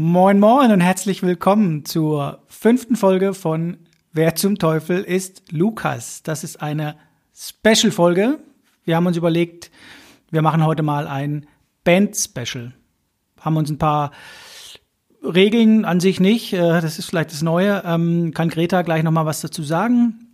Moin 0.00 0.38
Moin 0.38 0.70
und 0.70 0.80
herzlich 0.80 1.24
willkommen 1.24 1.84
zur 1.84 2.44
fünften 2.46 2.94
Folge 2.94 3.34
von 3.34 3.78
Wer 4.12 4.36
zum 4.36 4.56
Teufel 4.56 5.02
ist 5.02 5.50
Lukas. 5.50 6.22
Das 6.22 6.44
ist 6.44 6.62
eine 6.62 6.94
Special-Folge. 7.34 8.38
Wir 8.84 8.94
haben 8.94 9.06
uns 9.06 9.16
überlegt, 9.16 9.72
wir 10.30 10.40
machen 10.40 10.64
heute 10.64 10.84
mal 10.84 11.08
ein 11.08 11.46
Band-Special. 11.82 12.74
Haben 13.40 13.56
uns 13.56 13.70
ein 13.70 13.78
paar 13.78 14.12
Regeln 15.20 15.84
an 15.84 15.98
sich 15.98 16.20
nicht, 16.20 16.52
äh, 16.52 16.80
das 16.80 17.00
ist 17.00 17.06
vielleicht 17.06 17.32
das 17.32 17.42
Neue. 17.42 17.82
Ähm, 17.84 18.32
kann 18.32 18.50
Greta 18.50 18.82
gleich 18.82 19.02
noch 19.02 19.10
mal 19.10 19.26
was 19.26 19.40
dazu 19.40 19.64
sagen? 19.64 20.28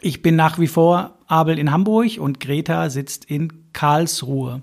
Ich 0.00 0.22
bin 0.22 0.34
nach 0.34 0.58
wie 0.58 0.66
vor 0.66 1.20
Abel 1.28 1.60
in 1.60 1.70
Hamburg 1.70 2.18
und 2.18 2.40
Greta 2.40 2.90
sitzt 2.90 3.26
in 3.26 3.70
Karlsruhe. 3.72 4.62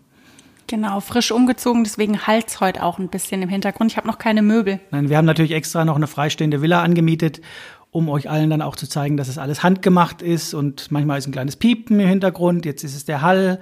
Genau, 0.72 1.02
frisch 1.02 1.34
umgezogen, 1.34 1.84
deswegen 1.84 2.28
halt's 2.28 2.62
heute 2.62 2.82
auch 2.84 2.98
ein 2.98 3.10
bisschen 3.10 3.42
im 3.42 3.50
Hintergrund. 3.50 3.92
Ich 3.92 3.98
habe 3.98 4.08
noch 4.08 4.18
keine 4.18 4.42
Möbel. 4.42 4.80
Nein, 4.92 5.10
wir 5.10 5.18
haben 5.18 5.26
natürlich 5.26 5.52
extra 5.52 5.84
noch 5.84 5.98
eine 5.98 6.08
freistehende 6.08 6.62
Villa 6.62 6.82
angemietet, 6.82 7.42
um 7.92 8.08
euch 8.08 8.30
allen 8.30 8.50
dann 8.50 8.62
auch 8.62 8.78
zu 8.78 8.88
zeigen, 8.88 9.18
dass 9.18 9.28
es 9.28 9.38
alles 9.38 9.64
handgemacht 9.64 10.22
ist 10.22 10.54
und 10.54 10.90
manchmal 10.90 11.18
ist 11.18 11.28
ein 11.28 11.34
kleines 11.34 11.58
Piepen 11.58 12.00
im 12.00 12.08
Hintergrund, 12.08 12.66
jetzt 12.66 12.86
ist 12.86 12.96
es 12.96 13.04
der 13.04 13.22
Hall. 13.22 13.60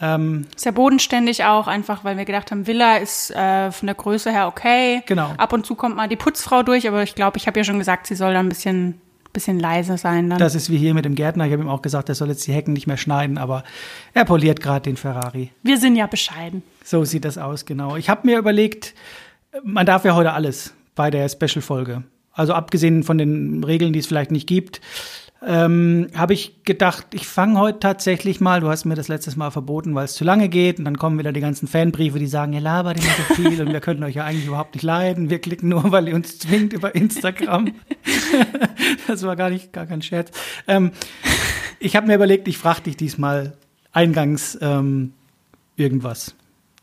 Ähm, 0.00 0.46
Sehr 0.54 0.70
bodenständig 0.70 1.42
auch, 1.42 1.66
einfach 1.66 2.04
weil 2.04 2.16
wir 2.16 2.24
gedacht 2.24 2.52
haben, 2.52 2.68
Villa 2.68 2.98
ist 2.98 3.32
äh, 3.32 3.72
von 3.72 3.86
der 3.86 3.96
Größe 3.96 4.30
her 4.30 4.46
okay. 4.46 5.02
Genau. 5.06 5.32
Ab 5.38 5.52
und 5.52 5.66
zu 5.66 5.74
kommt 5.74 5.96
mal 5.96 6.06
die 6.06 6.14
Putzfrau 6.14 6.62
durch, 6.62 6.86
aber 6.86 7.02
ich 7.02 7.16
glaube, 7.16 7.38
ich 7.38 7.48
habe 7.48 7.58
ja 7.58 7.64
schon 7.64 7.80
gesagt, 7.80 8.06
sie 8.06 8.14
soll 8.14 8.34
da 8.34 8.38
ein 8.38 8.48
bisschen 8.48 9.00
bisschen 9.36 9.60
leise 9.60 9.98
sein 9.98 10.30
dann. 10.30 10.38
Das 10.38 10.54
ist 10.54 10.70
wie 10.70 10.78
hier 10.78 10.94
mit 10.94 11.04
dem 11.04 11.14
Gärtner. 11.14 11.46
Ich 11.46 11.52
habe 11.52 11.62
ihm 11.62 11.68
auch 11.68 11.82
gesagt, 11.82 12.08
er 12.08 12.14
soll 12.14 12.28
jetzt 12.28 12.46
die 12.46 12.52
Hecken 12.52 12.72
nicht 12.72 12.86
mehr 12.86 12.96
schneiden, 12.96 13.36
aber 13.36 13.64
er 14.14 14.24
poliert 14.24 14.60
gerade 14.60 14.82
den 14.82 14.96
Ferrari. 14.96 15.50
Wir 15.62 15.78
sind 15.78 15.94
ja 15.94 16.06
bescheiden. 16.06 16.62
So 16.82 17.04
sieht 17.04 17.24
das 17.24 17.36
aus, 17.36 17.66
genau. 17.66 17.96
Ich 17.96 18.08
habe 18.08 18.26
mir 18.26 18.38
überlegt, 18.38 18.94
man 19.62 19.86
darf 19.86 20.04
ja 20.04 20.14
heute 20.14 20.32
alles 20.32 20.72
bei 20.94 21.10
der 21.10 21.28
Special-Folge. 21.28 22.02
Also 22.32 22.54
abgesehen 22.54 23.02
von 23.02 23.18
den 23.18 23.62
Regeln, 23.62 23.92
die 23.92 23.98
es 23.98 24.06
vielleicht 24.06 24.30
nicht 24.30 24.46
gibt, 24.46 24.80
ähm, 25.42 26.08
habe 26.14 26.32
ich 26.32 26.64
gedacht, 26.64 27.08
ich 27.12 27.26
fange 27.26 27.58
heute 27.60 27.78
tatsächlich 27.78 28.40
mal, 28.40 28.60
du 28.60 28.68
hast 28.68 28.84
mir 28.84 28.94
das 28.94 29.08
letztes 29.08 29.36
Mal 29.36 29.50
verboten, 29.50 29.94
weil 29.94 30.06
es 30.06 30.14
zu 30.14 30.24
lange 30.24 30.48
geht 30.48 30.78
und 30.78 30.84
dann 30.84 30.96
kommen 30.96 31.18
wieder 31.18 31.32
die 31.32 31.40
ganzen 31.40 31.68
Fanbriefe, 31.68 32.18
die 32.18 32.26
sagen, 32.26 32.52
ihr 32.52 32.60
labert 32.60 32.98
immer 32.98 33.12
so 33.28 33.34
viel 33.34 33.60
und 33.60 33.72
wir 33.72 33.80
können 33.80 34.02
euch 34.02 34.14
ja 34.14 34.24
eigentlich 34.24 34.46
überhaupt 34.46 34.74
nicht 34.74 34.82
leiden, 34.82 35.28
wir 35.28 35.38
klicken 35.38 35.68
nur, 35.68 35.92
weil 35.92 36.08
ihr 36.08 36.14
uns 36.14 36.38
zwingt 36.38 36.72
über 36.72 36.94
Instagram. 36.94 37.72
das 39.06 39.22
war 39.24 39.36
gar 39.36 39.50
nicht, 39.50 39.72
gar 39.72 39.86
kein 39.86 40.02
Scherz. 40.02 40.30
Ähm, 40.66 40.92
ich 41.78 41.96
habe 41.96 42.06
mir 42.06 42.14
überlegt, 42.14 42.48
ich 42.48 42.58
frage 42.58 42.82
dich 42.82 42.96
diesmal 42.96 43.56
eingangs 43.92 44.58
ähm, 44.60 45.12
irgendwas. 45.76 46.34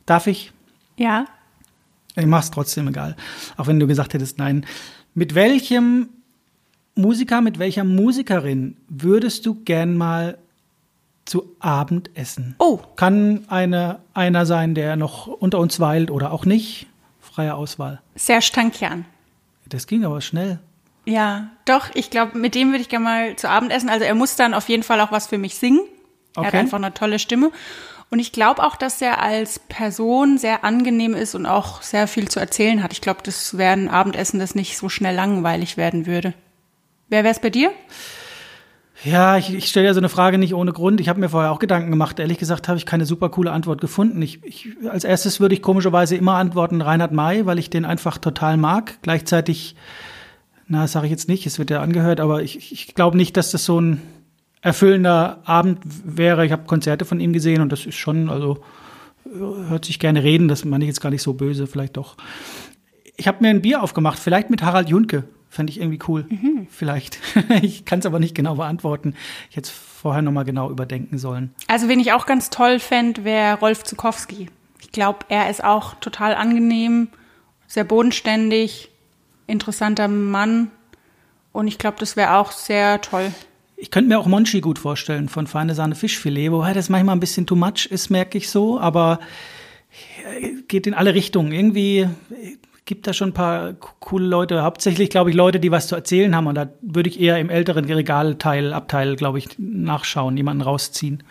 Darf 0.06 0.28
ich? 0.28 0.52
Ja. 0.96 1.26
Ich 2.16 2.26
mach's 2.26 2.52
trotzdem 2.52 2.88
egal. 2.88 3.16
Auch 3.58 3.68
wenn 3.68 3.80
du 3.80 3.88
gesagt 3.88 4.14
hättest, 4.14 4.38
nein. 4.38 4.66
Mit 5.16 5.34
welchem 5.34 6.10
Musiker, 6.96 7.42
mit 7.42 7.60
welcher 7.60 7.84
Musikerin 7.84 8.78
würdest 8.88 9.46
du 9.46 9.56
gern 9.56 9.98
mal 9.98 10.38
zu 11.26 11.56
Abend 11.60 12.12
essen? 12.16 12.56
Oh. 12.60 12.80
Kann 12.96 13.46
eine, 13.48 14.00
einer 14.14 14.46
sein, 14.46 14.76
der 14.76 14.96
noch 14.96 15.28
unter 15.28 15.60
uns 15.60 15.80
weilt 15.80 16.12
oder 16.12 16.32
auch 16.32 16.46
nicht? 16.46 16.88
Freie 17.20 17.56
Auswahl. 17.56 18.02
Serge 18.16 18.52
Tankian. 18.54 19.06
Das 19.68 19.88
ging 19.88 20.06
aber 20.06 20.22
schnell. 20.22 20.60
Ja, 21.06 21.50
doch, 21.66 21.90
ich 21.96 22.10
glaube, 22.10 22.38
mit 22.38 22.56
dem 22.56 22.70
würde 22.70 22.82
ich 22.82 22.90
gerne 22.90 23.04
mal 23.04 23.36
zu 23.36 23.50
Abend 23.50 23.72
essen. 23.72 23.90
Also 23.90 24.06
er 24.06 24.16
muss 24.16 24.36
dann 24.36 24.54
auf 24.54 24.70
jeden 24.70 24.84
Fall 24.84 25.02
auch 25.02 25.12
was 25.12 25.28
für 25.28 25.38
mich 25.38 25.56
singen. 25.56 25.82
Okay. 26.36 26.46
Er 26.46 26.48
hat 26.48 26.54
einfach 26.56 26.78
eine 26.78 26.94
tolle 26.94 27.20
Stimme. 27.20 27.52
Und 28.10 28.20
ich 28.20 28.32
glaube 28.32 28.64
auch, 28.64 28.76
dass 28.76 29.02
er 29.02 29.22
als 29.22 29.58
Person 29.58 30.38
sehr 30.38 30.64
angenehm 30.64 31.16
ist 31.16 31.34
und 31.34 31.48
auch 31.48 31.82
sehr 31.82 32.08
viel 32.08 32.28
zu 32.28 32.40
erzählen 32.40 32.84
hat. 32.84 32.94
Ich 32.94 33.02
glaube, 33.02 33.22
das 33.24 33.58
wäre 33.58 33.74
ein 33.74 33.90
Abendessen, 33.90 34.40
das 34.40 34.54
nicht 34.54 34.78
so 34.78 34.88
schnell 34.88 35.16
langweilig 35.16 35.78
werden 35.78 36.06
würde. 36.06 36.36
Wer 37.10 37.24
wäre 37.24 37.34
es 37.34 37.40
bei 37.40 37.50
dir? 37.50 37.72
Ja, 39.04 39.38
ich, 39.38 39.54
ich 39.54 39.68
stelle 39.68 39.88
ja 39.88 39.94
so 39.94 40.00
eine 40.00 40.08
Frage 40.08 40.38
nicht 40.38 40.54
ohne 40.54 40.72
Grund. 40.72 41.02
Ich 41.02 41.10
habe 41.10 41.20
mir 41.20 41.28
vorher 41.28 41.52
auch 41.52 41.60
Gedanken 41.60 41.90
gemacht. 41.90 42.20
Ehrlich 42.20 42.38
gesagt 42.38 42.70
habe 42.70 42.78
ich 42.78 42.86
keine 42.86 43.06
super 43.06 43.30
coole 43.30 43.52
Antwort 43.52 43.82
gefunden. 43.82 44.22
Ich, 44.22 44.44
ich, 44.46 44.70
als 44.90 45.04
erstes 45.04 45.42
würde 45.42 45.56
ich 45.56 45.62
komischerweise 45.62 46.16
immer 46.16 46.36
antworten 46.36 46.82
Reinhard 46.82 47.12
May, 47.12 47.46
weil 47.46 47.60
ich 47.60 47.70
den 47.70 47.84
einfach 47.84 48.18
total 48.18 48.56
mag. 48.56 49.00
Gleichzeitig, 49.02 49.76
na, 50.68 50.84
das 50.84 50.94
sage 50.94 51.08
ich 51.08 51.12
jetzt 51.12 51.28
nicht, 51.28 51.46
es 51.46 51.60
wird 51.60 51.70
ja 51.70 51.82
angehört, 51.82 52.22
aber 52.22 52.44
ich, 52.44 52.72
ich 52.72 52.96
glaube 52.96 53.18
nicht, 53.18 53.36
dass 53.36 53.52
das 53.52 53.66
so 53.66 53.82
ein 53.82 54.02
erfüllender 54.62 55.42
Abend 55.44 55.80
wäre. 55.84 56.46
Ich 56.46 56.54
habe 56.54 56.64
Konzerte 56.66 57.04
von 57.04 57.20
ihm 57.20 57.34
gesehen 57.34 57.62
und 57.62 57.72
das 57.72 57.86
ist 57.86 57.96
schon, 57.96 58.30
also 58.30 58.64
hört 59.26 59.84
sich 59.86 60.00
gerne 60.00 60.24
reden, 60.24 60.48
das 60.48 60.64
meine 60.64 60.86
ich 60.86 60.88
jetzt 60.88 61.02
gar 61.02 61.10
nicht 61.10 61.22
so 61.22 61.34
böse, 61.34 61.68
vielleicht 61.68 61.98
doch. 61.98 62.16
Ich 63.18 63.28
habe 63.28 63.40
mir 63.42 63.50
ein 63.50 63.62
Bier 63.62 63.84
aufgemacht, 63.84 64.18
vielleicht 64.18 64.50
mit 64.50 64.64
Harald 64.64 64.90
Junke. 64.90 65.26
Fände 65.54 65.70
ich 65.70 65.80
irgendwie 65.80 66.00
cool. 66.08 66.26
Mhm. 66.28 66.66
Vielleicht. 66.68 67.20
ich 67.62 67.86
kann 67.86 68.00
es 68.00 68.08
aber 68.08 68.20
nicht 68.20 68.34
genau 68.34 68.56
beantworten. 68.56 69.14
Ich 69.52 69.56
hätte 69.56 69.70
es 69.70 69.70
vorher 69.70 70.24
nochmal 70.24 70.46
genau 70.46 70.72
überdenken 70.72 71.20
sollen. 71.20 71.54
Also, 71.68 71.88
wen 71.88 72.00
ich 72.00 72.12
auch 72.12 72.26
ganz 72.26 72.50
toll 72.50 72.80
fände, 72.80 73.24
wäre 73.24 73.60
Rolf 73.60 73.84
Zukowski. 73.84 74.50
Ich 74.82 74.92
glaube, 74.92 75.20
er 75.30 75.52
ist 75.52 75.64
auch 75.64 75.94
total 76.00 76.34
angenehm, 76.34 77.10
sehr 77.68 77.84
bodenständig, 77.84 78.90
interessanter 79.46 80.08
Mann. 80.08 80.72
Und 81.52 81.68
ich 81.68 81.78
glaube, 81.78 81.98
das 82.00 82.16
wäre 82.16 82.38
auch 82.38 82.52
sehr 82.52 83.00
toll. 83.02 83.32
Ich 83.78 83.92
könnte 83.92 84.10
mir 84.10 84.18
auch 84.18 84.26
Monchi 84.26 84.60
gut 84.60 84.80
vorstellen 84.80 85.30
von 85.30 85.46
Feine 85.46 85.76
Sahne 85.76 85.94
Fischfilet, 85.94 86.52
wobei 86.52 86.74
das 86.74 86.90
manchmal 86.90 87.16
ein 87.16 87.20
bisschen 87.20 87.46
too 87.46 87.56
much 87.56 87.86
ist, 87.86 88.10
merke 88.10 88.40
ich 88.40 88.50
so, 88.50 88.80
aber 88.80 89.20
geht 90.68 90.88
in 90.88 90.96
alle 90.96 91.14
Richtungen. 91.14 91.52
Irgendwie 91.52 92.10
gibt 92.86 93.08
da 93.08 93.14
schon 93.14 93.30
ein 93.30 93.34
paar 93.34 93.74
coole 93.74 94.26
Leute, 94.26 94.64
hauptsächlich, 94.64 95.10
glaube 95.10 95.30
ich, 95.30 95.36
Leute, 95.36 95.60
die 95.60 95.72
was 95.72 95.88
zu 95.88 95.96
erzählen 95.96 96.36
haben. 96.36 96.48
Und 96.48 96.56
da 96.56 96.70
würde 96.82 97.10
ich 97.10 97.20
eher 97.20 97.38
im 97.38 97.50
älteren 97.50 97.86
Regalteil, 97.86 98.74
Abteil, 98.74 99.16
glaube 99.16 99.38
ich, 99.38 99.50
nachschauen, 99.58 100.36
jemanden 100.36 100.62
rausziehen. 100.62 101.24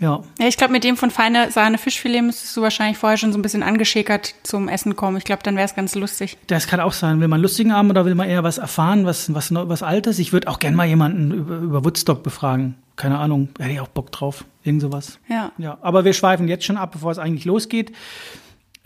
Ja. 0.00 0.22
ja 0.38 0.46
ich 0.46 0.56
glaube, 0.56 0.72
mit 0.72 0.84
dem 0.84 0.96
von 0.96 1.10
feine 1.10 1.50
Sahne 1.50 1.76
Fischfilet 1.76 2.22
müsstest 2.22 2.56
du 2.56 2.62
wahrscheinlich 2.62 2.96
vorher 2.96 3.18
schon 3.18 3.32
so 3.32 3.38
ein 3.38 3.42
bisschen 3.42 3.62
angeschäkert 3.62 4.34
zum 4.44 4.68
Essen 4.68 4.96
kommen. 4.96 5.16
Ich 5.16 5.24
glaube, 5.24 5.42
dann 5.42 5.56
wäre 5.56 5.66
es 5.66 5.74
ganz 5.74 5.94
lustig. 5.94 6.38
Das 6.46 6.68
kann 6.68 6.80
auch 6.80 6.92
sein. 6.92 7.20
Will 7.20 7.28
man 7.28 7.42
lustigen 7.42 7.74
haben 7.74 7.90
oder 7.90 8.04
will 8.04 8.14
man 8.14 8.28
eher 8.28 8.44
was 8.44 8.58
erfahren, 8.58 9.04
was, 9.04 9.34
was, 9.34 9.52
was 9.52 9.82
Altes? 9.82 10.18
Ich 10.18 10.32
würde 10.32 10.48
auch 10.48 10.58
gerne 10.58 10.76
mal 10.76 10.86
jemanden 10.86 11.32
über, 11.32 11.56
über 11.56 11.84
Woodstock 11.84 12.22
befragen. 12.22 12.76
Keine 12.96 13.18
Ahnung, 13.18 13.48
hätte 13.58 13.72
ich 13.72 13.80
auch 13.80 13.88
Bock 13.88 14.10
drauf. 14.10 14.44
Irgend 14.64 14.82
sowas. 14.82 15.18
Ja. 15.28 15.52
ja. 15.58 15.78
Aber 15.82 16.04
wir 16.04 16.12
schweifen 16.12 16.48
jetzt 16.48 16.64
schon 16.64 16.76
ab, 16.76 16.92
bevor 16.92 17.12
es 17.12 17.18
eigentlich 17.18 17.44
losgeht 17.44 17.92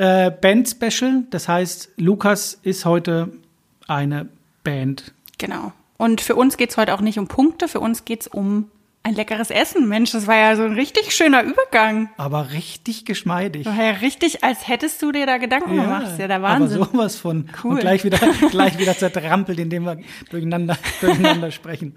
äh, 0.03 0.33
Band-Special. 0.33 1.25
Das 1.31 1.47
heißt, 1.47 1.91
Lukas 1.97 2.59
ist 2.63 2.85
heute 2.85 3.31
eine 3.87 4.29
Band. 4.65 5.15
Genau. 5.39 5.73
Und 5.97 6.21
für 6.21 6.35
uns 6.35 6.57
geht 6.57 6.71
es 6.71 6.77
heute 6.77 6.95
auch 6.95 7.01
nicht 7.01 7.21
um 7.21 7.29
Punkte, 7.29 7.69
für 7.69 7.79
uns 7.79 8.05
geht 8.05 8.23
es 8.23 8.27
um 8.27 8.69
ein 9.05 9.15
leckeres 9.15 9.51
Essen. 9.51 9.89
Mensch, 9.89 10.11
das 10.11 10.27
war 10.27 10.37
ja 10.37 10.57
so 10.57 10.65
ein 10.65 10.75
richtig 10.75 11.15
schöner 11.15 11.45
Übergang. 11.45 12.11
Aber 12.17 12.51
richtig 12.53 13.05
geschmeidig. 13.05 13.67
War 13.67 13.77
ja 13.77 13.91
richtig, 13.93 14.43
als 14.43 14.67
hättest 14.67 15.01
du 15.03 15.13
dir 15.13 15.27
da 15.27 15.39
Gedanken 15.39 15.77
ja, 15.77 15.85
gemacht. 15.85 16.05
Das 16.05 16.13
ist 16.15 16.19
ja 16.19 16.29
der 16.29 16.43
Wahnsinn. 16.43 16.83
Aber 16.83 16.91
sowas 16.91 17.17
von. 17.17 17.49
Cool. 17.63 17.75
Und 17.75 17.81
gleich 17.81 18.05
wieder, 18.05 18.19
gleich 18.51 18.79
wieder 18.79 18.97
zertrampelt, 18.97 19.61
indem 19.61 19.85
wir 19.85 19.99
durcheinander, 20.31 20.77
durcheinander 21.01 21.51
sprechen. 21.53 21.97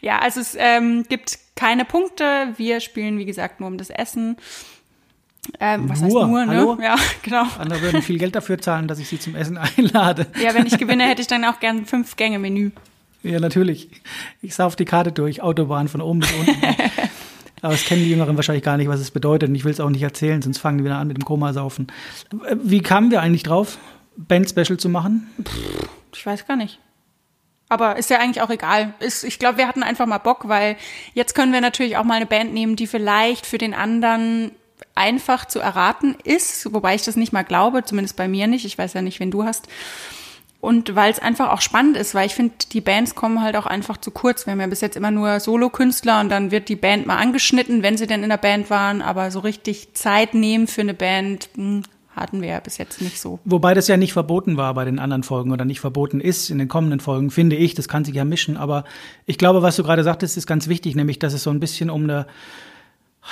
Ja, 0.00 0.18
also 0.20 0.40
es 0.40 0.56
ähm, 0.58 1.04
gibt 1.08 1.38
keine 1.54 1.84
Punkte. 1.84 2.54
Wir 2.56 2.80
spielen, 2.80 3.18
wie 3.18 3.26
gesagt, 3.26 3.60
nur 3.60 3.68
um 3.68 3.76
das 3.76 3.90
Essen. 3.90 4.36
Ähm, 5.58 5.88
was 5.88 6.00
nur, 6.00 6.22
heißt 6.22 6.30
nur, 6.30 6.46
ne? 6.46 6.56
Hallo? 6.56 6.78
Ja, 6.80 6.96
genau. 7.22 7.44
Andere 7.58 7.82
würden 7.82 8.02
viel 8.02 8.18
Geld 8.18 8.34
dafür 8.34 8.58
zahlen, 8.58 8.86
dass 8.86 8.98
ich 8.98 9.08
sie 9.08 9.18
zum 9.18 9.34
Essen 9.34 9.58
einlade. 9.76 10.26
Ja, 10.40 10.54
wenn 10.54 10.66
ich 10.66 10.78
gewinne, 10.78 11.04
hätte 11.04 11.20
ich 11.20 11.26
dann 11.26 11.44
auch 11.44 11.60
gern 11.60 11.84
fünf 11.86 12.16
Gänge 12.16 12.38
Menü. 12.38 12.70
Ja, 13.22 13.40
natürlich. 13.40 13.88
Ich 14.40 14.54
sauf 14.54 14.76
die 14.76 14.84
Karte 14.84 15.12
durch, 15.12 15.42
Autobahn 15.42 15.88
von 15.88 16.00
oben 16.00 16.20
bis 16.20 16.32
unten. 16.32 16.56
Aber 17.62 17.72
das 17.72 17.84
kennen 17.84 18.02
die 18.02 18.10
Jüngeren 18.10 18.34
wahrscheinlich 18.34 18.64
gar 18.64 18.76
nicht, 18.76 18.88
was 18.88 18.98
es 18.98 19.12
bedeutet. 19.12 19.48
Und 19.48 19.54
ich 19.54 19.64
will 19.64 19.70
es 19.70 19.78
auch 19.78 19.90
nicht 19.90 20.02
erzählen, 20.02 20.42
sonst 20.42 20.58
fangen 20.58 20.78
die 20.78 20.84
wieder 20.84 20.96
an 20.96 21.06
mit 21.06 21.16
dem 21.16 21.24
Komasaufen. 21.24 21.86
Wie 22.56 22.80
kamen 22.80 23.12
wir 23.12 23.20
eigentlich 23.20 23.44
drauf, 23.44 23.78
Band-Special 24.16 24.78
zu 24.78 24.88
machen? 24.88 25.30
Pff, 25.40 25.88
ich 26.12 26.26
weiß 26.26 26.46
gar 26.48 26.56
nicht. 26.56 26.80
Aber 27.68 27.96
ist 27.96 28.10
ja 28.10 28.18
eigentlich 28.18 28.42
auch 28.42 28.50
egal. 28.50 28.94
Ist, 28.98 29.22
ich 29.22 29.38
glaube, 29.38 29.58
wir 29.58 29.68
hatten 29.68 29.84
einfach 29.84 30.06
mal 30.06 30.18
Bock, 30.18 30.48
weil 30.48 30.76
jetzt 31.14 31.34
können 31.34 31.52
wir 31.52 31.60
natürlich 31.60 31.96
auch 31.96 32.04
mal 32.04 32.16
eine 32.16 32.26
Band 32.26 32.52
nehmen, 32.52 32.74
die 32.74 32.88
vielleicht 32.88 33.46
für 33.46 33.58
den 33.58 33.74
anderen 33.74 34.50
einfach 34.94 35.46
zu 35.46 35.58
erraten 35.58 36.16
ist, 36.24 36.72
wobei 36.72 36.94
ich 36.94 37.02
das 37.02 37.16
nicht 37.16 37.32
mal 37.32 37.42
glaube, 37.42 37.84
zumindest 37.84 38.16
bei 38.16 38.28
mir 38.28 38.46
nicht. 38.46 38.64
Ich 38.64 38.76
weiß 38.76 38.92
ja 38.94 39.02
nicht, 39.02 39.20
wen 39.20 39.30
du 39.30 39.44
hast. 39.44 39.68
Und 40.60 40.94
weil 40.94 41.10
es 41.10 41.18
einfach 41.18 41.50
auch 41.50 41.60
spannend 41.60 41.96
ist, 41.96 42.14
weil 42.14 42.26
ich 42.26 42.36
finde, 42.36 42.54
die 42.70 42.80
Bands 42.80 43.16
kommen 43.16 43.42
halt 43.42 43.56
auch 43.56 43.66
einfach 43.66 43.96
zu 43.96 44.12
kurz. 44.12 44.46
Wir 44.46 44.52
haben 44.52 44.60
ja 44.60 44.68
bis 44.68 44.80
jetzt 44.80 44.96
immer 44.96 45.10
nur 45.10 45.40
Solo-Künstler 45.40 46.20
und 46.20 46.28
dann 46.28 46.52
wird 46.52 46.68
die 46.68 46.76
Band 46.76 47.04
mal 47.04 47.16
angeschnitten, 47.16 47.82
wenn 47.82 47.96
sie 47.96 48.06
denn 48.06 48.22
in 48.22 48.28
der 48.28 48.36
Band 48.36 48.70
waren. 48.70 49.02
Aber 49.02 49.32
so 49.32 49.40
richtig 49.40 49.94
Zeit 49.94 50.34
nehmen 50.34 50.68
für 50.68 50.82
eine 50.82 50.94
Band 50.94 51.48
hm, 51.56 51.82
hatten 52.14 52.42
wir 52.42 52.50
ja 52.50 52.60
bis 52.60 52.78
jetzt 52.78 53.00
nicht 53.00 53.20
so. 53.20 53.40
Wobei 53.44 53.74
das 53.74 53.88
ja 53.88 53.96
nicht 53.96 54.12
verboten 54.12 54.56
war 54.56 54.72
bei 54.74 54.84
den 54.84 55.00
anderen 55.00 55.24
Folgen 55.24 55.50
oder 55.50 55.64
nicht 55.64 55.80
verboten 55.80 56.20
ist 56.20 56.48
in 56.48 56.58
den 56.58 56.68
kommenden 56.68 57.00
Folgen, 57.00 57.32
finde 57.32 57.56
ich. 57.56 57.74
Das 57.74 57.88
kann 57.88 58.04
sich 58.04 58.14
ja 58.14 58.24
mischen. 58.24 58.56
Aber 58.56 58.84
ich 59.26 59.38
glaube, 59.38 59.62
was 59.62 59.74
du 59.74 59.82
gerade 59.82 60.04
sagtest, 60.04 60.36
ist 60.36 60.46
ganz 60.46 60.68
wichtig, 60.68 60.94
nämlich, 60.94 61.18
dass 61.18 61.32
es 61.32 61.42
so 61.42 61.50
ein 61.50 61.58
bisschen 61.58 61.90
um 61.90 62.04
eine 62.04 62.26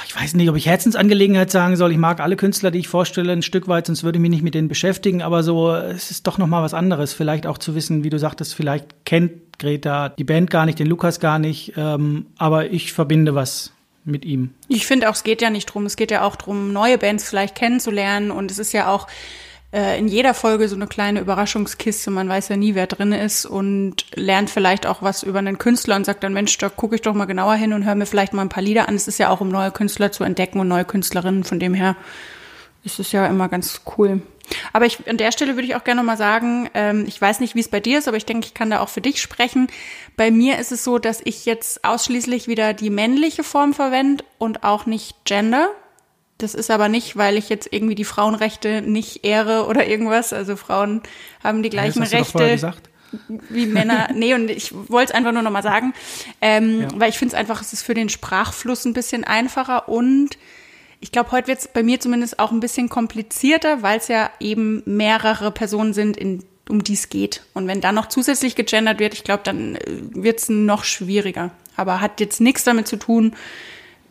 ich 0.06 0.16
weiß 0.16 0.34
nicht, 0.34 0.48
ob 0.48 0.56
ich 0.56 0.66
Herzensangelegenheit 0.66 1.50
sagen 1.50 1.76
soll. 1.76 1.92
Ich 1.92 1.98
mag 1.98 2.20
alle 2.20 2.36
Künstler, 2.36 2.70
die 2.70 2.78
ich 2.78 2.88
vorstelle, 2.88 3.32
ein 3.32 3.42
Stück 3.42 3.68
weit, 3.68 3.86
sonst 3.86 4.04
würde 4.04 4.18
ich 4.18 4.20
mich 4.22 4.30
nicht 4.30 4.42
mit 4.42 4.54
denen 4.54 4.68
beschäftigen. 4.68 5.20
Aber 5.22 5.42
so, 5.42 5.72
es 5.72 6.10
ist 6.10 6.26
doch 6.26 6.38
noch 6.38 6.46
mal 6.46 6.62
was 6.62 6.74
anderes. 6.74 7.12
Vielleicht 7.12 7.46
auch 7.46 7.58
zu 7.58 7.74
wissen, 7.74 8.04
wie 8.04 8.10
du 8.10 8.18
sagtest, 8.18 8.54
vielleicht 8.54 9.04
kennt 9.04 9.58
Greta 9.58 10.08
die 10.08 10.24
Band 10.24 10.50
gar 10.50 10.64
nicht, 10.64 10.78
den 10.78 10.86
Lukas 10.86 11.20
gar 11.20 11.38
nicht. 11.38 11.74
Ähm, 11.76 12.26
aber 12.38 12.70
ich 12.70 12.92
verbinde 12.92 13.34
was 13.34 13.72
mit 14.04 14.24
ihm. 14.24 14.54
Ich 14.68 14.86
finde 14.86 15.08
auch, 15.08 15.14
es 15.14 15.24
geht 15.24 15.42
ja 15.42 15.50
nicht 15.50 15.66
drum. 15.66 15.86
Es 15.86 15.96
geht 15.96 16.10
ja 16.10 16.22
auch 16.22 16.36
drum, 16.36 16.72
neue 16.72 16.96
Bands 16.96 17.28
vielleicht 17.28 17.54
kennenzulernen. 17.54 18.30
Und 18.30 18.50
es 18.50 18.58
ist 18.58 18.72
ja 18.72 18.88
auch 18.88 19.08
äh, 19.72 19.98
in 19.98 20.08
jeder 20.08 20.34
Folge 20.34 20.68
so 20.68 20.76
eine 20.76 20.86
kleine 20.86 21.20
Überraschungskiste. 21.20 22.10
Man 22.10 22.28
weiß 22.28 22.48
ja 22.48 22.56
nie, 22.56 22.74
wer 22.74 22.86
drin 22.86 23.12
ist 23.12 23.46
und 23.46 24.04
lernt 24.14 24.50
vielleicht 24.50 24.86
auch 24.86 25.02
was 25.02 25.22
über 25.22 25.38
einen 25.38 25.58
Künstler 25.58 25.96
und 25.96 26.04
sagt 26.04 26.24
dann, 26.24 26.32
Mensch, 26.32 26.56
da 26.58 26.68
gucke 26.68 26.96
ich 26.96 27.02
doch 27.02 27.14
mal 27.14 27.26
genauer 27.26 27.54
hin 27.54 27.72
und 27.72 27.84
höre 27.84 27.94
mir 27.94 28.06
vielleicht 28.06 28.32
mal 28.32 28.42
ein 28.42 28.48
paar 28.48 28.62
Lieder 28.62 28.88
an. 28.88 28.96
Es 28.96 29.08
ist 29.08 29.18
ja 29.18 29.30
auch, 29.30 29.40
um 29.40 29.48
neue 29.48 29.70
Künstler 29.70 30.12
zu 30.12 30.24
entdecken 30.24 30.60
und 30.60 30.68
neue 30.68 30.84
Künstlerinnen. 30.84 31.44
Von 31.44 31.60
dem 31.60 31.74
her 31.74 31.96
ist 32.82 32.98
es 32.98 33.12
ja 33.12 33.26
immer 33.26 33.48
ganz 33.48 33.82
cool. 33.96 34.22
Aber 34.72 34.86
ich, 34.86 35.08
an 35.08 35.16
der 35.16 35.32
Stelle 35.32 35.54
würde 35.54 35.66
ich 35.66 35.76
auch 35.76 35.84
gerne 35.84 36.02
mal 36.02 36.16
sagen, 36.16 36.68
ähm, 36.74 37.04
ich 37.06 37.20
weiß 37.20 37.40
nicht, 37.40 37.54
wie 37.54 37.60
es 37.60 37.68
bei 37.68 37.80
dir 37.80 37.98
ist, 37.98 38.08
aber 38.08 38.16
ich 38.16 38.26
denke, 38.26 38.46
ich 38.46 38.54
kann 38.54 38.70
da 38.70 38.80
auch 38.80 38.88
für 38.88 39.00
dich 39.00 39.20
sprechen. 39.20 39.68
Bei 40.16 40.30
mir 40.30 40.58
ist 40.58 40.72
es 40.72 40.82
so, 40.82 40.98
dass 40.98 41.20
ich 41.24 41.46
jetzt 41.46 41.84
ausschließlich 41.84 42.48
wieder 42.48 42.74
die 42.74 42.90
männliche 42.90 43.44
Form 43.44 43.74
verwende 43.74 44.24
und 44.38 44.64
auch 44.64 44.86
nicht 44.86 45.24
Gender. 45.24 45.68
Das 46.42 46.54
ist 46.54 46.70
aber 46.70 46.88
nicht, 46.88 47.16
weil 47.16 47.36
ich 47.36 47.48
jetzt 47.48 47.68
irgendwie 47.70 47.94
die 47.94 48.04
Frauenrechte 48.04 48.82
nicht 48.82 49.24
ehre 49.24 49.66
oder 49.66 49.86
irgendwas. 49.86 50.32
Also 50.32 50.56
Frauen 50.56 51.02
haben 51.44 51.62
die 51.62 51.70
gleichen 51.70 52.02
ja, 52.02 52.18
Rechte 52.18 52.74
wie 53.48 53.66
Männer. 53.66 54.08
nee, 54.14 54.34
und 54.34 54.50
ich 54.50 54.72
wollte 54.72 55.12
es 55.12 55.14
einfach 55.14 55.32
nur 55.32 55.42
nochmal 55.42 55.62
sagen, 55.62 55.92
ähm, 56.40 56.82
ja. 56.82 56.88
weil 56.94 57.10
ich 57.10 57.18
finde 57.18 57.34
es 57.34 57.38
einfach, 57.38 57.60
es 57.60 57.72
ist 57.72 57.82
für 57.82 57.94
den 57.94 58.08
Sprachfluss 58.08 58.84
ein 58.84 58.92
bisschen 58.92 59.24
einfacher 59.24 59.88
und 59.88 60.38
ich 61.00 61.12
glaube, 61.12 61.32
heute 61.32 61.48
wird 61.48 61.58
es 61.58 61.68
bei 61.68 61.82
mir 61.82 61.98
zumindest 61.98 62.38
auch 62.38 62.52
ein 62.52 62.60
bisschen 62.60 62.88
komplizierter, 62.88 63.82
weil 63.82 63.98
es 63.98 64.08
ja 64.08 64.30
eben 64.38 64.82
mehrere 64.84 65.50
Personen 65.50 65.94
sind, 65.94 66.16
in, 66.16 66.44
um 66.68 66.84
die 66.84 66.92
es 66.92 67.08
geht. 67.08 67.42
Und 67.54 67.66
wenn 67.66 67.80
da 67.80 67.90
noch 67.90 68.06
zusätzlich 68.06 68.54
gegendert 68.54 68.98
wird, 68.98 69.14
ich 69.14 69.24
glaube, 69.24 69.42
dann 69.44 69.76
äh, 69.76 69.80
wird 69.86 70.40
es 70.40 70.48
noch 70.50 70.84
schwieriger. 70.84 71.52
Aber 71.74 72.02
hat 72.02 72.20
jetzt 72.20 72.40
nichts 72.42 72.64
damit 72.64 72.86
zu 72.86 72.96
tun, 72.96 73.34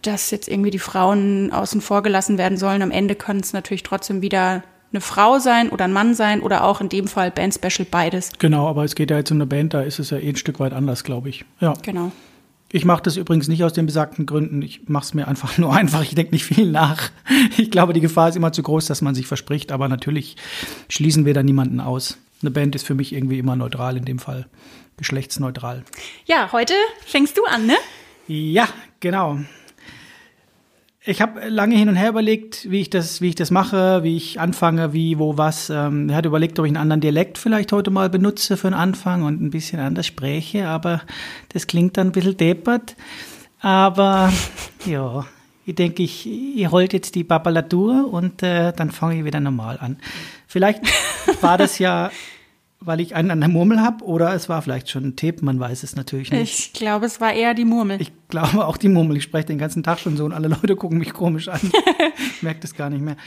dass 0.02 0.32
jetzt 0.32 0.48
irgendwie 0.48 0.72
die 0.72 0.80
Frauen 0.80 1.52
außen 1.52 1.82
vor 1.82 2.04
gelassen 2.04 2.38
werden 2.38 2.58
sollen. 2.58 2.82
Am 2.82 2.92
Ende 2.92 3.16
können 3.16 3.40
es 3.42 3.54
natürlich 3.54 3.84
trotzdem 3.84 4.22
wieder 4.22 4.64
eine 4.92 5.02
Frau 5.02 5.40
sein 5.40 5.70
oder 5.70 5.86
ein 5.86 5.94
Mann 5.94 6.16
sein 6.16 6.42
oder 6.42 6.64
auch 6.64 6.82
in 6.82 6.90
dem 6.90 7.08
Fall 7.08 7.32
Band 7.32 7.54
Special 7.54 7.88
beides. 7.90 8.32
Genau, 8.40 8.68
aber 8.68 8.84
es 8.84 8.96
geht 8.96 9.12
ja 9.12 9.18
jetzt 9.18 9.32
um 9.32 9.38
eine 9.38 9.46
Band, 9.46 9.74
da 9.74 9.82
ist 9.82 10.00
es 10.00 10.10
ja 10.10 10.18
eh 10.18 10.30
ein 10.30 10.36
Stück 10.36 10.60
weit 10.60 10.74
anders, 10.74 11.04
glaube 11.04 11.30
ich. 11.30 11.46
Ja. 11.60 11.74
Genau. 11.84 12.12
Ich 12.72 12.86
mache 12.86 13.02
das 13.02 13.18
übrigens 13.18 13.48
nicht 13.48 13.64
aus 13.64 13.74
den 13.74 13.88
besagten 13.88 14.26
Gründen. 14.28 14.62
Ich 14.62 14.88
mache 14.88 15.04
es 15.04 15.14
mir 15.14 15.28
einfach 15.28 15.58
nur 15.58 15.74
einfach. 15.74 16.04
Ich 16.04 16.16
denke 16.16 16.34
nicht 16.34 16.46
viel 16.46 16.72
nach. 16.72 17.10
Ich 17.58 17.72
glaube, 17.72 17.94
die 17.94 18.00
Gefahr 18.00 18.30
ist 18.30 18.36
immer 18.36 18.52
zu 18.52 18.64
groß, 18.64 18.86
dass 18.86 19.02
man 19.02 19.16
sich 19.16 19.28
verspricht. 19.28 19.72
Aber 19.72 19.88
natürlich 19.88 20.36
schließen 20.88 21.26
wir 21.26 21.34
da 21.34 21.44
niemanden 21.44 21.80
aus. 21.80 22.18
Eine 22.42 22.52
Band 22.52 22.76
ist 22.76 22.86
für 22.86 22.96
mich 22.96 23.14
irgendwie 23.14 23.40
immer 23.40 23.56
neutral 23.56 23.98
in 23.98 24.06
dem 24.06 24.20
Fall. 24.20 24.48
Geschlechtsneutral. 24.98 25.84
Ja, 26.26 26.52
heute 26.52 26.74
fängst 27.06 27.38
du 27.38 27.46
an, 27.46 27.66
ne? 27.66 27.76
Ja, 28.28 28.68
genau. 29.00 29.40
Ich 31.10 31.22
habe 31.22 31.50
lange 31.50 31.76
hin 31.76 31.90
und 31.90 31.96
her 31.96 32.10
überlegt, 32.10 32.70
wie 32.70 32.82
ich 32.82 32.92
das, 32.92 33.20
wie 33.20 33.30
ich 33.30 33.36
das 33.36 33.50
mache, 33.50 34.04
wie 34.04 34.16
ich 34.16 34.40
anfange, 34.40 34.94
wie, 34.94 35.18
wo, 35.18 35.40
was. 35.40 35.72
Ähm, 35.72 36.08
ich 36.08 36.16
hatte 36.16 36.28
überlegt, 36.28 36.60
ob 36.60 36.66
ich 36.66 36.70
einen 36.70 36.78
anderen 36.78 37.02
Dialekt 37.02 37.40
vielleicht 37.40 37.72
heute 37.72 37.90
mal 37.90 38.12
benutze 38.12 38.58
für 38.58 38.68
den 38.68 38.76
Anfang 38.76 39.24
und 39.24 39.42
ein 39.42 39.50
bisschen 39.50 39.80
anders 39.80 40.06
spreche, 40.06 40.68
aber 40.68 41.02
das 41.52 41.66
klingt 41.66 41.98
dann 41.98 42.10
ein 42.10 42.12
bisschen 42.12 42.38
deppert. 42.38 42.96
Aber 43.60 44.32
ja, 44.86 45.26
ich 45.66 45.74
denke, 45.74 46.04
ich, 46.04 46.28
ich 46.28 46.70
holt 46.70 46.94
jetzt 46.94 47.16
die 47.16 47.24
Babalatur 47.24 48.14
und 48.14 48.44
äh, 48.44 48.72
dann 48.72 48.92
fange 48.92 49.18
ich 49.18 49.26
wieder 49.26 49.40
normal 49.40 49.80
an. 49.82 49.98
Vielleicht 50.46 50.84
war 51.42 51.58
das 51.58 51.80
ja 51.80 52.12
weil 52.82 53.02
ich 53.02 53.16
einen 53.16 53.32
an 53.32 53.40
der 53.40 53.50
Murmel 53.50 53.82
habe 53.82 54.06
oder 54.06 54.34
es 54.34 54.48
war 54.48 54.62
vielleicht 54.62 54.90
schon 54.90 55.04
ein 55.04 55.16
Tipp, 55.16 55.42
man 55.42 55.60
weiß 55.60 55.84
es 55.84 55.96
natürlich 55.96 56.32
nicht. 56.32 56.60
Ich 56.60 56.74
glaube, 56.74 57.06
es 57.06 57.20
war 57.20 57.34
eher 57.34 57.54
die 57.54 57.66
Murmel. 57.66 58.02
Ich 58.02 58.12
glaube 58.30 58.66
auch 58.66 58.78
die 58.78 58.88
Murmel. 58.88 59.18
Ich 59.18 59.24
spreche 59.24 59.48
den 59.48 59.58
ganzen 59.58 59.84
Tag 59.84 60.00
schon 60.00 60.16
so 60.16 60.26
und 60.26 60.32
alle 60.32 60.48
Leute 60.62 60.76
gucken 60.76 60.98
mich 60.98 61.14
komisch 61.14 61.50
an. 61.50 61.60
ich 62.18 62.42
merke 62.42 62.62
das 62.62 62.76
gar 62.76 62.90
nicht 62.90 63.02
mehr. 63.02 63.18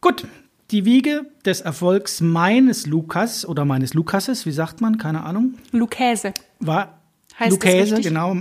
Gut, 0.00 0.26
die 0.72 0.84
Wiege 0.84 1.26
des 1.44 1.60
Erfolgs 1.60 2.20
meines 2.20 2.86
Lukas 2.86 3.46
oder 3.46 3.64
meines 3.64 3.94
Lukases, 3.94 4.46
wie 4.46 4.52
sagt 4.52 4.80
man, 4.80 4.98
keine 4.98 5.22
Ahnung. 5.22 5.54
Lukäse. 5.70 6.34
War 6.58 6.98
heißt 7.38 7.52
Lukäse, 7.52 8.00
genau. 8.00 8.36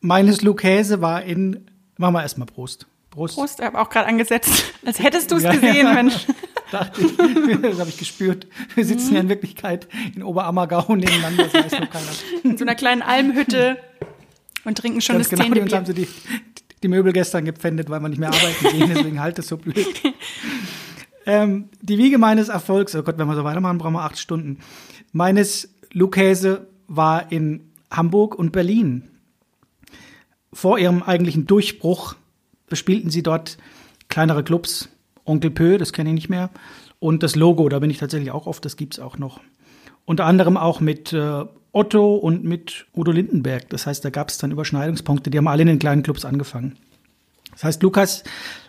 Meines 0.00 0.42
Lukäse 0.42 1.00
war 1.00 1.22
in, 1.22 1.66
machen 1.96 2.14
wir 2.14 2.22
erstmal 2.22 2.46
Prost. 2.46 2.86
Prost. 3.10 3.34
Prost, 3.36 3.58
ich 3.58 3.66
habe 3.66 3.80
auch 3.80 3.90
gerade 3.90 4.06
angesetzt, 4.06 4.74
als 4.84 5.00
hättest 5.00 5.30
du 5.30 5.36
es 5.36 5.42
ja, 5.42 5.52
gesehen, 5.52 5.86
ja. 5.86 5.94
Mensch. 5.94 6.26
Dachte 6.74 7.02
ich, 7.02 7.16
das 7.62 7.78
habe 7.78 7.88
ich 7.88 7.98
gespürt. 7.98 8.46
Wir 8.74 8.84
sitzen 8.84 9.14
ja 9.14 9.20
in 9.20 9.28
Wirklichkeit 9.28 9.86
in 10.14 10.22
Oberammergau 10.22 10.94
nebeneinander, 10.96 11.44
das 11.44 11.54
weiß 11.54 11.78
nur 11.78 11.88
keiner. 11.88 12.06
In 12.42 12.58
so 12.58 12.64
einer 12.64 12.74
kleinen 12.74 13.02
Almhütte 13.02 13.78
und 14.64 14.76
trinken 14.76 15.00
schon 15.00 15.16
Ganz 15.16 15.28
das 15.28 15.38
genau, 15.38 15.60
Uns 15.60 15.72
haben 15.72 15.86
sie 15.86 15.94
die, 15.94 16.08
die 16.82 16.88
Möbel 16.88 17.12
gestern 17.12 17.44
gepfändet, 17.44 17.90
weil 17.90 18.00
wir 18.00 18.08
nicht 18.08 18.18
mehr 18.18 18.30
arbeiten 18.30 18.76
gehen, 18.76 18.90
deswegen 18.94 19.20
halt 19.20 19.38
es 19.38 19.46
so 19.46 19.56
blöd. 19.56 19.86
Ähm, 21.26 21.68
die 21.80 21.96
Wiege 21.96 22.18
meines 22.18 22.48
Erfolgs, 22.48 22.94
oh 22.96 23.02
Gott, 23.02 23.18
wenn 23.18 23.28
wir 23.28 23.36
so 23.36 23.44
weitermachen, 23.44 23.78
brauchen 23.78 23.94
wir 23.94 24.02
acht 24.02 24.18
Stunden. 24.18 24.58
Meines 25.12 25.74
Lukäse 25.92 26.66
war 26.88 27.30
in 27.30 27.70
Hamburg 27.90 28.34
und 28.34 28.50
Berlin. 28.50 29.04
Vor 30.52 30.78
ihrem 30.78 31.02
eigentlichen 31.02 31.46
Durchbruch 31.46 32.16
bespielten 32.68 33.10
sie 33.10 33.22
dort 33.22 33.58
kleinere 34.08 34.42
Clubs. 34.44 34.88
Onkel 35.24 35.50
Pö, 35.50 35.78
das 35.78 35.92
kenne 35.92 36.10
ich 36.10 36.14
nicht 36.14 36.28
mehr. 36.28 36.50
Und 36.98 37.22
das 37.22 37.36
Logo, 37.36 37.68
da 37.68 37.78
bin 37.78 37.90
ich 37.90 37.98
tatsächlich 37.98 38.30
auch 38.30 38.46
oft, 38.46 38.64
das 38.64 38.76
gibt 38.76 38.94
es 38.94 39.00
auch 39.00 39.18
noch. 39.18 39.40
Unter 40.04 40.26
anderem 40.26 40.56
auch 40.56 40.80
mit 40.80 41.12
äh, 41.12 41.44
Otto 41.72 42.14
und 42.14 42.44
mit 42.44 42.86
Udo 42.94 43.10
Lindenberg. 43.10 43.68
Das 43.70 43.86
heißt, 43.86 44.04
da 44.04 44.10
gab 44.10 44.28
es 44.28 44.38
dann 44.38 44.52
Überschneidungspunkte. 44.52 45.30
Die 45.30 45.38
haben 45.38 45.48
alle 45.48 45.62
in 45.62 45.68
den 45.68 45.78
kleinen 45.78 46.02
Clubs 46.02 46.24
angefangen. 46.24 46.76
Das 47.52 47.64
heißt, 47.64 47.82
Lukas 47.82 48.24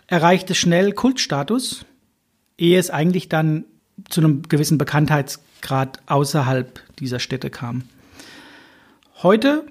erreichte 0.07 0.55
schnell 0.55 0.91
Kultstatus, 0.91 1.85
ehe 2.57 2.79
es 2.79 2.89
eigentlich 2.89 3.29
dann 3.29 3.65
zu 4.09 4.21
einem 4.21 4.43
gewissen 4.43 4.77
Bekanntheitsgrad 4.77 5.99
außerhalb 6.07 6.79
dieser 6.99 7.19
Städte 7.19 7.49
kam. 7.49 7.83
Heute 9.23 9.65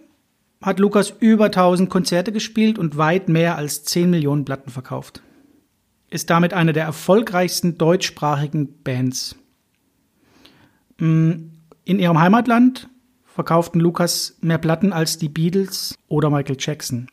hat 0.63 0.79
Lukas 0.79 1.13
über 1.21 1.47
1000 1.47 1.91
Konzerte 1.91 2.33
gespielt 2.33 2.79
und 2.79 2.97
weit 2.97 3.29
mehr 3.29 3.57
als 3.57 3.85
10 3.85 4.11
Millionen 4.11 4.45
Platten 4.45 4.71
verkauft. 4.71 5.23
Ist 6.11 6.31
damit 6.31 6.55
eine 6.55 6.73
der 6.73 6.85
erfolgreichsten 6.85 7.77
deutschsprachigen 7.79 8.83
Bands. 8.83 9.37
Mm, 10.99 11.33
in 11.85 11.99
ihrem 11.99 12.21
Heimatland 12.21 12.89
verkauften 13.27 13.81
Lukas 13.81 14.37
mehr 14.41 14.59
Platten 14.59 14.93
als 14.93 15.19
die 15.19 15.29
Beatles 15.29 15.97
oder 16.09 16.31
Michael 16.31 16.57
Jackson. 16.59 17.09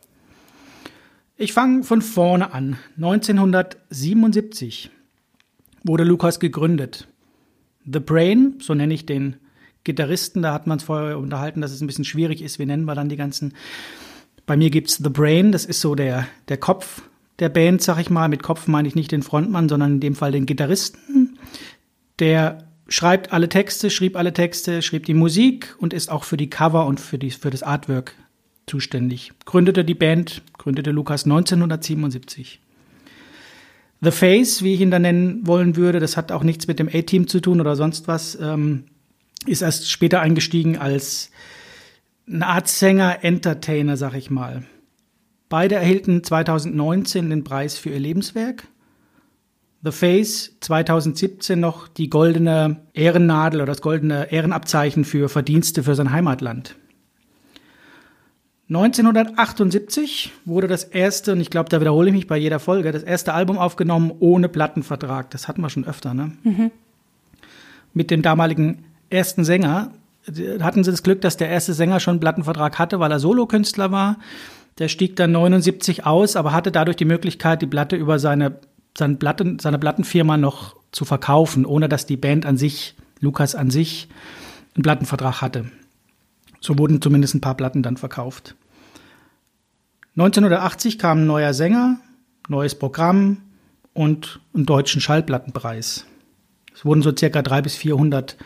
Ich 1.35 1.53
fange 1.53 1.83
von 1.83 2.03
vorne 2.03 2.53
an. 2.53 2.77
1977 2.97 4.91
wurde 5.83 6.03
Lukas 6.03 6.39
gegründet. 6.39 7.07
The 7.91 7.99
Brain, 7.99 8.59
so 8.61 8.75
nenne 8.75 8.93
ich 8.93 9.07
den 9.07 9.37
Gitarristen, 9.83 10.43
da 10.43 10.53
hat 10.53 10.67
man 10.67 10.77
es 10.77 10.83
vorher 10.83 11.17
unterhalten, 11.17 11.61
dass 11.61 11.71
es 11.71 11.81
ein 11.81 11.87
bisschen 11.87 12.05
schwierig 12.05 12.43
ist. 12.43 12.59
Wie 12.59 12.67
nennen 12.67 12.85
wir 12.85 12.93
dann 12.93 13.09
die 13.09 13.15
ganzen? 13.15 13.55
Bei 14.45 14.55
mir 14.55 14.69
gibt 14.69 14.89
es 14.89 14.97
The 14.97 15.09
Brain, 15.09 15.51
das 15.51 15.65
ist 15.65 15.81
so 15.81 15.95
der, 15.95 16.27
der 16.47 16.57
Kopf 16.57 17.01
der 17.41 17.49
Band, 17.49 17.81
sag 17.81 17.99
ich 17.99 18.09
mal. 18.09 18.29
Mit 18.29 18.43
Kopf 18.43 18.67
meine 18.67 18.87
ich 18.87 18.95
nicht 18.95 19.11
den 19.11 19.23
Frontmann, 19.23 19.67
sondern 19.67 19.93
in 19.93 19.99
dem 19.99 20.15
Fall 20.15 20.31
den 20.31 20.45
Gitarristen. 20.45 21.37
Der 22.19 22.59
schreibt 22.87 23.33
alle 23.33 23.49
Texte, 23.49 23.89
schrieb 23.89 24.15
alle 24.15 24.31
Texte, 24.31 24.81
schrieb 24.81 25.05
die 25.05 25.13
Musik 25.13 25.75
und 25.79 25.93
ist 25.93 26.09
auch 26.09 26.23
für 26.23 26.37
die 26.37 26.49
Cover 26.49 26.85
und 26.85 26.99
für, 26.99 27.17
die, 27.17 27.31
für 27.31 27.49
das 27.49 27.63
Artwork 27.63 28.15
zuständig. 28.67 29.33
Gründete 29.45 29.83
die 29.83 29.95
Band, 29.95 30.43
gründete 30.57 30.91
Lukas 30.91 31.25
1977. 31.25 32.61
The 34.01 34.11
Face, 34.11 34.63
wie 34.63 34.73
ich 34.73 34.81
ihn 34.81 34.91
da 34.91 34.99
nennen 34.99 35.45
wollen 35.45 35.75
würde, 35.75 35.99
das 35.99 36.17
hat 36.17 36.31
auch 36.31 36.43
nichts 36.43 36.67
mit 36.67 36.79
dem 36.79 36.89
A-Team 36.89 37.27
zu 37.27 37.39
tun 37.39 37.59
oder 37.59 37.75
sonst 37.75 38.07
was. 38.07 38.37
Ähm, 38.39 38.85
ist 39.45 39.61
erst 39.61 39.89
später 39.89 40.21
eingestiegen 40.21 40.77
als 40.77 41.31
eine 42.27 42.45
Art 42.45 42.67
Sänger, 42.67 43.23
Entertainer, 43.23 43.97
sag 43.97 44.13
ich 44.13 44.29
mal. 44.29 44.63
Beide 45.51 45.75
erhielten 45.75 46.23
2019 46.23 47.29
den 47.29 47.43
Preis 47.43 47.77
für 47.77 47.89
ihr 47.89 47.99
Lebenswerk. 47.99 48.69
The 49.83 49.91
Face 49.91 50.55
2017 50.61 51.59
noch 51.59 51.89
die 51.89 52.09
goldene 52.09 52.77
Ehrennadel 52.93 53.59
oder 53.59 53.73
das 53.73 53.81
goldene 53.81 54.31
Ehrenabzeichen 54.31 55.03
für 55.03 55.27
Verdienste 55.27 55.83
für 55.83 55.93
sein 55.93 56.13
Heimatland. 56.13 56.77
1978 58.69 60.31
wurde 60.45 60.69
das 60.69 60.85
erste, 60.85 61.33
und 61.33 61.41
ich 61.41 61.49
glaube, 61.49 61.67
da 61.67 61.81
wiederhole 61.81 62.07
ich 62.07 62.15
mich 62.15 62.27
bei 62.27 62.37
jeder 62.37 62.59
Folge, 62.59 62.93
das 62.93 63.03
erste 63.03 63.33
Album 63.33 63.57
aufgenommen 63.57 64.13
ohne 64.21 64.47
Plattenvertrag. 64.47 65.31
Das 65.31 65.49
hatten 65.49 65.59
wir 65.59 65.69
schon 65.69 65.83
öfter, 65.83 66.13
ne? 66.13 66.31
Mhm. 66.43 66.71
Mit 67.93 68.09
dem 68.09 68.21
damaligen 68.21 68.85
ersten 69.09 69.43
Sänger 69.43 69.91
hatten 70.61 70.85
sie 70.85 70.91
das 70.91 71.03
Glück, 71.03 71.19
dass 71.19 71.35
der 71.35 71.49
erste 71.49 71.73
Sänger 71.73 71.99
schon 71.99 72.13
einen 72.13 72.19
Plattenvertrag 72.21 72.79
hatte, 72.79 73.01
weil 73.01 73.11
er 73.11 73.19
Solokünstler 73.19 73.91
war. 73.91 74.17
Der 74.77 74.87
stieg 74.87 75.15
dann 75.15 75.31
79 75.31 76.05
aus, 76.05 76.35
aber 76.35 76.53
hatte 76.53 76.71
dadurch 76.71 76.97
die 76.97 77.05
Möglichkeit, 77.05 77.61
die 77.61 77.67
Platte 77.67 77.95
über 77.95 78.19
seine, 78.19 78.59
seine, 78.97 79.15
Platten, 79.15 79.59
seine 79.59 79.79
Plattenfirma 79.79 80.37
noch 80.37 80.75
zu 80.91 81.05
verkaufen, 81.05 81.65
ohne 81.65 81.89
dass 81.89 82.05
die 82.05 82.17
Band 82.17 82.45
an 82.45 82.57
sich, 82.57 82.95
Lukas 83.19 83.55
an 83.55 83.69
sich, 83.69 84.07
einen 84.75 84.83
Plattenvertrag 84.83 85.41
hatte. 85.41 85.65
So 86.59 86.77
wurden 86.77 87.01
zumindest 87.01 87.35
ein 87.35 87.41
paar 87.41 87.55
Platten 87.55 87.83
dann 87.83 87.97
verkauft. 87.97 88.55
1980 90.15 90.99
kam 90.99 91.19
ein 91.19 91.27
neuer 91.27 91.53
Sänger, 91.53 91.97
neues 92.47 92.75
Programm 92.75 93.37
und 93.93 94.39
einen 94.53 94.65
deutschen 94.65 95.01
Schallplattenpreis. 95.01 96.05
Es 96.73 96.85
wurden 96.85 97.01
so 97.01 97.15
circa 97.15 97.41
300 97.41 97.63
bis 97.63 97.75
400 97.75 98.37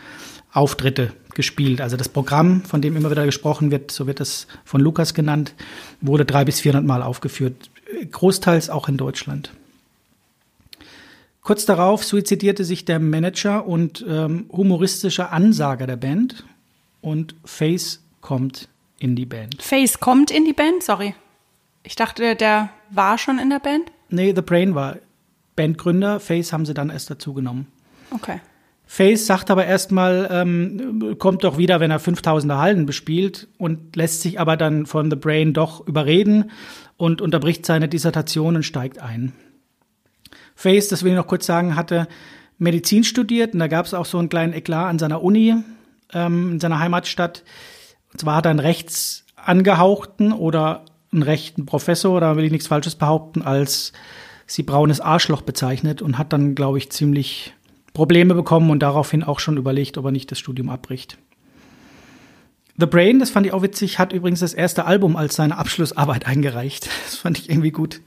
Auftritte 0.52 1.14
gespielt. 1.36 1.82
Also 1.82 1.98
das 1.98 2.10
Programm, 2.10 2.64
von 2.64 2.82
dem 2.82 2.96
immer 2.96 3.12
wieder 3.12 3.26
gesprochen 3.26 3.72
wird, 3.72 3.92
so 3.92 4.08
wird 4.08 4.20
es 4.20 4.48
von 4.64 4.82
Lukas 4.82 5.14
genannt, 5.14 5.54
wurde 6.02 6.26
300 6.26 6.46
bis 6.46 6.62
400 6.62 6.86
Mal 6.86 7.04
aufgeführt. 7.04 7.70
Großteils 8.12 8.70
auch 8.70 8.90
in 8.90 8.98
Deutschland. 8.98 9.52
Kurz 11.42 11.66
darauf 11.66 12.04
suizidierte 12.04 12.66
sich 12.66 12.86
der 12.86 13.00
Manager 13.00 13.68
und 13.68 14.04
ähm, 14.10 14.50
humoristische 14.52 15.30
Ansager 15.30 15.86
der 15.86 15.98
Band 15.98 16.44
und 17.02 17.36
Face 17.46 18.02
kommt 18.22 18.68
in 18.98 19.16
die 19.16 19.28
Band. 19.28 19.62
Face 19.62 20.00
kommt 20.00 20.32
in 20.32 20.46
die 20.46 20.54
Band? 20.54 20.82
Sorry. 20.82 21.14
Ich 21.84 21.96
dachte, 21.96 22.36
der 22.36 22.72
war 22.90 23.20
schon 23.20 23.38
in 23.38 23.52
der 23.52 23.60
Band? 23.60 23.92
Nee, 24.10 24.34
The 24.36 24.42
Brain 24.42 24.74
war 24.74 24.98
Bandgründer. 25.56 26.20
Face 26.20 26.52
haben 26.52 26.66
sie 26.66 26.74
dann 26.74 26.90
erst 26.90 27.12
dazu 27.12 27.34
genommen. 27.36 27.68
Okay. 28.10 28.40
Face 28.88 29.26
sagt 29.26 29.50
aber 29.50 29.66
erstmal, 29.66 30.28
ähm, 30.32 31.16
kommt 31.18 31.44
doch 31.44 31.58
wieder, 31.58 31.80
wenn 31.80 31.92
er 31.92 32.00
5000er 32.00 32.58
Hallen 32.58 32.86
bespielt 32.86 33.48
und 33.58 33.96
lässt 33.96 34.22
sich 34.22 34.40
aber 34.40 34.58
dann 34.58 34.86
von 34.86 35.10
The 35.10 35.16
Brain 35.16 35.54
doch 35.54 35.86
überreden 35.88 36.52
und 36.98 37.22
unterbricht 37.22 37.66
seine 37.66 37.90
Dissertation 37.90 38.56
und 38.56 38.64
steigt 38.64 39.00
ein. 39.00 39.34
Face, 40.56 40.88
das 40.88 41.04
will 41.04 41.12
ich 41.12 41.18
noch 41.18 41.28
kurz 41.28 41.46
sagen, 41.46 41.76
hatte 41.76 42.08
Medizin 42.58 43.04
studiert 43.04 43.54
und 43.54 43.60
da 43.60 43.68
gab 43.68 43.86
es 43.86 43.94
auch 43.94 44.06
so 44.06 44.18
einen 44.18 44.30
kleinen 44.30 44.54
Eklat 44.54 44.88
an 44.88 45.00
seiner 45.00 45.22
Uni 45.22 45.56
ähm, 46.14 46.54
in 46.54 46.60
seiner 46.60 46.80
Heimatstadt. 46.80 47.44
Und 48.12 48.22
zwar 48.22 48.38
hat 48.38 48.46
er 48.46 48.52
einen 48.52 48.60
rechts 48.60 49.26
angehauchten 49.36 50.32
oder 50.32 50.86
einen 51.12 51.24
rechten 51.24 51.66
Professor, 51.66 52.20
da 52.22 52.38
will 52.38 52.46
ich 52.46 52.52
nichts 52.52 52.68
Falsches 52.68 52.96
behaupten, 52.96 53.42
als 53.42 53.94
sie 54.48 54.64
braunes 54.64 55.02
Arschloch 55.02 55.42
bezeichnet 55.42 56.02
und 56.02 56.18
hat 56.18 56.32
dann, 56.32 56.56
glaube 56.56 56.78
ich, 56.78 56.92
ziemlich 56.92 57.55
Probleme 57.96 58.36
bekommen 58.36 58.70
und 58.70 58.80
daraufhin 58.80 59.24
auch 59.24 59.40
schon 59.40 59.58
überlegt, 59.58 59.98
ob 59.98 60.06
er 60.06 60.12
nicht 60.12 60.30
das 60.30 60.38
Studium 60.38 60.70
abbricht. 60.70 61.18
The 62.78 62.86
Brain, 62.86 63.20
das 63.20 63.30
fand 63.32 63.48
ich 63.48 63.54
auch 63.54 63.64
witzig, 63.64 63.98
hat 63.98 64.14
übrigens 64.14 64.42
das 64.42 64.54
erste 64.54 64.86
Album 64.86 65.16
als 65.16 65.36
seine 65.36 65.58
Abschlussarbeit 65.58 66.28
eingereicht. 66.28 66.88
Das 67.06 67.16
fand 67.16 67.40
ich 67.40 67.50
irgendwie 67.50 67.72
gut. 67.72 68.02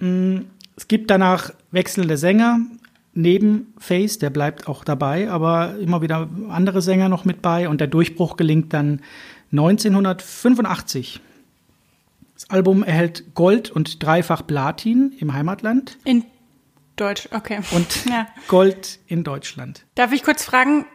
Mhm. 0.00 0.44
Es 0.76 0.88
gibt 0.88 1.10
danach 1.10 1.52
wechselnde 1.70 2.18
Sänger 2.18 2.60
neben 3.14 3.72
Face, 3.78 4.18
der 4.18 4.30
bleibt 4.30 4.68
auch 4.68 4.84
dabei, 4.84 5.30
aber 5.30 5.76
immer 5.78 6.02
wieder 6.02 6.28
andere 6.50 6.82
Sänger 6.82 7.08
noch 7.08 7.24
mit 7.24 7.40
bei 7.40 7.68
und 7.68 7.80
der 7.80 7.88
Durchbruch 7.88 8.36
gelingt 8.36 8.72
dann 8.72 9.00
1985. 9.52 11.20
Das 12.34 12.50
Album 12.50 12.82
erhält 12.82 13.34
Gold 13.34 13.70
und 13.70 14.02
dreifach 14.02 14.46
Platin 14.46 15.12
im 15.18 15.32
Heimatland. 15.32 15.98
In 16.04 16.24
Deutsch, 17.00 17.28
okay. 17.32 17.60
Und 17.72 18.04
ja. 18.10 18.26
Gold 18.48 18.98
in 19.06 19.24
Deutschland. 19.24 19.84
Darf 19.94 20.12
ich 20.12 20.22
kurz 20.22 20.44
fragen, 20.44 20.86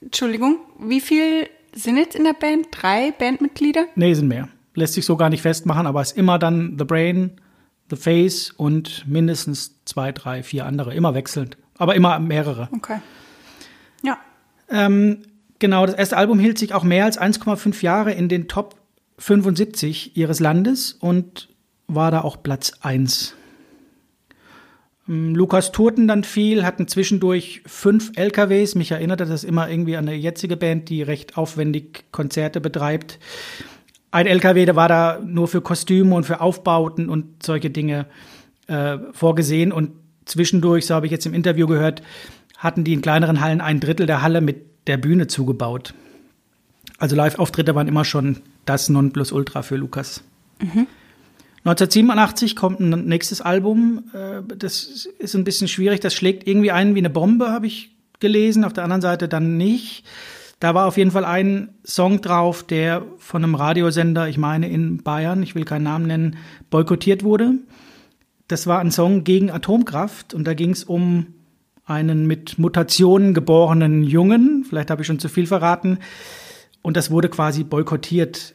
Entschuldigung, 0.00 0.58
wie 0.78 1.00
viel 1.00 1.48
sind 1.74 1.96
jetzt 1.96 2.14
in 2.14 2.24
der 2.24 2.34
Band? 2.34 2.68
Drei 2.70 3.12
Bandmitglieder? 3.12 3.86
Nee, 3.94 4.14
sind 4.14 4.28
mehr. 4.28 4.48
Lässt 4.74 4.94
sich 4.94 5.04
so 5.04 5.16
gar 5.16 5.28
nicht 5.28 5.42
festmachen, 5.42 5.86
aber 5.86 6.00
es 6.00 6.12
ist 6.12 6.18
immer 6.18 6.38
dann 6.38 6.76
The 6.78 6.84
Brain, 6.84 7.32
The 7.90 7.96
Face 7.96 8.50
und 8.50 9.06
mindestens 9.08 9.84
zwei, 9.84 10.12
drei, 10.12 10.42
vier 10.42 10.66
andere, 10.66 10.94
immer 10.94 11.14
wechselnd, 11.14 11.56
aber 11.76 11.94
immer 11.94 12.18
mehrere. 12.18 12.68
Okay. 12.72 13.00
Ja. 14.02 14.18
Ähm, 14.70 15.22
genau, 15.58 15.86
das 15.86 15.94
erste 15.94 16.16
Album 16.16 16.38
hielt 16.38 16.58
sich 16.58 16.74
auch 16.74 16.84
mehr 16.84 17.06
als 17.06 17.18
1,5 17.18 17.82
Jahre 17.82 18.12
in 18.12 18.28
den 18.28 18.46
Top 18.48 18.76
75 19.18 20.16
ihres 20.16 20.38
Landes 20.38 20.92
und 20.92 21.48
war 21.88 22.10
da 22.10 22.20
auch 22.20 22.42
Platz 22.42 22.72
1. 22.82 23.34
Ähm, 25.08 25.34
Lukas 25.34 25.72
tourten 25.72 26.06
dann 26.06 26.24
viel, 26.24 26.64
hatten 26.64 26.86
zwischendurch 26.88 27.62
fünf 27.66 28.12
LKWs. 28.16 28.74
Mich 28.74 28.90
erinnerte 28.90 29.26
das 29.26 29.44
immer 29.44 29.68
irgendwie 29.68 29.96
an 29.96 30.08
eine 30.08 30.16
jetzige 30.16 30.56
Band, 30.56 30.88
die 30.88 31.02
recht 31.02 31.36
aufwendig 31.36 32.04
Konzerte 32.12 32.60
betreibt 32.60 33.18
ein 34.10 34.26
LKW, 34.26 34.64
der 34.64 34.76
war 34.76 34.88
da 34.88 35.20
nur 35.24 35.48
für 35.48 35.60
Kostüme 35.60 36.14
und 36.14 36.24
für 36.24 36.40
Aufbauten 36.40 37.08
und 37.08 37.42
solche 37.42 37.70
Dinge 37.70 38.06
äh, 38.66 38.98
vorgesehen. 39.12 39.72
Und 39.72 39.92
zwischendurch, 40.24 40.86
so 40.86 40.94
habe 40.94 41.06
ich 41.06 41.12
jetzt 41.12 41.26
im 41.26 41.34
Interview 41.34 41.66
gehört, 41.66 42.02
hatten 42.56 42.84
die 42.84 42.94
in 42.94 43.02
kleineren 43.02 43.40
Hallen 43.40 43.60
ein 43.60 43.80
Drittel 43.80 44.06
der 44.06 44.22
Halle 44.22 44.40
mit 44.40 44.64
der 44.86 44.96
Bühne 44.96 45.26
zugebaut. 45.26 45.94
Also 46.98 47.14
Live-Auftritte 47.14 47.74
waren 47.74 47.86
immer 47.86 48.04
schon 48.04 48.38
das 48.64 48.88
Nonplusultra 48.88 49.62
für 49.62 49.76
Lukas. 49.76 50.22
Mhm. 50.60 50.86
1987 51.68 52.56
kommt 52.56 52.80
ein 52.80 53.06
nächstes 53.06 53.40
Album. 53.40 54.04
Äh, 54.12 54.42
das 54.56 55.06
ist 55.18 55.34
ein 55.34 55.44
bisschen 55.44 55.68
schwierig. 55.68 56.00
Das 56.00 56.14
schlägt 56.14 56.46
irgendwie 56.46 56.70
ein 56.70 56.94
wie 56.94 57.00
eine 57.00 57.10
Bombe, 57.10 57.50
habe 57.50 57.66
ich 57.66 57.96
gelesen. 58.20 58.64
Auf 58.64 58.72
der 58.72 58.84
anderen 58.84 59.02
Seite 59.02 59.28
dann 59.28 59.56
nicht. 59.56 60.04
Da 60.60 60.74
war 60.74 60.86
auf 60.86 60.96
jeden 60.96 61.12
Fall 61.12 61.24
ein 61.24 61.68
Song 61.84 62.20
drauf, 62.20 62.64
der 62.64 63.04
von 63.18 63.44
einem 63.44 63.54
Radiosender, 63.54 64.28
ich 64.28 64.38
meine 64.38 64.68
in 64.68 65.02
Bayern, 65.02 65.42
ich 65.42 65.54
will 65.54 65.64
keinen 65.64 65.84
Namen 65.84 66.06
nennen, 66.06 66.36
boykottiert 66.70 67.22
wurde. 67.22 67.52
Das 68.48 68.66
war 68.66 68.80
ein 68.80 68.90
Song 68.90 69.22
gegen 69.22 69.50
Atomkraft 69.50 70.34
und 70.34 70.44
da 70.44 70.54
ging 70.54 70.70
es 70.70 70.82
um 70.82 71.26
einen 71.84 72.26
mit 72.26 72.58
Mutationen 72.58 73.34
geborenen 73.34 74.02
Jungen, 74.02 74.64
vielleicht 74.68 74.90
habe 74.90 75.02
ich 75.02 75.06
schon 75.06 75.20
zu 75.20 75.28
viel 75.28 75.46
verraten, 75.46 75.98
und 76.82 76.96
das 76.96 77.10
wurde 77.10 77.28
quasi 77.28 77.64
boykottiert. 77.64 78.54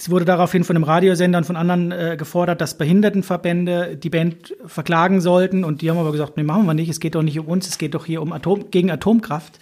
Es 0.00 0.08
wurde 0.08 0.24
daraufhin 0.24 0.64
von 0.64 0.76
einem 0.76 0.84
Radiosender 0.84 1.36
und 1.36 1.44
von 1.44 1.56
anderen 1.56 1.92
äh, 1.92 2.16
gefordert, 2.18 2.62
dass 2.62 2.78
Behindertenverbände 2.78 3.98
die 3.98 4.08
Band 4.08 4.54
verklagen 4.64 5.20
sollten 5.20 5.62
und 5.62 5.82
die 5.82 5.90
haben 5.90 5.98
aber 5.98 6.10
gesagt, 6.10 6.38
nee, 6.38 6.42
machen 6.42 6.64
wir 6.64 6.72
nicht, 6.72 6.88
es 6.88 7.00
geht 7.00 7.16
doch 7.16 7.22
nicht 7.22 7.38
um 7.38 7.44
uns, 7.44 7.68
es 7.68 7.76
geht 7.76 7.92
doch 7.92 8.06
hier 8.06 8.22
um 8.22 8.32
Atom 8.32 8.70
gegen 8.70 8.90
Atomkraft. 8.90 9.60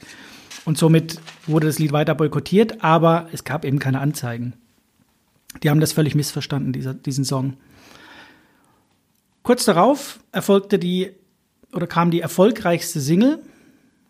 Und 0.65 0.79
somit 0.79 1.21
wurde 1.49 1.67
das 1.67 1.81
Lied 1.81 1.91
weiter 1.91 2.15
boykottiert, 2.15 2.85
aber 2.85 3.29
es 3.33 3.43
gab 3.43 3.65
eben 3.65 3.81
keine 3.81 3.99
Anzeigen. 3.99 4.53
Die 5.65 5.71
haben 5.71 5.81
das 5.81 5.93
völlig 5.93 6.15
missverstanden, 6.15 6.73
dieser, 6.73 6.95
diesen 6.95 7.25
Song. 7.25 7.55
Kurz 9.43 9.65
darauf 9.65 10.21
erfolgte 10.31 10.79
die 10.79 11.11
oder 11.73 11.89
kam 11.89 12.13
die 12.13 12.21
erfolgreichste 12.21 13.01
Single, 13.01 13.41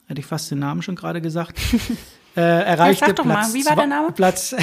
hätte 0.04 0.20
ich 0.20 0.26
fast 0.26 0.50
den 0.50 0.58
Namen 0.58 0.82
schon 0.82 0.94
gerade 0.94 1.22
gesagt, 1.22 1.58
äh, 2.38 2.62
erreichte 2.62 3.06
ja, 3.06 3.12
Platz, 3.14 3.26
mal, 3.26 3.54
wie 3.54 3.66
war 3.66 3.74
der 3.74 3.86
Name? 3.86 4.12
Platz 4.12 4.54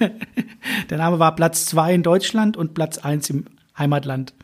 der 0.90 0.98
Name 0.98 1.18
war 1.18 1.34
Platz 1.34 1.64
2 1.66 1.94
in 1.94 2.02
Deutschland 2.02 2.56
und 2.56 2.74
Platz 2.74 2.98
1 2.98 3.30
im 3.30 3.46
Heimatland. 3.78 4.34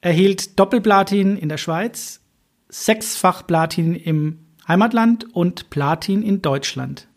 Erhielt 0.00 0.58
Doppelplatin 0.60 1.36
in 1.36 1.48
der 1.48 1.56
Schweiz, 1.56 2.20
sechsfach 2.68 3.46
Platin 3.46 3.96
im 3.96 4.38
Heimatland 4.68 5.34
und 5.34 5.68
Platin 5.70 6.22
in 6.22 6.40
Deutschland. 6.40 7.08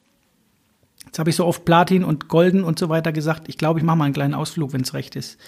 Jetzt 1.06 1.20
habe 1.20 1.30
ich 1.30 1.36
so 1.36 1.46
oft 1.46 1.64
Platin 1.64 2.04
und 2.04 2.28
Golden 2.28 2.64
und 2.64 2.80
so 2.80 2.90
weiter 2.90 3.12
gesagt. 3.12 3.50
Ich 3.50 3.58
glaube, 3.58 3.80
ich 3.80 3.86
mache 3.86 3.98
mal 3.98 4.06
einen 4.06 4.14
kleinen 4.16 4.34
Ausflug, 4.34 4.74
wenn 4.74 4.82
es 4.82 4.96
recht 4.96 5.16
ist. 5.16 5.40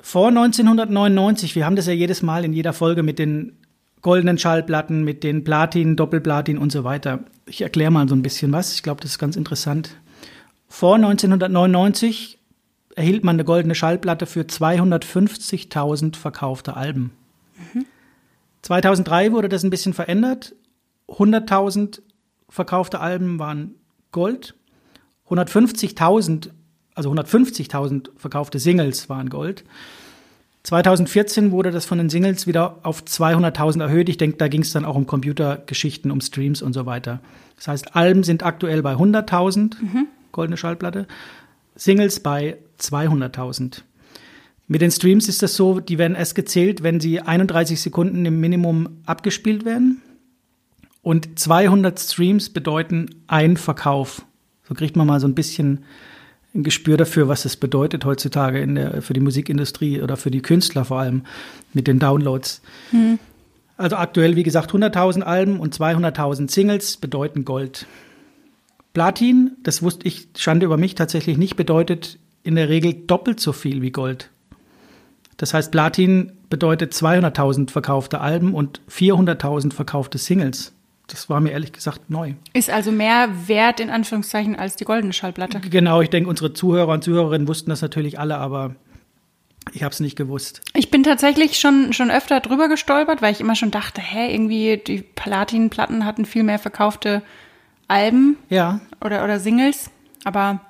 Vor 0.00 0.28
1999, 0.28 1.56
wir 1.56 1.66
haben 1.66 1.74
das 1.74 1.86
ja 1.86 1.92
jedes 1.92 2.22
Mal 2.22 2.44
in 2.44 2.52
jeder 2.52 2.72
Folge 2.72 3.02
mit 3.02 3.18
den 3.18 3.56
goldenen 4.02 4.38
Schallplatten, 4.38 5.04
mit 5.04 5.24
den 5.24 5.44
Platin, 5.44 5.96
Doppelplatin 5.96 6.58
und 6.58 6.70
so 6.70 6.84
weiter. 6.84 7.24
Ich 7.46 7.62
erkläre 7.62 7.90
mal 7.90 8.08
so 8.08 8.14
ein 8.14 8.22
bisschen 8.22 8.52
was. 8.52 8.74
Ich 8.74 8.82
glaube, 8.82 9.00
das 9.00 9.12
ist 9.12 9.18
ganz 9.18 9.36
interessant. 9.36 9.96
Vor 10.68 10.96
1999 10.96 12.38
erhielt 12.94 13.24
man 13.24 13.36
eine 13.36 13.44
goldene 13.44 13.74
Schallplatte 13.74 14.26
für 14.26 14.42
250.000 14.42 16.16
verkaufte 16.16 16.76
Alben. 16.76 17.12
Mhm. 17.74 17.84
2003 18.62 19.32
wurde 19.32 19.48
das 19.48 19.62
ein 19.62 19.70
bisschen 19.70 19.92
verändert. 19.92 20.54
100.000 21.08 22.00
verkaufte 22.48 23.00
Alben 23.00 23.38
waren 23.38 23.76
Gold. 24.12 24.54
150.000, 25.28 26.50
also 26.94 27.12
150.000 27.12 28.10
verkaufte 28.16 28.58
Singles 28.58 29.08
waren 29.08 29.28
Gold. 29.28 29.64
2014 30.66 31.52
wurde 31.52 31.70
das 31.70 31.86
von 31.86 31.98
den 31.98 32.10
Singles 32.10 32.48
wieder 32.48 32.80
auf 32.82 33.04
200.000 33.04 33.80
erhöht. 33.82 34.08
Ich 34.08 34.16
denke, 34.16 34.36
da 34.36 34.48
ging 34.48 34.62
es 34.62 34.72
dann 34.72 34.84
auch 34.84 34.96
um 34.96 35.06
Computergeschichten, 35.06 36.10
um 36.10 36.20
Streams 36.20 36.60
und 36.60 36.72
so 36.72 36.86
weiter. 36.86 37.20
Das 37.54 37.68
heißt, 37.68 37.94
Alben 37.94 38.24
sind 38.24 38.42
aktuell 38.42 38.82
bei 38.82 38.94
100.000, 38.94 39.76
mhm. 39.80 40.08
goldene 40.32 40.56
Schallplatte, 40.56 41.06
Singles 41.76 42.18
bei 42.18 42.56
200.000. 42.80 43.82
Mit 44.66 44.80
den 44.80 44.90
Streams 44.90 45.28
ist 45.28 45.40
das 45.40 45.54
so, 45.54 45.78
die 45.78 45.98
werden 45.98 46.16
erst 46.16 46.34
gezählt, 46.34 46.82
wenn 46.82 46.98
sie 46.98 47.20
31 47.20 47.80
Sekunden 47.80 48.26
im 48.26 48.40
Minimum 48.40 48.88
abgespielt 49.06 49.64
werden. 49.64 50.02
Und 51.00 51.38
200 51.38 52.00
Streams 52.00 52.50
bedeuten 52.50 53.10
ein 53.28 53.56
Verkauf. 53.56 54.26
So 54.68 54.74
kriegt 54.74 54.96
man 54.96 55.06
mal 55.06 55.20
so 55.20 55.28
ein 55.28 55.36
bisschen 55.36 55.84
ein 56.56 56.64
Gespür 56.64 56.96
dafür, 56.96 57.28
was 57.28 57.44
es 57.44 57.56
bedeutet 57.56 58.04
heutzutage 58.04 58.60
in 58.60 58.74
der, 58.74 59.02
für 59.02 59.12
die 59.12 59.20
Musikindustrie 59.20 60.00
oder 60.00 60.16
für 60.16 60.30
die 60.30 60.42
Künstler 60.42 60.84
vor 60.84 61.00
allem 61.00 61.22
mit 61.72 61.86
den 61.86 61.98
Downloads. 61.98 62.62
Hm. 62.90 63.18
Also 63.76 63.96
aktuell, 63.96 64.36
wie 64.36 64.42
gesagt, 64.42 64.72
100.000 64.72 65.20
Alben 65.20 65.60
und 65.60 65.76
200.000 65.76 66.50
Singles 66.50 66.96
bedeuten 66.96 67.44
Gold. 67.44 67.86
Platin, 68.94 69.52
das 69.62 69.82
wusste 69.82 70.08
ich, 70.08 70.28
Schande 70.36 70.64
über 70.64 70.78
mich, 70.78 70.94
tatsächlich 70.94 71.36
nicht, 71.36 71.56
bedeutet 71.56 72.18
in 72.42 72.54
der 72.54 72.70
Regel 72.70 72.94
doppelt 72.94 73.40
so 73.40 73.52
viel 73.52 73.82
wie 73.82 73.90
Gold. 73.90 74.30
Das 75.36 75.52
heißt, 75.52 75.70
Platin 75.70 76.32
bedeutet 76.48 76.94
200.000 76.94 77.70
verkaufte 77.70 78.20
Alben 78.20 78.54
und 78.54 78.80
400.000 78.90 79.74
verkaufte 79.74 80.16
Singles. 80.16 80.72
Das 81.08 81.30
war 81.30 81.40
mir 81.40 81.50
ehrlich 81.50 81.72
gesagt 81.72 82.10
neu. 82.10 82.34
Ist 82.52 82.68
also 82.68 82.90
mehr 82.90 83.28
wert 83.46 83.78
in 83.78 83.90
Anführungszeichen 83.90 84.56
als 84.56 84.74
die 84.76 84.84
goldene 84.84 85.12
Schallplatte. 85.12 85.60
Genau, 85.60 86.00
ich 86.00 86.10
denke, 86.10 86.28
unsere 86.28 86.52
Zuhörer 86.52 86.92
und 86.92 87.04
Zuhörerinnen 87.04 87.46
wussten 87.46 87.70
das 87.70 87.80
natürlich 87.80 88.18
alle, 88.18 88.38
aber 88.38 88.74
ich 89.72 89.82
habe 89.82 89.92
es 89.92 90.00
nicht 90.00 90.16
gewusst. 90.16 90.62
Ich 90.74 90.90
bin 90.90 91.02
tatsächlich 91.02 91.58
schon, 91.58 91.92
schon 91.92 92.10
öfter 92.10 92.40
drüber 92.40 92.68
gestolpert, 92.68 93.22
weil 93.22 93.32
ich 93.32 93.40
immer 93.40 93.54
schon 93.54 93.70
dachte, 93.70 94.00
hä, 94.00 94.32
irgendwie 94.32 94.80
die 94.84 95.02
Platin-Platten 95.02 96.04
hatten 96.04 96.24
viel 96.24 96.42
mehr 96.42 96.58
verkaufte 96.58 97.22
Alben 97.88 98.36
ja. 98.48 98.80
oder, 99.04 99.22
oder 99.22 99.38
Singles. 99.38 99.90
Aber 100.24 100.60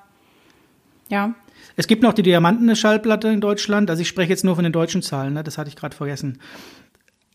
ja. 1.09 1.33
Es 1.75 1.87
gibt 1.87 2.03
noch 2.03 2.13
die 2.13 2.23
Diamantene 2.23 2.75
Schallplatte 2.75 3.29
in 3.29 3.41
Deutschland. 3.41 3.89
Also 3.89 4.01
ich 4.01 4.07
spreche 4.07 4.29
jetzt 4.29 4.43
nur 4.43 4.55
von 4.55 4.63
den 4.63 4.73
deutschen 4.73 5.01
Zahlen, 5.01 5.33
ne? 5.33 5.43
das 5.43 5.57
hatte 5.57 5.69
ich 5.69 5.75
gerade 5.75 5.95
vergessen. 5.95 6.39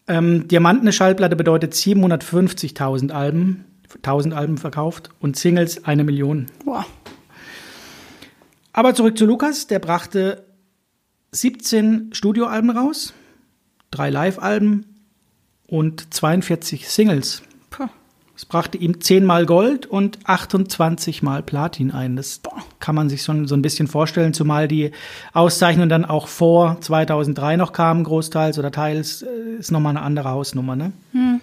Ähm, 0.08 0.48
Diamantene 0.48 0.92
Schallplatte 0.92 1.36
bedeutet 1.36 1.74
750.000 1.74 3.10
Alben, 3.12 3.64
1000 3.96 4.34
Alben 4.34 4.58
verkauft 4.58 5.10
und 5.20 5.36
Singles 5.36 5.84
eine 5.84 6.04
Million. 6.04 6.46
Boah. 6.64 6.86
Aber 8.72 8.94
zurück 8.94 9.18
zu 9.18 9.26
Lukas, 9.26 9.66
der 9.66 9.78
brachte 9.78 10.46
17 11.32 12.10
Studioalben 12.12 12.70
raus, 12.70 13.14
drei 13.90 14.10
Live-Alben 14.10 14.86
und 15.66 16.12
42 16.12 16.88
Singles. 16.88 17.42
Es 18.42 18.46
brachte 18.46 18.76
ihm 18.76 19.00
10 19.00 19.24
mal 19.24 19.46
Gold 19.46 19.86
und 19.86 20.18
28 20.24 21.22
mal 21.22 21.44
Platin 21.44 21.92
ein. 21.92 22.16
Das 22.16 22.40
kann 22.80 22.96
man 22.96 23.08
sich 23.08 23.22
schon 23.22 23.46
so 23.46 23.54
ein 23.54 23.62
bisschen 23.62 23.86
vorstellen, 23.86 24.34
zumal 24.34 24.66
die 24.66 24.90
Auszeichnung 25.32 25.88
dann 25.88 26.04
auch 26.04 26.26
vor 26.26 26.76
2003 26.80 27.56
noch 27.56 27.72
kamen, 27.72 28.02
großteils 28.02 28.58
oder 28.58 28.72
teils, 28.72 29.22
äh, 29.22 29.28
ist 29.60 29.70
nochmal 29.70 29.96
eine 29.96 30.04
andere 30.04 30.30
Hausnummer. 30.30 30.74
Ne? 30.74 30.90
Hm. 31.12 31.40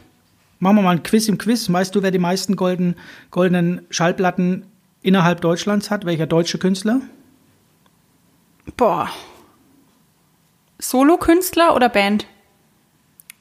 Machen 0.59 0.75
wir 0.75 0.81
mal 0.81 0.91
ein 0.91 1.03
Quiz 1.03 1.29
im 1.29 1.37
Quiz. 1.37 1.71
Weißt 1.71 1.95
du, 1.95 2.03
wer 2.03 2.11
die 2.11 2.19
meisten 2.19 2.57
golden, 2.57 2.97
goldenen 3.31 3.83
Schallplatten 3.89 4.65
innerhalb 5.01 5.39
Deutschlands 5.39 5.89
hat? 5.89 6.05
Welcher 6.05 6.27
deutsche 6.27 6.57
Künstler? 6.57 6.99
Boah. 8.75 9.07
Solo-Künstler 10.79 11.77
oder 11.77 11.87
Band? 11.87 12.27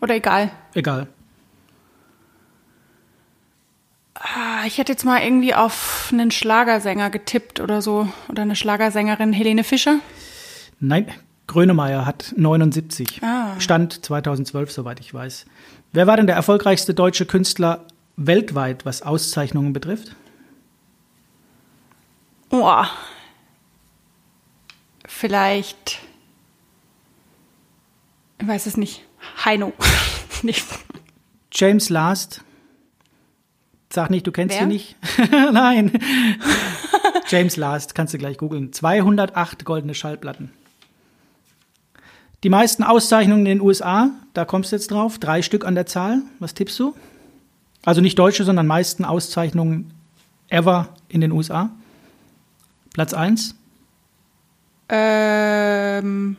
Oder 0.00 0.15
egal? 0.15 0.53
Egal. 0.75 1.09
Ah, 4.18 4.18
ich 4.67 4.79
hätte 4.79 4.93
jetzt 4.93 5.05
mal 5.05 5.23
irgendwie 5.23 5.55
auf 5.55 6.11
einen 6.13 6.31
Schlagersänger 6.31 7.11
getippt 7.11 7.61
oder 7.61 7.83
so. 7.83 8.09
Oder 8.29 8.43
eine 8.43 8.57
Schlagersängerin, 8.57 9.33
Helene 9.33 9.65
Fischer. 9.65 10.01
Nein, 10.81 11.07
Grönemeyer 11.47 12.05
hat 12.05 12.35
79. 12.37 13.23
Ah. 13.23 13.59
Stand 13.59 14.05
2012, 14.05 14.71
soweit 14.71 15.01
ich 15.01 15.13
weiß. 15.13 15.47
Wer 15.93 16.07
war 16.07 16.17
denn 16.17 16.27
der 16.27 16.37
erfolgreichste 16.37 16.95
deutsche 16.95 17.27
Künstler 17.27 17.87
weltweit, 18.17 18.85
was 18.85 19.03
Auszeichnungen 19.03 19.73
betrifft? 19.73 20.15
Oh. 22.51 22.85
Vielleicht. 25.07 26.01
Ich 28.41 28.47
weiß 28.47 28.67
es 28.67 28.77
nicht. 28.77 29.05
Heino. 29.45 29.73
nicht. 30.43 30.67
James 31.51 31.89
Last 31.89 32.43
Sag 33.90 34.11
nicht, 34.11 34.26
du 34.26 34.33
kennst 34.33 34.54
Wer? 34.54 34.62
sie 34.62 34.68
nicht. 34.68 34.97
Nein. 35.30 35.92
James 37.29 37.57
Last, 37.57 37.94
kannst 37.94 38.14
du 38.14 38.18
gleich 38.18 38.37
googeln. 38.37 38.72
208 38.72 39.64
goldene 39.64 39.94
Schallplatten. 39.94 40.51
Die 42.44 42.51
meisten 42.51 42.85
Auszeichnungen 42.85 43.46
in 43.46 43.59
den 43.59 43.61
USA, 43.61 44.11
da 44.35 44.44
kommst 44.44 44.70
du 44.70 44.77
jetzt 44.77 44.90
drauf, 44.90 45.18
drei 45.18 45.42
Stück 45.42 45.66
an 45.66 45.74
der 45.74 45.87
Zahl. 45.87 46.22
Was 46.38 46.55
tippst 46.55 46.79
du? 46.79 46.94
Also 47.85 48.01
nicht 48.01 48.18
deutsche, 48.18 48.44
sondern 48.44 48.66
meisten 48.66 49.05
Auszeichnungen 49.05 49.92
ever 50.48 50.90
in 51.09 51.20
den 51.20 51.33
USA. 51.33 51.70
Platz 52.92 53.14
1? 53.14 53.55
Ähm, 54.88 56.37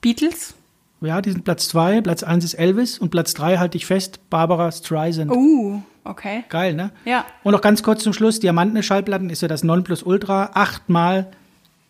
Beatles? 0.00 0.54
Ja, 1.00 1.20
die 1.20 1.32
sind 1.32 1.44
Platz 1.44 1.68
2. 1.68 2.00
Platz 2.00 2.22
1 2.22 2.44
ist 2.44 2.54
Elvis 2.54 2.98
und 2.98 3.10
Platz 3.10 3.34
3 3.34 3.58
halte 3.58 3.76
ich 3.76 3.86
fest, 3.86 4.20
Barbara 4.30 4.70
Streisand. 4.70 5.30
Uh, 5.30 5.82
okay. 6.04 6.44
Geil, 6.48 6.74
ne? 6.74 6.90
Ja. 7.04 7.24
Und 7.42 7.52
noch 7.52 7.60
ganz 7.60 7.82
kurz 7.82 8.02
zum 8.02 8.12
Schluss, 8.12 8.40
Diamantene 8.40 8.82
Schallplatten 8.82 9.30
ist 9.30 9.42
ja 9.42 9.48
das 9.48 9.64
Nonplusultra. 9.64 10.50
Achtmal 10.54 11.30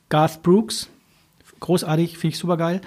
Garth 0.09 0.43
Brooks. 0.43 0.89
Großartig, 1.61 2.19
finde 2.19 2.35
ich 2.35 2.39
super 2.39 2.57
geil. 2.57 2.81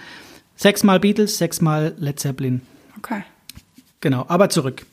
Sechsmal 0.56 1.00
Beatles, 1.00 1.38
sechsmal 1.38 1.96
Led 1.98 2.20
Zeppelin. 2.20 2.62
Okay. 2.98 3.24
Genau, 4.02 4.26
aber 4.28 4.50
zurück. 4.50 4.86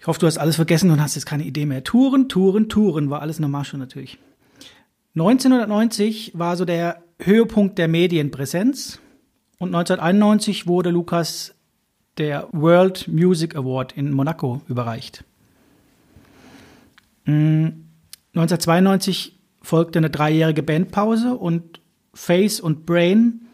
Ich 0.00 0.06
hoffe, 0.06 0.20
du 0.20 0.26
hast 0.26 0.36
alles 0.36 0.56
vergessen 0.56 0.90
und 0.90 1.00
hast 1.00 1.14
jetzt 1.14 1.24
keine 1.24 1.44
Idee 1.44 1.64
mehr. 1.64 1.82
Touren, 1.82 2.28
Touren, 2.28 2.68
Touren 2.68 3.08
war 3.08 3.22
alles 3.22 3.38
normal 3.38 3.64
schon 3.64 3.80
natürlich. 3.80 4.18
1990 5.14 6.32
war 6.34 6.56
so 6.56 6.64
der 6.64 7.02
Höhepunkt 7.20 7.78
der 7.78 7.88
Medienpräsenz 7.88 9.00
und 9.58 9.68
1991 9.74 10.66
wurde 10.66 10.90
Lukas 10.90 11.54
der 12.18 12.48
World 12.52 13.08
Music 13.08 13.56
Award 13.56 13.92
in 13.92 14.12
Monaco 14.12 14.60
überreicht. 14.68 15.24
1992 17.26 19.32
mm, 19.32 19.64
folgte 19.64 19.98
eine 19.98 20.10
dreijährige 20.10 20.62
Bandpause 20.62 21.34
und 21.34 21.80
Face 22.12 22.60
und 22.60 22.86
Brain 22.86 23.46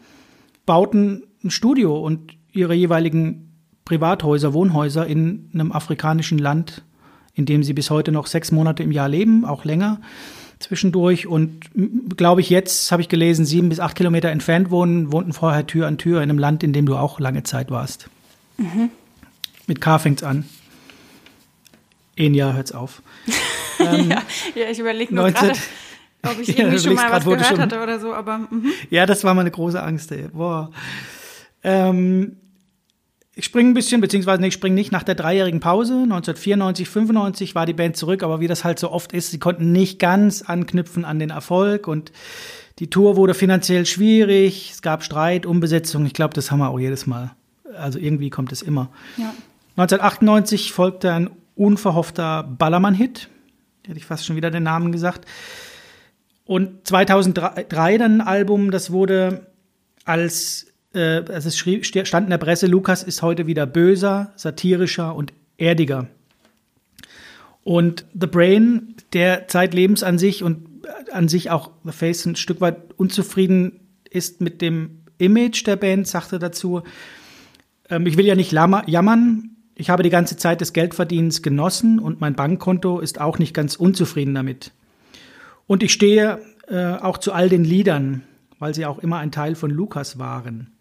bauten 0.65 1.23
ein 1.43 1.49
Studio 1.49 1.99
und 1.99 2.35
ihre 2.51 2.73
jeweiligen 2.73 3.53
Privathäuser, 3.85 4.53
Wohnhäuser 4.53 5.07
in 5.07 5.49
einem 5.53 5.71
afrikanischen 5.71 6.37
Land, 6.37 6.83
in 7.33 7.45
dem 7.45 7.63
sie 7.63 7.73
bis 7.73 7.89
heute 7.89 8.11
noch 8.11 8.27
sechs 8.27 8.51
Monate 8.51 8.83
im 8.83 8.91
Jahr 8.91 9.09
leben, 9.09 9.45
auch 9.45 9.65
länger 9.65 10.01
zwischendurch. 10.59 11.27
Und 11.27 11.71
glaube 12.17 12.41
ich, 12.41 12.49
jetzt 12.49 12.91
habe 12.91 13.01
ich 13.01 13.09
gelesen, 13.09 13.45
sieben 13.45 13.69
bis 13.69 13.79
acht 13.79 13.95
Kilometer 13.95 14.29
entfernt 14.29 14.69
wohnen, 14.69 15.11
wohnten 15.11 15.33
vorher 15.33 15.65
Tür 15.65 15.87
an 15.87 15.97
Tür 15.97 16.21
in 16.21 16.29
einem 16.29 16.39
Land, 16.39 16.63
in 16.63 16.73
dem 16.73 16.85
du 16.85 16.95
auch 16.95 17.19
lange 17.19 17.43
Zeit 17.43 17.71
warst. 17.71 18.09
Mhm. 18.61 18.89
Mit 19.67 19.81
K 19.81 19.99
fängt's 19.99 20.23
an. 20.23 20.45
Ein 22.17 22.33
Jahr 22.33 22.53
hört's 22.53 22.71
auf. 22.71 23.01
ähm, 23.79 24.09
ja, 24.09 24.21
ja, 24.55 24.69
ich 24.69 24.79
überlege 24.79 25.13
nur 25.13 25.31
gerade, 25.31 25.57
ob 26.23 26.39
ich 26.39 26.49
irgendwie 26.57 26.77
ja, 26.77 26.81
schon 26.81 26.93
mal 26.93 27.11
was 27.11 27.23
gehört 27.23 27.59
hatte 27.59 27.81
oder 27.81 27.99
so, 27.99 28.13
aber. 28.13 28.39
Mhm. 28.49 28.71
Ja, 28.89 29.05
das 29.05 29.23
war 29.23 29.33
meine 29.33 29.51
große 29.51 29.81
Angst, 29.81 30.11
ey. 30.11 30.27
Boah. 30.31 30.71
Ähm, 31.63 32.37
ich 33.33 33.45
springe 33.45 33.71
ein 33.71 33.73
bisschen, 33.73 34.01
beziehungsweise 34.01 34.41
nee, 34.41 34.49
ich 34.49 34.53
springe 34.53 34.75
nicht 34.75 34.91
nach 34.91 35.03
der 35.03 35.15
dreijährigen 35.15 35.61
Pause. 35.61 35.93
1994, 35.93 36.89
95 36.89 37.55
war 37.55 37.65
die 37.65 37.73
Band 37.73 37.95
zurück, 37.95 38.23
aber 38.23 38.39
wie 38.39 38.47
das 38.47 38.63
halt 38.63 38.77
so 38.77 38.91
oft 38.91 39.13
ist, 39.13 39.31
sie 39.31 39.39
konnten 39.39 39.71
nicht 39.71 39.99
ganz 39.99 40.41
anknüpfen 40.41 41.05
an 41.05 41.17
den 41.17 41.29
Erfolg 41.29 41.87
und 41.87 42.11
die 42.79 42.89
Tour 42.89 43.15
wurde 43.15 43.33
finanziell 43.33 43.85
schwierig, 43.85 44.71
es 44.73 44.81
gab 44.81 45.03
Streit, 45.03 45.45
Umbesetzung. 45.45 46.05
Ich 46.05 46.13
glaube, 46.13 46.33
das 46.33 46.51
haben 46.51 46.59
wir 46.59 46.69
auch 46.69 46.79
jedes 46.79 47.05
Mal. 47.05 47.31
Also 47.77 47.99
irgendwie 47.99 48.29
kommt 48.29 48.51
es 48.51 48.61
immer. 48.61 48.89
Ja. 49.17 49.33
1998 49.77 50.73
folgte 50.73 51.11
ein 51.11 51.29
unverhoffter 51.55 52.43
Ballermann-Hit. 52.43 53.29
Hätte 53.85 53.97
ich 53.97 54.05
fast 54.05 54.25
schon 54.25 54.35
wieder 54.35 54.51
den 54.51 54.63
Namen 54.63 54.91
gesagt. 54.91 55.25
Und 56.45 56.87
2003 56.87 57.97
dann 57.97 58.21
ein 58.21 58.27
Album, 58.27 58.71
das 58.71 58.91
wurde 58.91 59.47
als 60.03 60.71
äh, 60.93 61.23
also 61.29 61.47
es 61.47 61.57
schrieb, 61.57 61.85
stand 61.85 62.25
in 62.25 62.29
der 62.29 62.37
Presse, 62.37 62.67
Lukas 62.67 63.03
ist 63.03 63.21
heute 63.21 63.47
wieder 63.47 63.65
böser, 63.65 64.33
satirischer 64.35 65.15
und 65.15 65.33
erdiger. 65.57 66.07
Und 67.63 68.05
The 68.19 68.27
Brain, 68.27 68.95
der 69.13 69.47
zeitlebens 69.47 70.03
an 70.03 70.17
sich 70.17 70.43
und 70.43 70.67
an 71.11 71.27
sich 71.27 71.51
auch 71.51 71.71
The 71.83 71.91
Face 71.91 72.25
ein 72.25 72.35
Stück 72.35 72.59
weit 72.59 72.77
unzufrieden 72.97 73.79
ist 74.09 74.41
mit 74.41 74.61
dem 74.61 75.03
Image 75.19 75.65
der 75.67 75.75
Band, 75.75 76.07
sagte 76.07 76.39
dazu, 76.39 76.81
ähm, 77.91 78.07
ich 78.07 78.17
will 78.17 78.25
ja 78.25 78.35
nicht 78.35 78.51
jammern, 78.51 79.51
ich 79.75 79.89
habe 79.89 80.03
die 80.03 80.09
ganze 80.09 80.37
Zeit 80.37 80.61
des 80.61 80.73
Geldverdienens 80.73 81.41
genossen 81.41 81.99
und 81.99 82.21
mein 82.21 82.35
Bankkonto 82.35 82.99
ist 82.99 83.21
auch 83.21 83.39
nicht 83.39 83.53
ganz 83.53 83.75
unzufrieden 83.75 84.33
damit. 84.33 84.71
Und 85.67 85.83
ich 85.83 85.93
stehe 85.93 86.39
äh, 86.67 86.95
auch 86.95 87.17
zu 87.17 87.33
all 87.33 87.49
den 87.49 87.63
Liedern, 87.63 88.23
weil 88.59 88.73
sie 88.73 88.85
auch 88.85 88.99
immer 88.99 89.17
ein 89.17 89.31
Teil 89.31 89.55
von 89.55 89.71
Lukas 89.71 90.19
waren. 90.19 90.71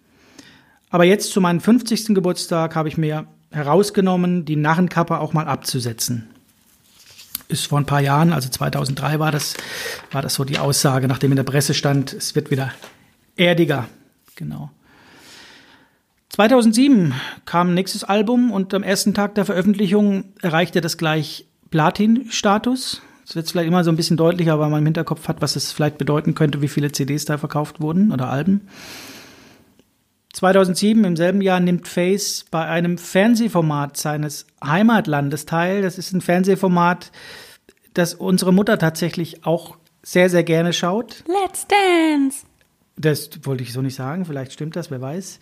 Aber 0.91 1.05
jetzt 1.05 1.33
zu 1.33 1.41
meinem 1.41 1.61
50. 1.61 2.15
Geburtstag 2.15 2.75
habe 2.75 2.89
ich 2.89 2.99
mir 2.99 3.27
herausgenommen, 3.53 4.45
die 4.45 4.57
Narrenkappe 4.57 5.19
auch 5.19 5.33
mal 5.33 5.47
abzusetzen. 5.47 6.29
ist 7.49 7.67
vor 7.67 7.79
ein 7.79 7.87
paar 7.87 8.01
Jahren, 8.01 8.33
also 8.33 8.49
2003 8.49 9.19
war 9.19 9.33
das, 9.33 9.55
war 10.11 10.23
das 10.23 10.35
so 10.35 10.45
die 10.45 10.59
Aussage, 10.59 11.09
nachdem 11.09 11.33
in 11.33 11.37
der 11.37 11.45
Presse 11.45 11.75
stand, 11.75 12.13
es 12.13 12.35
wird 12.35 12.51
wieder 12.51 12.73
erdiger. 13.37 13.89
Genau. 14.37 14.71
2007 16.41 17.13
kam 17.45 17.69
ein 17.69 17.75
nächstes 17.75 18.03
Album 18.03 18.51
und 18.51 18.73
am 18.73 18.83
ersten 18.83 19.13
Tag 19.13 19.35
der 19.35 19.45
Veröffentlichung 19.45 20.25
erreichte 20.41 20.81
das 20.81 20.97
gleich 20.97 21.45
Platin-Status. 21.69 23.03
Es 23.27 23.37
wird 23.37 23.51
vielleicht 23.51 23.69
immer 23.69 23.85
so 23.85 23.91
ein 23.91 23.97
bisschen 23.97 24.17
deutlicher, 24.17 24.59
weil 24.59 24.71
man 24.71 24.79
im 24.79 24.87
Hinterkopf 24.87 25.29
hat, 25.29 25.43
was 25.43 25.55
es 25.55 25.71
vielleicht 25.71 25.99
bedeuten 25.99 26.35
könnte, 26.35 26.63
wie 26.63 26.69
viele 26.69 26.93
CDs 26.93 27.27
da 27.27 27.37
verkauft 27.37 27.83
wurden 27.83 28.11
oder 28.11 28.31
Alben. 28.31 28.63
2007, 30.33 31.05
im 31.05 31.15
selben 31.15 31.43
Jahr, 31.43 31.61
nimmt 31.61 31.87
Face 31.87 32.47
bei 32.51 32.65
einem 32.65 32.97
Fernsehformat 32.97 33.99
seines 33.99 34.47
Heimatlandes 34.65 35.45
teil. 35.45 35.83
Das 35.83 35.99
ist 35.99 36.15
ein 36.15 36.23
Fernsehformat, 36.23 37.13
das 37.93 38.15
unsere 38.15 38.55
Mutter 38.55 38.79
tatsächlich 38.79 39.45
auch 39.45 39.77
sehr, 40.03 40.31
sehr 40.31 40.45
gerne 40.45 40.73
schaut. 40.73 41.23
Let's 41.27 41.67
Dance! 41.69 42.47
Das 42.97 43.31
wollte 43.45 43.63
ich 43.63 43.73
so 43.73 43.81
nicht 43.81 43.95
sagen, 43.95 44.27
vielleicht 44.27 44.53
stimmt 44.53 44.77
das, 44.77 44.91
wer 44.91 45.01
weiß. 45.01 45.39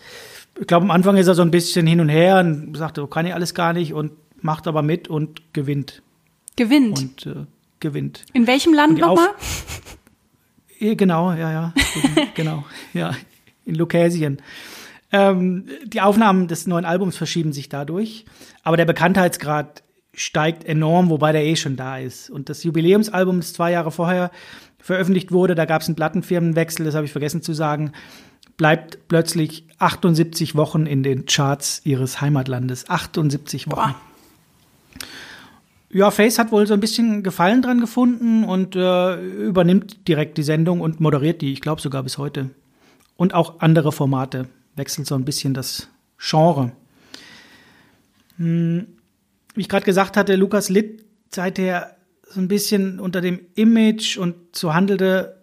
Ich 0.60 0.66
glaube, 0.66 0.84
am 0.84 0.90
Anfang 0.90 1.16
ist 1.16 1.28
er 1.28 1.34
so 1.34 1.42
ein 1.42 1.50
bisschen 1.50 1.86
hin 1.86 2.00
und 2.00 2.08
her 2.08 2.40
und 2.40 2.76
sagt, 2.76 2.98
oh, 2.98 3.06
kann 3.06 3.26
ich 3.26 3.34
alles 3.34 3.54
gar 3.54 3.72
nicht 3.72 3.92
und 3.92 4.12
macht 4.40 4.66
aber 4.66 4.82
mit 4.82 5.08
und 5.08 5.52
gewinnt. 5.52 6.02
Gewinnt. 6.56 6.98
Und 6.98 7.26
äh, 7.26 7.44
gewinnt. 7.80 8.24
In 8.32 8.46
welchem 8.46 8.74
Land 8.74 8.98
nochmal? 8.98 9.28
Genau, 10.80 11.32
ja, 11.32 11.50
ja. 11.50 11.74
genau, 12.34 12.64
ja. 12.92 13.12
In 13.64 13.74
Lucasien. 13.74 14.40
Ähm, 15.10 15.66
die 15.84 16.00
Aufnahmen 16.00 16.48
des 16.48 16.66
neuen 16.66 16.84
Albums 16.84 17.16
verschieben 17.16 17.52
sich 17.52 17.68
dadurch, 17.68 18.24
aber 18.62 18.76
der 18.76 18.84
Bekanntheitsgrad 18.84 19.82
steigt 20.12 20.64
enorm, 20.64 21.10
wobei 21.10 21.32
der 21.32 21.44
eh 21.44 21.56
schon 21.56 21.76
da 21.76 21.98
ist. 21.98 22.30
Und 22.30 22.48
das 22.48 22.64
Jubiläumsalbum, 22.64 23.38
das 23.38 23.52
zwei 23.52 23.72
Jahre 23.72 23.90
vorher 23.90 24.30
veröffentlicht 24.78 25.32
wurde, 25.32 25.54
da 25.54 25.64
gab 25.64 25.82
es 25.82 25.88
einen 25.88 25.96
Plattenfirmenwechsel, 25.96 26.84
das 26.84 26.94
habe 26.94 27.06
ich 27.06 27.12
vergessen 27.12 27.42
zu 27.42 27.52
sagen, 27.52 27.92
bleibt 28.58 29.08
plötzlich 29.08 29.64
78 29.78 30.54
Wochen 30.54 30.84
in 30.84 31.02
den 31.02 31.24
Charts 31.24 31.80
ihres 31.84 32.20
Heimatlandes. 32.20 32.90
78 32.90 33.68
Wochen. 33.68 33.76
Boah. 33.76 33.94
Ja, 35.90 36.10
Face 36.10 36.38
hat 36.38 36.52
wohl 36.52 36.66
so 36.66 36.74
ein 36.74 36.80
bisschen 36.80 37.22
Gefallen 37.22 37.62
dran 37.62 37.80
gefunden 37.80 38.44
und 38.44 38.76
äh, 38.76 39.14
übernimmt 39.46 40.06
direkt 40.06 40.36
die 40.36 40.42
Sendung 40.42 40.82
und 40.82 41.00
moderiert 41.00 41.40
die, 41.40 41.52
ich 41.52 41.62
glaube 41.62 41.80
sogar 41.80 42.02
bis 42.02 42.18
heute. 42.18 42.50
Und 43.16 43.32
auch 43.32 43.60
andere 43.60 43.90
Formate 43.90 44.48
wechselt 44.76 45.06
so 45.06 45.14
ein 45.14 45.24
bisschen 45.24 45.54
das 45.54 45.88
Genre. 46.18 46.72
Hm, 48.36 48.86
wie 49.54 49.60
ich 49.62 49.68
gerade 49.68 49.86
gesagt 49.86 50.18
hatte, 50.18 50.36
Lukas 50.36 50.68
litt 50.68 51.04
seither 51.30 51.96
so 52.22 52.40
ein 52.40 52.48
bisschen 52.48 53.00
unter 53.00 53.22
dem 53.22 53.40
Image 53.54 54.18
und 54.18 54.34
so 54.54 54.74
handelte, 54.74 55.42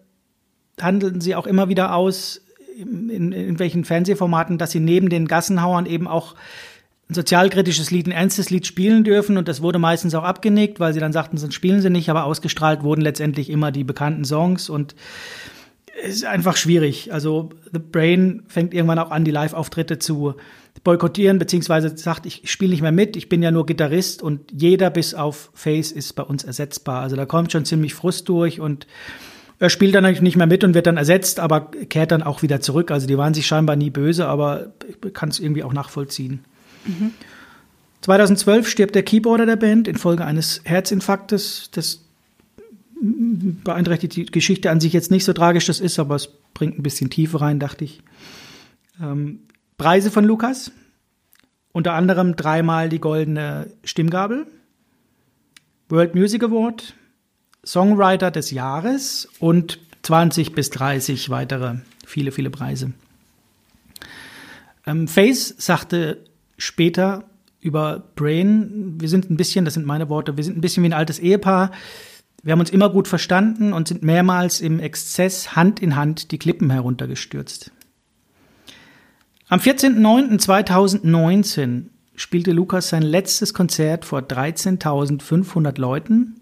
handelten 0.80 1.20
sie 1.20 1.34
auch 1.34 1.48
immer 1.48 1.68
wieder 1.68 1.94
aus, 1.94 2.40
in, 2.76 3.08
in, 3.08 3.32
in 3.32 3.58
welchen 3.58 3.84
Fernsehformaten, 3.84 4.58
dass 4.58 4.70
sie 4.70 4.80
neben 4.80 5.08
den 5.08 5.28
Gassenhauern 5.28 5.86
eben 5.86 6.06
auch 6.06 6.34
ein 7.08 7.14
sozialkritisches 7.14 7.90
Lied, 7.90 8.06
ein 8.06 8.12
ernstes 8.12 8.50
Lied 8.50 8.66
spielen 8.66 9.04
dürfen. 9.04 9.36
Und 9.36 9.48
das 9.48 9.62
wurde 9.62 9.78
meistens 9.78 10.14
auch 10.14 10.24
abgenickt, 10.24 10.80
weil 10.80 10.92
sie 10.92 11.00
dann 11.00 11.12
sagten, 11.12 11.38
sonst 11.38 11.54
spielen 11.54 11.80
sie 11.80 11.90
nicht, 11.90 12.10
aber 12.10 12.24
ausgestrahlt 12.24 12.82
wurden 12.82 13.00
letztendlich 13.00 13.48
immer 13.48 13.70
die 13.70 13.84
bekannten 13.84 14.24
Songs. 14.24 14.68
Und 14.68 14.94
ist 16.04 16.24
einfach 16.24 16.56
schwierig. 16.56 17.12
Also 17.12 17.50
The 17.72 17.78
Brain 17.78 18.42
fängt 18.48 18.74
irgendwann 18.74 18.98
auch 18.98 19.10
an, 19.10 19.24
die 19.24 19.30
Live-Auftritte 19.30 19.98
zu 19.98 20.34
boykottieren, 20.84 21.38
beziehungsweise 21.38 21.96
sagt, 21.96 22.26
ich 22.26 22.50
spiele 22.50 22.70
nicht 22.70 22.82
mehr 22.82 22.92
mit, 22.92 23.16
ich 23.16 23.28
bin 23.28 23.42
ja 23.42 23.50
nur 23.50 23.66
Gitarrist. 23.66 24.22
Und 24.22 24.52
jeder 24.52 24.90
bis 24.90 25.14
auf 25.14 25.50
Face 25.54 25.92
ist 25.92 26.12
bei 26.14 26.22
uns 26.22 26.44
ersetzbar. 26.44 27.02
Also 27.02 27.16
da 27.16 27.24
kommt 27.24 27.52
schon 27.52 27.64
ziemlich 27.64 27.94
Frust 27.94 28.28
durch. 28.28 28.60
Und 28.60 28.86
er 29.58 29.70
spielt 29.70 29.94
dann 29.94 30.04
eigentlich 30.04 30.22
nicht 30.22 30.36
mehr 30.36 30.46
mit 30.46 30.64
und 30.64 30.74
wird 30.74 30.86
dann 30.86 30.96
ersetzt, 30.96 31.40
aber 31.40 31.70
kehrt 31.70 32.12
dann 32.12 32.22
auch 32.22 32.42
wieder 32.42 32.60
zurück. 32.60 32.90
Also 32.90 33.06
die 33.06 33.16
waren 33.16 33.34
sich 33.34 33.46
scheinbar 33.46 33.76
nie 33.76 33.90
böse, 33.90 34.26
aber 34.26 34.72
ich 34.88 35.12
kann 35.14 35.30
es 35.30 35.40
irgendwie 35.40 35.62
auch 35.62 35.72
nachvollziehen. 35.72 36.44
Mhm. 36.84 37.12
2012 38.02 38.68
stirbt 38.68 38.94
der 38.94 39.02
Keyboarder 39.02 39.46
der 39.46 39.56
Band 39.56 39.88
infolge 39.88 40.24
eines 40.24 40.60
Herzinfarktes. 40.64 41.70
Das 41.72 42.02
beeinträchtigt 43.00 44.16
die 44.16 44.26
Geschichte 44.26 44.70
an 44.70 44.80
sich 44.80 44.92
jetzt 44.92 45.10
nicht 45.10 45.24
so 45.24 45.32
tragisch 45.32 45.66
das 45.66 45.80
ist, 45.80 45.98
aber 45.98 46.14
es 46.14 46.28
bringt 46.54 46.78
ein 46.78 46.82
bisschen 46.82 47.10
Tiefe 47.10 47.40
rein, 47.40 47.58
dachte 47.58 47.84
ich. 47.84 48.02
Ähm, 49.00 49.40
Preise 49.78 50.10
von 50.10 50.24
Lukas. 50.24 50.70
Unter 51.72 51.92
anderem 51.92 52.36
dreimal 52.36 52.88
die 52.88 53.00
goldene 53.00 53.70
Stimmgabel, 53.84 54.46
World 55.90 56.14
Music 56.14 56.42
Award, 56.42 56.94
Songwriter 57.66 58.30
des 58.30 58.52
Jahres 58.52 59.28
und 59.40 59.80
20 60.02 60.54
bis 60.54 60.70
30 60.70 61.30
weitere, 61.30 61.78
viele, 62.06 62.30
viele 62.30 62.50
Preise. 62.50 62.92
Ähm, 64.86 65.08
Face 65.08 65.56
sagte 65.58 66.18
später 66.56 67.24
über 67.60 68.04
Brain, 68.14 69.00
wir 69.00 69.08
sind 69.08 69.28
ein 69.30 69.36
bisschen, 69.36 69.64
das 69.64 69.74
sind 69.74 69.84
meine 69.84 70.08
Worte, 70.08 70.36
wir 70.36 70.44
sind 70.44 70.56
ein 70.56 70.60
bisschen 70.60 70.84
wie 70.84 70.88
ein 70.88 70.92
altes 70.92 71.18
Ehepaar. 71.18 71.72
Wir 72.44 72.52
haben 72.52 72.60
uns 72.60 72.70
immer 72.70 72.90
gut 72.90 73.08
verstanden 73.08 73.72
und 73.72 73.88
sind 73.88 74.04
mehrmals 74.04 74.60
im 74.60 74.78
Exzess 74.78 75.56
Hand 75.56 75.82
in 75.82 75.96
Hand 75.96 76.30
die 76.30 76.38
Klippen 76.38 76.70
heruntergestürzt. 76.70 77.72
Am 79.48 79.58
14.09.2019 79.58 81.86
spielte 82.14 82.52
Lukas 82.52 82.90
sein 82.90 83.02
letztes 83.02 83.54
Konzert 83.54 84.04
vor 84.04 84.20
13.500 84.20 85.80
Leuten 85.80 86.36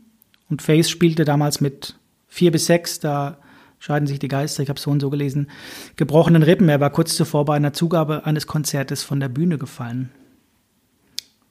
und 0.55 0.63
Face 0.63 0.89
spielte 0.89 1.25
damals 1.25 1.61
mit 1.61 1.97
vier 2.29 2.53
bis 2.53 2.67
sechs, 2.67 3.01
da 3.01 3.39
scheiden 3.81 4.07
sich 4.07 4.21
die 4.21 4.29
Geister, 4.29 4.63
ich 4.63 4.69
habe 4.69 4.79
so 4.79 4.89
und 4.93 5.01
so 5.01 5.11
gelesen, 5.11 5.51
gebrochenen 5.97 6.45
Rippen. 6.45 6.69
Er 6.69 6.79
war 6.79 6.91
kurz 6.91 7.17
zuvor 7.17 7.45
bei 7.45 7.57
einer 7.57 7.73
Zugabe 7.73 8.25
eines 8.25 8.47
Konzertes 8.47 9.03
von 9.03 9.19
der 9.19 9.29
Bühne 9.29 9.59
gefallen. 9.59 10.11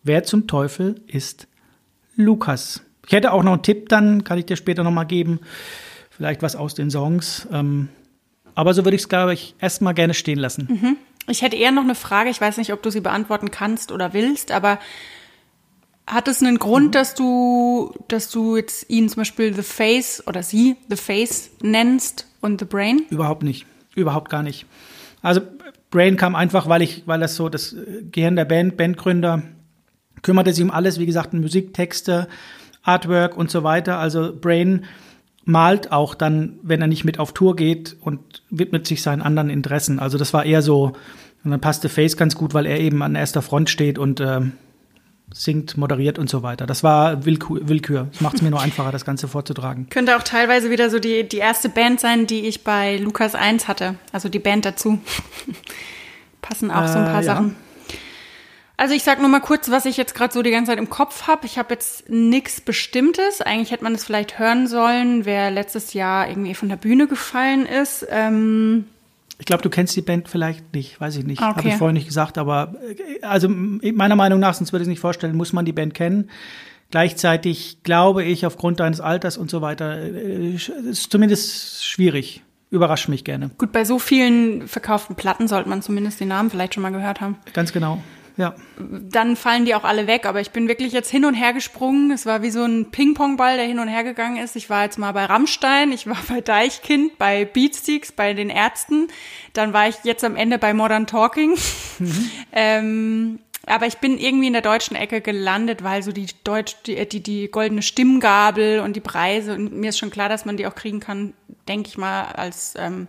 Wer 0.03 0.23
zum 0.23 0.47
Teufel 0.47 1.01
ist 1.05 1.49
Lukas? 2.15 2.81
Ich 3.05 3.11
hätte 3.11 3.33
auch 3.33 3.43
noch 3.43 3.51
einen 3.51 3.61
Tipp, 3.61 3.89
dann 3.89 4.23
kann 4.23 4.37
ich 4.37 4.45
dir 4.45 4.55
später 4.55 4.85
nochmal 4.85 5.05
geben. 5.05 5.41
Vielleicht 6.09 6.41
was 6.41 6.55
aus 6.55 6.73
den 6.73 6.89
Songs. 6.89 7.45
Ähm, 7.51 7.89
aber 8.55 8.73
so 8.73 8.85
würde 8.85 8.95
ich 8.95 9.01
es, 9.01 9.09
glaube 9.09 9.33
ich, 9.33 9.53
erstmal 9.59 9.93
gerne 9.93 10.13
stehen 10.13 10.39
lassen. 10.39 10.69
Mhm. 10.69 10.97
Ich 11.27 11.41
hätte 11.41 11.57
eher 11.57 11.71
noch 11.71 11.83
eine 11.83 11.95
Frage. 11.95 12.29
Ich 12.29 12.39
weiß 12.39 12.55
nicht, 12.55 12.71
ob 12.71 12.81
du 12.81 12.89
sie 12.89 13.01
beantworten 13.01 13.51
kannst 13.51 13.91
oder 13.91 14.13
willst, 14.13 14.53
aber 14.53 14.79
hat 16.05 16.27
es 16.27 16.41
einen 16.41 16.59
Grund, 16.59 16.87
mhm. 16.87 16.91
dass 16.91 17.15
du, 17.15 17.93
dass 18.07 18.29
du 18.29 18.57
jetzt 18.57 18.89
ihn 18.89 19.09
zum 19.09 19.21
Beispiel 19.21 19.53
The 19.53 19.61
Face 19.61 20.23
oder 20.27 20.43
sie 20.43 20.75
The 20.89 20.97
Face 20.97 21.51
nennst 21.61 22.27
und 22.41 22.59
The 22.59 22.65
Brain? 22.65 23.03
Überhaupt 23.09 23.43
nicht. 23.43 23.65
Überhaupt 23.95 24.29
gar 24.29 24.43
nicht. 24.43 24.65
Also 25.21 25.41
Brain 25.91 26.17
kam 26.17 26.35
einfach, 26.35 26.67
weil 26.67 26.81
ich, 26.81 27.03
weil 27.05 27.19
das 27.19 27.35
so 27.35 27.49
das 27.49 27.75
Gehirn 28.11 28.35
der 28.35 28.45
Band, 28.45 28.77
Bandgründer, 28.77 29.43
kümmerte 30.21 30.53
sich 30.53 30.63
um 30.63 30.71
alles, 30.71 30.99
wie 30.99 31.05
gesagt, 31.05 31.33
Musik, 31.33 31.73
Texte, 31.73 32.27
Artwork 32.81 33.37
und 33.37 33.51
so 33.51 33.63
weiter. 33.63 33.99
Also 33.99 34.33
Brain 34.35 34.85
malt 35.45 35.91
auch 35.91 36.15
dann, 36.15 36.59
wenn 36.63 36.81
er 36.81 36.87
nicht 36.87 37.03
mit 37.03 37.19
auf 37.19 37.33
Tour 37.33 37.55
geht 37.55 37.95
und 38.01 38.41
widmet 38.49 38.87
sich 38.87 39.01
seinen 39.01 39.21
anderen 39.21 39.49
Interessen. 39.49 39.99
Also 39.99 40.17
das 40.17 40.33
war 40.33 40.45
eher 40.45 40.61
so, 40.61 40.93
und 41.43 41.51
dann 41.51 41.61
passte 41.61 41.89
Face 41.89 42.17
ganz 42.17 42.35
gut, 42.35 42.53
weil 42.53 42.65
er 42.65 42.79
eben 42.79 43.01
an 43.03 43.15
erster 43.15 43.41
Front 43.41 43.69
steht 43.69 43.97
und 43.97 44.19
äh, 44.19 44.41
singt, 45.31 45.77
moderiert 45.77 46.19
und 46.19 46.29
so 46.29 46.43
weiter. 46.43 46.65
Das 46.65 46.83
war 46.83 47.25
Willkür. 47.25 47.67
Willkür. 47.67 48.07
Das 48.11 48.21
macht 48.21 48.35
es 48.35 48.41
mir 48.41 48.51
nur 48.51 48.61
einfacher, 48.61 48.91
das 48.91 49.05
Ganze 49.05 49.27
vorzutragen. 49.27 49.87
Könnte 49.89 50.17
auch 50.17 50.23
teilweise 50.23 50.69
wieder 50.69 50.89
so 50.89 50.99
die, 50.99 51.27
die 51.27 51.37
erste 51.37 51.69
Band 51.69 51.99
sein, 51.99 52.27
die 52.27 52.45
ich 52.47 52.63
bei 52.63 52.97
Lukas 52.97 53.35
1 53.35 53.67
hatte. 53.67 53.95
Also 54.11 54.29
die 54.29 54.39
Band 54.39 54.65
dazu. 54.65 54.99
Passen 56.41 56.71
auch 56.71 56.87
so 56.87 56.99
ein 56.99 57.05
paar 57.05 57.21
äh, 57.21 57.25
ja. 57.25 57.35
Sachen. 57.35 57.55
Also 58.75 58.95
ich 58.95 59.03
sag 59.03 59.19
nur 59.19 59.29
mal 59.29 59.39
kurz, 59.39 59.69
was 59.69 59.85
ich 59.85 59.97
jetzt 59.97 60.15
gerade 60.15 60.33
so 60.33 60.41
die 60.41 60.51
ganze 60.51 60.71
Zeit 60.71 60.79
im 60.79 60.89
Kopf 60.89 61.27
habe. 61.27 61.45
Ich 61.45 61.57
habe 61.57 61.73
jetzt 61.73 62.09
nichts 62.09 62.59
Bestimmtes. 62.59 63.41
Eigentlich 63.41 63.71
hätte 63.71 63.83
man 63.83 63.93
es 63.93 64.03
vielleicht 64.03 64.39
hören 64.39 64.67
sollen, 64.67 65.25
wer 65.25 65.51
letztes 65.51 65.93
Jahr 65.93 66.27
irgendwie 66.27 66.55
von 66.55 66.69
der 66.69 66.75
Bühne 66.75 67.07
gefallen 67.07 67.65
ist. 67.65 68.05
Ähm 68.09 68.85
ich 69.39 69.45
glaube, 69.45 69.63
du 69.63 69.69
kennst 69.69 69.95
die 69.95 70.01
Band 70.01 70.29
vielleicht 70.29 70.73
nicht, 70.73 70.99
weiß 71.01 71.17
ich 71.17 71.25
nicht. 71.25 71.41
Okay. 71.41 71.55
Habe 71.55 71.67
ich 71.67 71.75
vorhin 71.75 71.95
nicht 71.95 72.07
gesagt, 72.07 72.37
aber 72.37 72.75
äh, 72.87 73.23
also 73.23 73.49
meiner 73.49 74.15
Meinung 74.15 74.39
nach, 74.39 74.53
sonst 74.53 74.71
würde 74.71 74.83
ich 74.83 74.87
es 74.87 74.89
nicht 74.89 74.99
vorstellen, 74.99 75.35
muss 75.35 75.53
man 75.53 75.65
die 75.65 75.73
Band 75.73 75.93
kennen. 75.93 76.29
Gleichzeitig 76.91 77.79
glaube 77.83 78.23
ich, 78.23 78.45
aufgrund 78.45 78.79
deines 78.79 79.01
Alters 79.01 79.37
und 79.37 79.49
so 79.49 79.61
weiter, 79.61 79.97
äh, 79.97 80.53
ist 80.53 81.11
zumindest 81.11 81.85
schwierig. 81.85 82.43
Überrascht 82.69 83.07
mich 83.07 83.23
gerne. 83.23 83.51
Gut, 83.57 83.71
bei 83.71 83.85
so 83.85 83.99
vielen 83.99 84.67
verkauften 84.67 85.15
Platten 85.15 85.47
sollte 85.47 85.69
man 85.69 85.83
zumindest 85.83 86.19
den 86.19 86.29
Namen 86.29 86.49
vielleicht 86.49 86.73
schon 86.73 86.81
mal 86.81 86.91
gehört 86.91 87.21
haben. 87.21 87.37
Ganz 87.53 87.71
genau 87.71 88.01
ja. 88.35 88.55
Dann 88.77 89.35
fallen 89.35 89.65
die 89.65 89.75
auch 89.75 89.83
alle 89.83 90.07
weg. 90.07 90.25
Aber 90.25 90.41
ich 90.41 90.51
bin 90.51 90.67
wirklich 90.67 90.93
jetzt 90.93 91.09
hin 91.09 91.25
und 91.25 91.33
her 91.33 91.53
gesprungen. 91.53 92.11
Es 92.11 92.25
war 92.25 92.41
wie 92.41 92.49
so 92.49 92.63
ein 92.63 92.89
Ping-Pong-Ball, 92.91 93.57
der 93.57 93.65
hin 93.65 93.79
und 93.79 93.87
her 93.87 94.03
gegangen 94.03 94.37
ist. 94.37 94.55
Ich 94.55 94.69
war 94.69 94.83
jetzt 94.83 94.97
mal 94.97 95.11
bei 95.11 95.25
Rammstein, 95.25 95.91
ich 95.91 96.07
war 96.07 96.17
bei 96.27 96.41
Deichkind, 96.41 97.17
bei 97.17 97.45
Beatsteaks, 97.45 98.11
bei 98.11 98.33
den 98.33 98.49
Ärzten. 98.49 99.07
Dann 99.53 99.73
war 99.73 99.87
ich 99.87 99.95
jetzt 100.03 100.23
am 100.23 100.35
Ende 100.35 100.57
bei 100.57 100.73
Modern 100.73 101.07
Talking. 101.07 101.55
Mhm. 101.99 102.31
ähm, 102.51 103.39
aber 103.65 103.87
ich 103.87 103.99
bin 103.99 104.17
irgendwie 104.17 104.47
in 104.47 104.53
der 104.53 104.61
deutschen 104.61 104.97
Ecke 104.97 105.21
gelandet, 105.21 105.83
weil 105.83 106.03
so 106.03 106.11
die 106.11 106.27
Deutsch, 106.43 106.75
die, 106.85 107.07
die, 107.07 107.23
die 107.23 107.47
goldene 107.49 107.81
Stimmgabel 107.81 108.81
und 108.81 108.95
die 108.95 109.01
Preise, 109.01 109.53
und 109.53 109.73
mir 109.73 109.89
ist 109.89 109.99
schon 109.99 110.09
klar, 110.09 110.27
dass 110.27 110.43
man 110.43 110.57
die 110.57 110.67
auch 110.67 110.75
kriegen 110.75 110.99
kann, 110.99 111.33
denke 111.69 111.87
ich 111.87 111.97
mal, 111.97 112.25
als 112.25 112.73
ähm, 112.77 113.07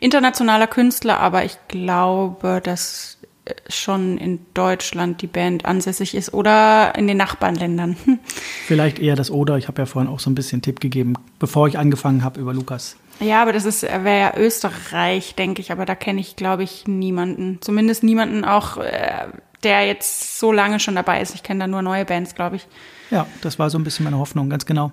internationaler 0.00 0.66
Künstler, 0.66 1.20
aber 1.20 1.44
ich 1.44 1.56
glaube, 1.68 2.60
dass 2.62 3.18
äh, 3.21 3.21
schon 3.68 4.18
in 4.18 4.40
Deutschland 4.54 5.20
die 5.20 5.26
Band 5.26 5.64
ansässig 5.64 6.14
ist 6.14 6.32
oder 6.32 6.94
in 6.96 7.06
den 7.06 7.16
Nachbarländern. 7.16 7.96
Vielleicht 8.66 8.98
eher 8.98 9.16
das 9.16 9.30
Oder. 9.30 9.58
Ich 9.58 9.68
habe 9.68 9.82
ja 9.82 9.86
vorhin 9.86 10.10
auch 10.10 10.20
so 10.20 10.30
ein 10.30 10.34
bisschen 10.34 10.62
Tipp 10.62 10.80
gegeben, 10.80 11.14
bevor 11.38 11.66
ich 11.66 11.78
angefangen 11.78 12.22
habe 12.22 12.40
über 12.40 12.54
Lukas. 12.54 12.96
Ja, 13.20 13.42
aber 13.42 13.52
das 13.52 13.64
ist 13.64 13.82
wäre 13.82 14.18
ja 14.18 14.36
Österreich, 14.36 15.34
denke 15.34 15.60
ich. 15.60 15.72
Aber 15.72 15.84
da 15.84 15.94
kenne 15.94 16.20
ich, 16.20 16.36
glaube 16.36 16.62
ich, 16.62 16.86
niemanden. 16.86 17.58
Zumindest 17.60 18.02
niemanden 18.02 18.44
auch, 18.44 18.78
äh, 18.78 19.26
der 19.64 19.86
jetzt 19.86 20.38
so 20.38 20.52
lange 20.52 20.80
schon 20.80 20.94
dabei 20.94 21.20
ist. 21.20 21.34
Ich 21.34 21.42
kenne 21.42 21.60
da 21.60 21.66
nur 21.66 21.82
neue 21.82 22.04
Bands, 22.04 22.34
glaube 22.34 22.56
ich. 22.56 22.66
Ja, 23.10 23.26
das 23.40 23.58
war 23.58 23.70
so 23.70 23.78
ein 23.78 23.84
bisschen 23.84 24.04
meine 24.04 24.18
Hoffnung, 24.18 24.50
ganz 24.50 24.66
genau. 24.66 24.92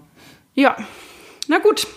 Ja, 0.56 0.76
na 1.48 1.60
gut. 1.60 1.88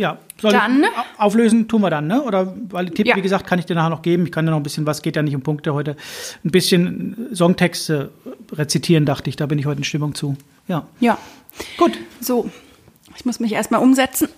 Ja, 0.00 0.16
soll 0.40 0.52
Dann? 0.52 0.82
ich 0.82 0.88
auflösen 1.20 1.68
tun 1.68 1.82
wir 1.82 1.90
dann, 1.90 2.06
ne? 2.06 2.22
Oder 2.22 2.54
weil 2.70 2.88
Tipp, 2.88 3.06
Ja. 3.06 3.16
wie 3.16 3.20
gesagt, 3.20 3.46
kann 3.46 3.58
ich 3.58 3.66
dir 3.66 3.74
nachher 3.74 3.90
noch 3.90 4.00
geben. 4.00 4.24
Ich 4.24 4.32
kann 4.32 4.46
dir 4.46 4.50
noch 4.50 4.56
ein 4.58 4.62
bisschen 4.62 4.86
was, 4.86 5.02
geht 5.02 5.14
ja 5.14 5.20
nicht 5.22 5.34
um 5.34 5.42
Punkte 5.42 5.74
heute. 5.74 5.94
Ein 6.42 6.50
bisschen 6.50 7.28
Songtexte 7.34 8.10
rezitieren, 8.50 9.04
dachte 9.04 9.28
ich. 9.28 9.36
Da 9.36 9.44
bin 9.44 9.58
ich 9.58 9.66
heute 9.66 9.76
in 9.80 9.84
Stimmung 9.84 10.14
zu. 10.14 10.38
Ja. 10.68 10.86
Ja, 11.00 11.18
Gut. 11.76 11.98
so. 12.18 12.50
Ich 13.14 13.26
muss 13.26 13.40
mich 13.40 13.52
erstmal 13.52 13.82
umsetzen. 13.82 14.28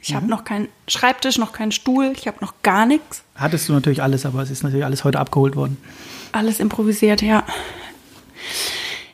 Ich 0.00 0.14
habe 0.14 0.26
noch 0.26 0.44
keinen 0.44 0.68
Schreibtisch, 0.86 1.38
noch 1.38 1.52
keinen 1.54 1.72
Stuhl, 1.72 2.12
ich 2.14 2.26
habe 2.26 2.36
noch 2.42 2.52
gar 2.62 2.84
nichts. 2.84 3.22
Hattest 3.36 3.66
du 3.70 3.72
natürlich 3.72 4.02
alles, 4.02 4.26
aber 4.26 4.42
es 4.42 4.50
ist 4.50 4.64
natürlich 4.64 4.84
alles 4.84 5.02
heute 5.04 5.18
abgeholt 5.18 5.56
worden. 5.56 5.78
Alles 6.32 6.60
improvisiert, 6.60 7.22
ja. 7.22 7.42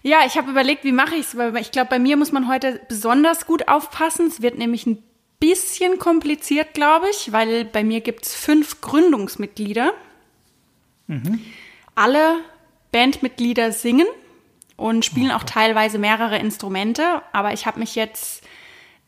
Ja, 0.02 0.18
ich 0.26 0.36
habe 0.36 0.50
überlegt, 0.50 0.82
wie 0.82 0.90
mache 0.92 1.14
ich 1.14 1.26
es, 1.26 1.36
weil 1.36 1.56
ich 1.58 1.70
glaube, 1.70 1.90
bei 1.90 1.98
mir 2.00 2.16
muss 2.16 2.32
man 2.32 2.48
heute 2.48 2.80
besonders 2.88 3.46
gut 3.46 3.68
aufpassen. 3.68 4.26
Es 4.26 4.42
wird 4.42 4.58
nämlich 4.58 4.86
ein 4.86 4.98
bisschen 5.40 5.98
kompliziert, 5.98 6.74
glaube 6.74 7.06
ich, 7.10 7.32
weil 7.32 7.64
bei 7.64 7.82
mir 7.82 8.00
gibt 8.00 8.26
es 8.26 8.34
fünf 8.34 8.80
Gründungsmitglieder. 8.80 9.92
Alle 11.94 12.36
Bandmitglieder 12.92 13.72
singen 13.72 14.06
und 14.76 15.04
spielen 15.04 15.32
auch 15.32 15.44
teilweise 15.44 15.98
mehrere 15.98 16.38
Instrumente, 16.38 17.22
aber 17.32 17.52
ich 17.52 17.66
habe 17.66 17.80
mich 17.80 17.94
jetzt 17.94 18.44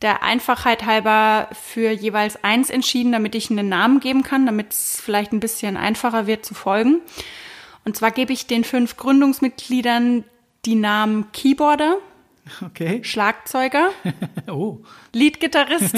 der 0.03 0.23
Einfachheit 0.23 0.85
halber 0.85 1.49
für 1.53 1.90
jeweils 1.90 2.42
eins 2.42 2.71
entschieden, 2.71 3.12
damit 3.12 3.35
ich 3.35 3.51
einen 3.51 3.68
Namen 3.68 4.01
geben 4.01 4.23
kann, 4.23 4.47
damit 4.47 4.73
es 4.73 5.01
vielleicht 5.01 5.33
ein 5.33 5.40
bisschen 5.40 5.77
einfacher 5.77 6.27
wird 6.27 6.45
zu 6.45 6.55
folgen. 6.55 7.01
Und 7.85 7.97
zwar 7.97 8.11
gebe 8.11 8.33
ich 8.33 8.47
den 8.47 8.64
fünf 8.64 8.97
Gründungsmitgliedern 8.97 10.25
die 10.64 10.75
Namen 10.75 11.31
Keyboarder, 11.33 11.99
Okay. 12.66 13.00
Schlagzeuger, 13.05 13.90
Oh, 14.48 14.78
Leadgitarrist, 15.12 15.94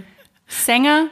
Sänger 0.46 1.06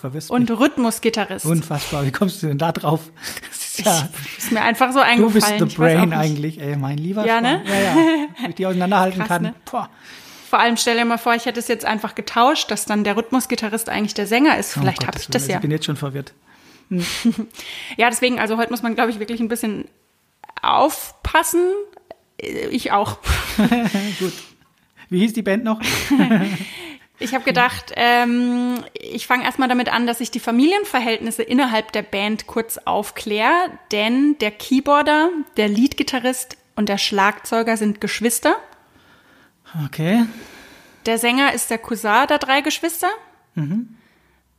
verwirrst 0.00 0.30
und. 0.30 0.50
Rhythmusgitarrist. 0.50 1.44
Unfassbar. 1.46 2.04
Wie 2.06 2.10
kommst 2.12 2.42
du 2.42 2.46
denn 2.48 2.58
da 2.58 2.72
drauf? 2.72 3.00
Das 3.48 3.58
ist 3.78 3.84
ja, 3.86 4.08
Ist 4.36 4.50
mir 4.52 4.62
einfach 4.62 4.88
so 4.92 4.98
du 4.98 5.04
eingefallen. 5.04 5.32
bist 5.34 5.58
the 5.58 5.64
Ich 5.66 5.76
brain 5.76 6.12
eigentlich, 6.12 6.60
ey, 6.60 6.76
mein 6.76 6.98
lieber 6.98 7.24
Ja, 7.26 7.40
ne? 7.40 7.62
Freund. 7.64 7.68
Ja, 7.68 7.80
ja. 7.80 7.96
Wenn 8.40 8.50
ich 8.50 8.56
die 8.56 8.66
auseinanderhalten 8.66 9.18
Krass, 9.20 9.28
kann. 9.28 9.42
ne? 9.42 9.54
Boah. 9.70 9.88
Vor 10.50 10.58
allem 10.58 10.76
stell 10.78 10.96
dir 10.96 11.04
mal 11.04 11.18
vor, 11.18 11.34
ich 11.34 11.44
hätte 11.46 11.60
es 11.60 11.68
jetzt 11.68 11.84
einfach 11.84 12.14
getauscht, 12.14 12.70
dass 12.70 12.86
dann 12.86 13.04
der 13.04 13.16
Rhythmusgitarrist 13.16 13.88
eigentlich 13.88 14.14
der 14.14 14.26
Sänger 14.26 14.58
ist. 14.58 14.76
Oh, 14.76 14.80
Vielleicht 14.80 14.98
Gottes 15.00 15.08
habe 15.14 15.20
ich 15.20 15.28
das 15.28 15.46
ja. 15.46 15.56
Ich 15.56 15.60
bin 15.62 15.70
jetzt 15.70 15.84
schon 15.84 15.96
verwirrt. 15.96 16.32
Ja, 17.96 18.08
deswegen, 18.10 18.40
also 18.40 18.56
heute 18.56 18.70
muss 18.70 18.82
man, 18.82 18.94
glaube 18.94 19.10
ich, 19.10 19.18
wirklich 19.20 19.40
ein 19.40 19.48
bisschen 19.48 19.84
aufpassen. 20.62 21.60
Ich 22.38 22.92
auch. 22.92 23.18
Gut. 24.18 24.32
Wie 25.10 25.20
hieß 25.20 25.32
die 25.32 25.42
Band 25.42 25.64
noch? 25.64 25.80
Ich 27.20 27.34
habe 27.34 27.42
gedacht, 27.42 27.92
ähm, 27.96 28.84
ich 28.94 29.26
fange 29.26 29.42
erstmal 29.42 29.68
damit 29.68 29.92
an, 29.92 30.06
dass 30.06 30.20
ich 30.20 30.30
die 30.30 30.38
Familienverhältnisse 30.38 31.42
innerhalb 31.42 31.90
der 31.90 32.02
Band 32.02 32.46
kurz 32.46 32.78
aufkläre, 32.78 33.72
denn 33.90 34.38
der 34.38 34.52
Keyboarder, 34.52 35.30
der 35.56 35.68
Leadgitarrist 35.68 36.56
und 36.76 36.88
der 36.88 36.96
Schlagzeuger 36.96 37.76
sind 37.76 38.00
Geschwister. 38.00 38.54
Okay. 39.84 40.26
Der 41.06 41.18
Sänger 41.18 41.52
ist 41.54 41.70
der 41.70 41.78
Cousin 41.78 42.26
der 42.28 42.38
drei 42.38 42.60
Geschwister. 42.60 43.08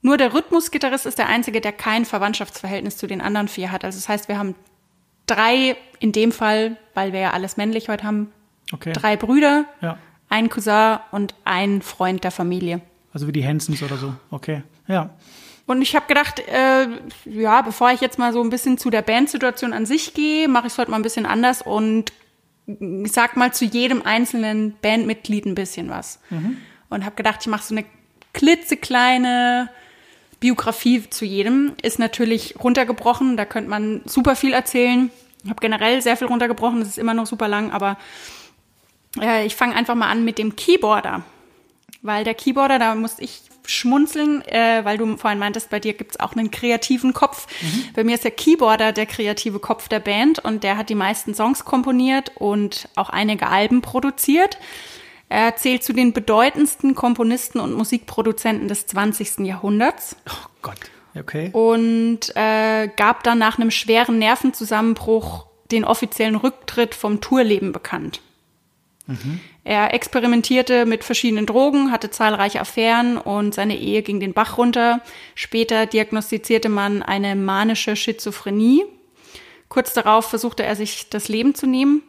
Nur 0.01 0.17
der 0.17 0.33
Rhythmusgitarrist 0.33 1.05
ist 1.05 1.17
der 1.17 1.27
einzige, 1.27 1.61
der 1.61 1.71
kein 1.71 2.03
Verwandtschaftsverhältnis 2.03 2.97
zu 2.97 3.07
den 3.07 3.21
anderen 3.21 3.47
vier 3.47 3.71
hat. 3.71 3.85
Also 3.85 3.97
das 3.97 4.09
heißt, 4.09 4.27
wir 4.27 4.37
haben 4.37 4.55
drei, 5.27 5.77
in 5.99 6.11
dem 6.11 6.31
Fall, 6.31 6.77
weil 6.93 7.13
wir 7.13 7.19
ja 7.19 7.31
alles 7.31 7.55
männlich 7.55 7.87
heute 7.87 8.03
haben, 8.03 8.31
Okay. 8.71 8.93
drei 8.93 9.15
Brüder, 9.17 9.65
Ja. 9.81 9.97
ein 10.29 10.49
Cousin 10.49 10.97
und 11.11 11.33
ein 11.45 11.81
Freund 11.81 12.23
der 12.23 12.31
Familie. 12.31 12.81
Also 13.13 13.27
wie 13.27 13.31
die 13.31 13.45
Hansons 13.45 13.81
oder 13.81 13.97
so. 13.97 14.13
Okay. 14.31 14.61
Ja. 14.87 15.09
Und 15.65 15.81
ich 15.81 15.95
habe 15.95 16.07
gedacht, 16.07 16.39
äh, 16.47 16.87
ja, 17.25 17.61
bevor 17.61 17.91
ich 17.91 18.01
jetzt 18.01 18.17
mal 18.19 18.33
so 18.33 18.41
ein 18.41 18.49
bisschen 18.49 18.77
zu 18.77 18.89
der 18.89 19.01
Bandsituation 19.03 19.73
an 19.73 19.85
sich 19.85 20.13
gehe, 20.13 20.47
mache 20.47 20.67
ich 20.67 20.73
es 20.73 20.79
heute 20.79 20.89
mal 20.91 20.97
ein 20.97 21.03
bisschen 21.03 21.25
anders 21.27 21.61
und 21.61 22.11
ich 22.67 23.11
sag 23.11 23.35
mal 23.37 23.51
zu 23.53 23.65
jedem 23.65 24.03
einzelnen 24.03 24.75
Bandmitglied 24.81 25.45
ein 25.45 25.55
bisschen 25.55 25.89
was. 25.89 26.19
Und 26.89 27.05
habe 27.05 27.15
gedacht, 27.15 27.39
ich 27.41 27.47
mache 27.47 27.63
so 27.63 27.73
eine 27.75 27.85
klitzekleine 28.33 29.69
Biografie 30.39 31.09
zu 31.09 31.25
jedem. 31.25 31.73
Ist 31.81 31.99
natürlich 31.99 32.55
runtergebrochen, 32.63 33.37
da 33.37 33.45
könnte 33.45 33.69
man 33.69 34.01
super 34.05 34.35
viel 34.35 34.53
erzählen. 34.53 35.09
Ich 35.43 35.49
habe 35.49 35.59
generell 35.61 36.01
sehr 36.01 36.17
viel 36.17 36.27
runtergebrochen, 36.27 36.79
das 36.79 36.89
ist 36.89 36.97
immer 36.97 37.13
noch 37.13 37.25
super 37.25 37.47
lang, 37.47 37.71
aber 37.71 37.97
äh, 39.19 39.45
ich 39.45 39.55
fange 39.55 39.75
einfach 39.75 39.95
mal 39.95 40.09
an 40.09 40.25
mit 40.25 40.37
dem 40.37 40.55
Keyboarder. 40.55 41.23
Weil 42.01 42.23
der 42.23 42.33
Keyboarder, 42.33 42.79
da 42.79 42.95
muss 42.95 43.19
ich 43.19 43.41
schmunzeln, 43.65 44.41
äh, 44.47 44.83
weil 44.83 44.97
du 44.97 45.17
vorhin 45.17 45.39
meintest, 45.39 45.69
bei 45.69 45.79
dir 45.79 45.93
gibt's 45.93 46.19
auch 46.19 46.33
einen 46.35 46.49
kreativen 46.49 47.13
Kopf. 47.13 47.47
Bei 47.93 48.03
mir 48.03 48.15
ist 48.15 48.23
der 48.23 48.31
Keyboarder 48.31 48.91
der 48.93 49.05
kreative 49.05 49.59
Kopf 49.59 49.87
der 49.89 49.99
Band 49.99 50.39
und 50.39 50.63
der 50.63 50.77
hat 50.77 50.89
die 50.89 50.95
meisten 50.95 51.35
Songs 51.35 51.65
komponiert 51.65 52.31
und 52.35 52.89
auch 52.95 53.09
einige 53.09 53.47
Alben 53.47 53.81
produziert. 53.81 54.57
Er 55.27 55.55
zählt 55.55 55.83
zu 55.83 55.93
den 55.93 56.13
bedeutendsten 56.13 56.95
Komponisten 56.95 57.59
und 57.59 57.73
Musikproduzenten 57.73 58.67
des 58.67 58.87
20. 58.87 59.39
Jahrhunderts 59.39 60.15
Oh 60.27 60.47
Gott. 60.63 60.79
Okay. 61.15 61.49
und 61.53 62.35
äh, 62.35 62.87
gab 62.95 63.23
dann 63.23 63.37
nach 63.37 63.59
einem 63.59 63.69
schweren 63.69 64.17
Nervenzusammenbruch 64.17 65.45
den 65.71 65.85
offiziellen 65.85 66.35
Rücktritt 66.35 66.95
vom 66.95 67.21
Tourleben 67.21 67.71
bekannt. 67.71 68.21
Er 69.63 69.93
experimentierte 69.93 70.85
mit 70.85 71.03
verschiedenen 71.03 71.45
Drogen, 71.45 71.91
hatte 71.91 72.09
zahlreiche 72.09 72.59
Affären 72.59 73.17
und 73.17 73.53
seine 73.53 73.77
Ehe 73.77 74.01
ging 74.01 74.19
den 74.19 74.33
Bach 74.33 74.57
runter. 74.57 75.01
Später 75.35 75.85
diagnostizierte 75.85 76.69
man 76.69 77.01
eine 77.01 77.35
manische 77.35 77.95
Schizophrenie. 77.95 78.85
Kurz 79.67 79.93
darauf 79.93 80.29
versuchte 80.29 80.63
er 80.63 80.75
sich 80.75 81.09
das 81.09 81.27
Leben 81.27 81.55
zu 81.55 81.67
nehmen. 81.67 82.03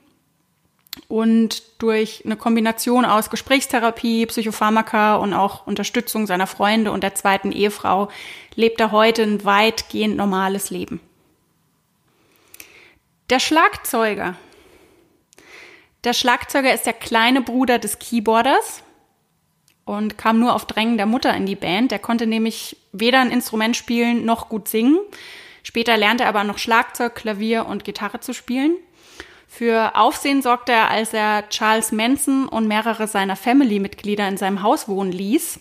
Und 1.09 1.63
durch 1.83 2.23
eine 2.25 2.37
Kombination 2.37 3.05
aus 3.05 3.31
Gesprächstherapie, 3.31 4.27
Psychopharmaka 4.27 5.17
und 5.17 5.35
auch 5.35 5.67
Unterstützung 5.67 6.27
seiner 6.27 6.47
Freunde 6.47 6.93
und 6.93 7.03
der 7.03 7.15
zweiten 7.15 7.53
Ehefrau 7.53 8.09
lebt 8.55 8.81
er 8.81 8.91
heute 8.91 9.23
ein 9.23 9.45
weitgehend 9.45 10.17
normales 10.17 10.71
Leben. 10.71 11.01
Der 13.31 13.39
Schlagzeuger. 13.39 14.37
Der 16.05 16.15
Schlagzeuger 16.15 16.73
ist 16.73 16.87
der 16.87 16.95
kleine 16.95 17.43
Bruder 17.43 17.79
des 17.79 17.99
Keyboarders 17.99 18.83
und 19.85 20.17
kam 20.17 20.39
nur 20.39 20.55
auf 20.55 20.65
Drängen 20.65 20.97
der 20.97 21.07
Mutter 21.07 21.35
in 21.35 21.47
die 21.47 21.57
Band. 21.57 21.91
Der 21.91 21.99
konnte 21.99 22.27
nämlich 22.27 22.77
weder 22.93 23.21
ein 23.21 23.31
Instrument 23.31 23.77
spielen 23.77 24.25
noch 24.25 24.49
gut 24.49 24.69
singen. 24.69 24.99
Später 25.63 25.97
lernte 25.97 26.25
er 26.25 26.31
aber 26.31 26.45
noch 26.45 26.59
Schlagzeug, 26.59 27.15
Klavier 27.15 27.67
und 27.67 27.85
Gitarre 27.85 28.21
zu 28.21 28.33
spielen. 28.33 28.77
Für 29.47 29.97
Aufsehen 29.97 30.43
sorgte 30.43 30.73
er, 30.73 30.91
als 30.91 31.13
er 31.13 31.49
Charles 31.49 31.93
Manson 31.93 32.49
und 32.49 32.69
mehrere 32.69 33.09
seiner 33.09 33.37
Family-Mitglieder 33.37 34.27
in 34.29 34.37
seinem 34.37 34.63
Haus 34.63 34.89
wohnen 34.89 35.13
ließ. 35.13 35.61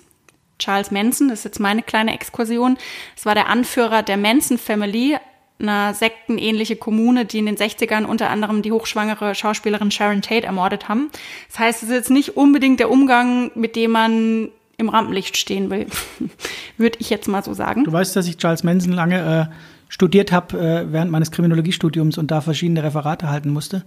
Charles 0.59 0.91
Manson, 0.91 1.29
das 1.29 1.39
ist 1.39 1.45
jetzt 1.45 1.59
meine 1.59 1.81
kleine 1.81 2.13
Exkursion, 2.13 2.77
es 3.15 3.25
war 3.25 3.33
der 3.33 3.47
Anführer 3.47 4.03
der 4.03 4.17
Manson 4.17 4.57
Family, 4.57 5.17
einer 5.59 5.93
sektenähnliche 5.93 6.75
Kommune, 6.75 7.25
die 7.25 7.39
in 7.39 7.45
den 7.45 7.57
60ern 7.57 8.05
unter 8.05 8.29
anderem 8.29 8.61
die 8.61 8.71
hochschwangere 8.71 9.35
Schauspielerin 9.35 9.91
Sharon 9.91 10.21
Tate 10.21 10.45
ermordet 10.45 10.87
haben. 10.87 11.09
Das 11.49 11.59
heißt, 11.59 11.83
es 11.83 11.89
ist 11.89 11.95
jetzt 11.95 12.09
nicht 12.11 12.37
unbedingt 12.37 12.79
der 12.79 12.89
Umgang, 12.89 13.51
mit 13.55 13.75
dem 13.75 13.91
man 13.91 14.49
im 14.77 14.89
Rampenlicht 14.89 15.37
stehen 15.37 15.69
will, 15.69 15.87
würde 16.77 16.97
ich 16.99 17.09
jetzt 17.09 17.27
mal 17.27 17.43
so 17.43 17.53
sagen. 17.53 17.83
Du 17.83 17.91
weißt, 17.91 18.15
dass 18.15 18.27
ich 18.27 18.37
Charles 18.37 18.63
Manson 18.63 18.93
lange 18.93 19.49
äh, 19.51 19.53
studiert 19.89 20.31
habe 20.31 20.57
äh, 20.57 20.91
während 20.91 21.11
meines 21.11 21.31
Kriminologiestudiums 21.31 22.17
und 22.17 22.31
da 22.31 22.41
verschiedene 22.41 22.83
Referate 22.83 23.29
halten 23.29 23.49
musste. 23.49 23.83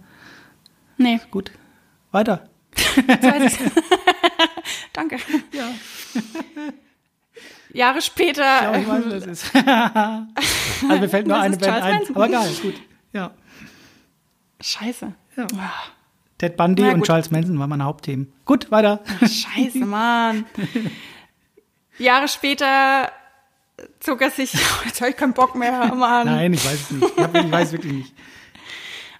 Nee, 0.99 1.21
Gut. 1.31 1.53
Weiter. 2.11 2.45
Danke. 4.93 5.17
Ja. 5.53 5.73
Jahre 7.73 8.03
später 8.03 8.43
Ja, 8.43 8.77
ich 8.77 8.89
weiß, 8.89 9.05
was 9.07 9.15
es 9.15 9.27
ist. 9.27 9.57
also 9.57 11.01
mir 11.01 11.09
fällt 11.09 11.27
nur 11.27 11.37
Das 11.37 11.45
eine 11.45 11.57
Band 11.57 11.63
Charles 11.63 11.85
ein. 11.85 11.95
Manson. 11.95 12.17
Aber 12.17 12.27
egal, 12.27 12.49
gut. 12.63 12.75
Ja. 13.13 13.31
Scheiße. 14.61 15.13
Ja. 15.37 15.47
Ted 16.39 16.57
Bundy 16.57 16.83
und. 16.83 17.05
Charles 17.05 17.31
Manson 17.31 17.59
waren 17.59 17.71
meine 17.71 17.85
Hauptthemen. 17.85 18.33
Gut, 18.45 18.71
weiter. 18.71 19.01
Scheiße, 19.21 19.79
Mann. 19.79 20.45
Jahre 21.99 22.29
später 22.29 23.11
zog 24.01 24.21
er 24.23 24.31
sich. 24.31 24.53
Jetzt 24.85 25.01
habe 25.01 25.11
ich 25.11 25.17
keinen 25.17 25.35
Bock 25.35 25.55
mehr, 25.55 25.95
Mann. 25.95 26.27
Nein, 26.27 26.53
ich 26.55 26.65
weiß 26.65 26.75
es 26.75 26.91
nicht. 26.91 27.13
Ich, 27.17 27.23
hab, 27.23 27.35
ich 27.35 27.51
weiß 27.51 27.73
wirklich 27.73 27.93
nicht. 27.93 28.15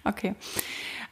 Okay. 0.03 0.35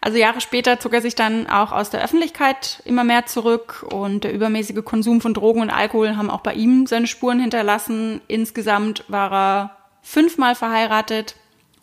Also 0.03 0.17
Jahre 0.17 0.41
später 0.41 0.79
zog 0.79 0.93
er 0.93 1.01
sich 1.01 1.13
dann 1.13 1.47
auch 1.47 1.71
aus 1.71 1.91
der 1.91 2.03
Öffentlichkeit 2.03 2.81
immer 2.85 3.03
mehr 3.03 3.27
zurück 3.27 3.85
und 3.87 4.23
der 4.23 4.33
übermäßige 4.33 4.83
Konsum 4.83 5.21
von 5.21 5.35
Drogen 5.35 5.61
und 5.61 5.69
Alkohol 5.69 6.17
haben 6.17 6.31
auch 6.31 6.41
bei 6.41 6.55
ihm 6.55 6.87
seine 6.87 7.05
Spuren 7.05 7.39
hinterlassen. 7.39 8.19
Insgesamt 8.27 9.05
war 9.07 9.31
er 9.31 9.77
fünfmal 10.01 10.55
verheiratet 10.55 11.35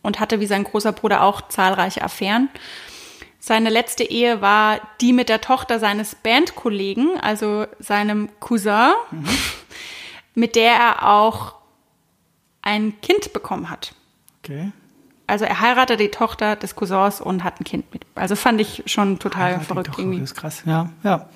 und 0.02 0.18
hatte 0.18 0.40
wie 0.40 0.46
sein 0.46 0.64
großer 0.64 0.90
Bruder 0.90 1.22
auch 1.22 1.42
zahlreiche 1.48 2.02
Affären. 2.02 2.48
Seine 3.38 3.70
letzte 3.70 4.02
Ehe 4.02 4.40
war 4.40 4.80
die 5.00 5.12
mit 5.12 5.28
der 5.28 5.40
Tochter 5.40 5.78
seines 5.78 6.16
Bandkollegen, 6.16 7.20
also 7.20 7.66
seinem 7.78 8.30
Cousin, 8.40 8.94
mit 10.34 10.56
der 10.56 10.72
er 10.72 11.08
auch 11.08 11.54
ein 12.62 13.00
Kind 13.00 13.32
bekommen 13.32 13.70
hat. 13.70 13.94
Okay. 14.42 14.72
Also 15.28 15.44
er 15.44 15.60
heiratet 15.60 16.00
die 16.00 16.08
Tochter 16.08 16.56
des 16.56 16.74
Cousins 16.74 17.20
und 17.20 17.44
hat 17.44 17.60
ein 17.60 17.64
Kind 17.64 17.92
mit. 17.92 18.02
Also 18.16 18.34
fand 18.34 18.60
ich 18.60 18.82
schon 18.86 19.18
total 19.20 19.58
die 19.58 19.64
verrückt 19.64 19.86
Tochter, 19.88 20.00
irgendwie. 20.02 20.20
Das 20.20 20.30
ist 20.32 20.36
krass. 20.36 20.62
Ja, 20.66 20.90
ja. 21.04 21.28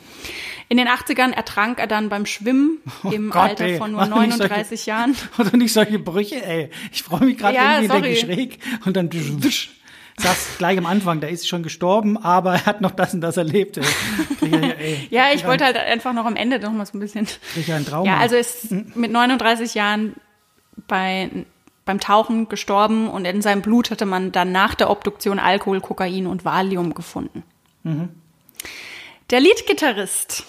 In 0.69 0.79
den 0.79 0.89
80ern 0.89 1.33
ertrag 1.33 1.79
er 1.79 1.87
dann 1.87 2.09
beim 2.09 2.25
Schwimmen 2.27 2.79
im 3.05 3.29
Oh 3.29 3.33
Gott, 3.35 3.43
Alter 3.51 3.65
ey. 3.67 3.77
von 3.79 3.93
nur 3.93 4.01
Mach 4.01 4.09
nicht 4.09 4.39
39 4.39 4.69
solche- 4.81 4.91
Jahren. 4.91 5.15
Oder 5.39 5.57
nicht 5.57 5.73
solche 5.73 5.99
Brüche, 5.99 6.45
ey. 6.45 6.71
Ich 6.91 7.03
freue 7.05 7.21
mich 7.25 7.39
gerade 7.39 7.55
Ja, 7.55 7.81
irgendwie, 7.81 8.03
denke 8.03 8.17
schräg. 8.19 8.59
Und 8.87 8.97
dann 8.97 9.13
wisch, 9.13 9.71
sagst 10.17 10.57
gleich 10.59 10.79
am 10.79 10.87
Anfang, 10.87 11.21
der 11.21 11.29
ist 11.31 11.47
schon 11.47 11.63
gestorben, 11.63 12.17
aber 12.17 12.55
er 12.55 12.65
hat 12.67 12.81
noch 12.81 12.93
das 12.93 13.13
und 13.13 13.21
das 13.21 13.37
erlebt, 13.37 13.79
ey. 13.79 15.07
Ja, 15.11 15.27
ich 15.35 15.47
wollte 15.47 15.65
halt 15.65 15.77
einfach 15.77 16.15
noch 16.15 16.25
am 16.25 16.37
Ende 16.37 16.59
noch 16.61 16.73
mal 16.73 16.87
so 16.87 16.97
ein 16.97 17.01
bisschen. 17.01 17.27
Ich 17.57 17.71
einen 17.73 17.85
Traum. 17.85 18.07
Ja, 18.07 18.17
also 18.19 18.37
ist 18.37 18.71
mit 18.71 19.11
39 19.13 19.75
Jahren 19.75 20.15
bei, 20.89 21.29
beim 21.85 22.01
Tauchen 22.01 22.49
gestorben 22.49 23.09
und 23.09 23.25
in 23.25 23.43
seinem 23.43 23.63
Blut 23.63 23.91
hatte 23.91 24.07
man 24.07 24.33
dann 24.33 24.53
nach 24.53 24.75
der 24.75 24.91
Obduktion 24.91 25.39
Alkohol, 25.39 25.81
Kokain 25.81 26.27
und 26.27 26.45
Valium 26.45 26.95
gefunden. 26.95 27.43
Der 29.31 29.41
Leadgitarrist. 29.41 30.45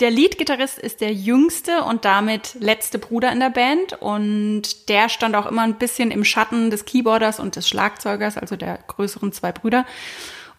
Der 0.00 0.10
Leadgitarrist 0.10 0.78
ist 0.78 1.00
der 1.00 1.12
jüngste 1.12 1.84
und 1.84 2.04
damit 2.04 2.56
letzte 2.58 2.98
Bruder 2.98 3.30
in 3.30 3.38
der 3.38 3.50
Band 3.50 3.92
und 4.00 4.88
der 4.88 5.08
stand 5.08 5.36
auch 5.36 5.46
immer 5.46 5.62
ein 5.62 5.78
bisschen 5.78 6.10
im 6.10 6.24
Schatten 6.24 6.70
des 6.70 6.84
Keyboarders 6.84 7.38
und 7.38 7.54
des 7.54 7.68
Schlagzeugers, 7.68 8.36
also 8.36 8.56
der 8.56 8.78
größeren 8.88 9.32
zwei 9.32 9.52
Brüder. 9.52 9.86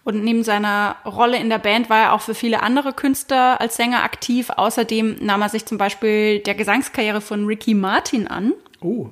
Und 0.06 0.24
neben 0.24 0.44
seiner 0.44 0.98
Rolle 1.04 1.38
in 1.38 1.50
der 1.50 1.58
Band 1.58 1.90
war 1.90 2.00
er 2.00 2.14
auch 2.14 2.22
für 2.22 2.36
viele 2.36 2.62
andere 2.62 2.94
Künstler 2.94 3.60
als 3.60 3.76
Sänger 3.76 4.04
aktiv. 4.04 4.52
Außerdem 4.52 5.18
nahm 5.20 5.42
er 5.42 5.50
sich 5.50 5.66
zum 5.66 5.80
Beispiel 5.80 6.40
der 6.40 6.54
Gesangskarriere 6.54 7.22
von 7.22 7.46
Ricky 7.46 7.74
Martin 7.74 8.28
an, 8.28 8.54
oh, 8.82 9.10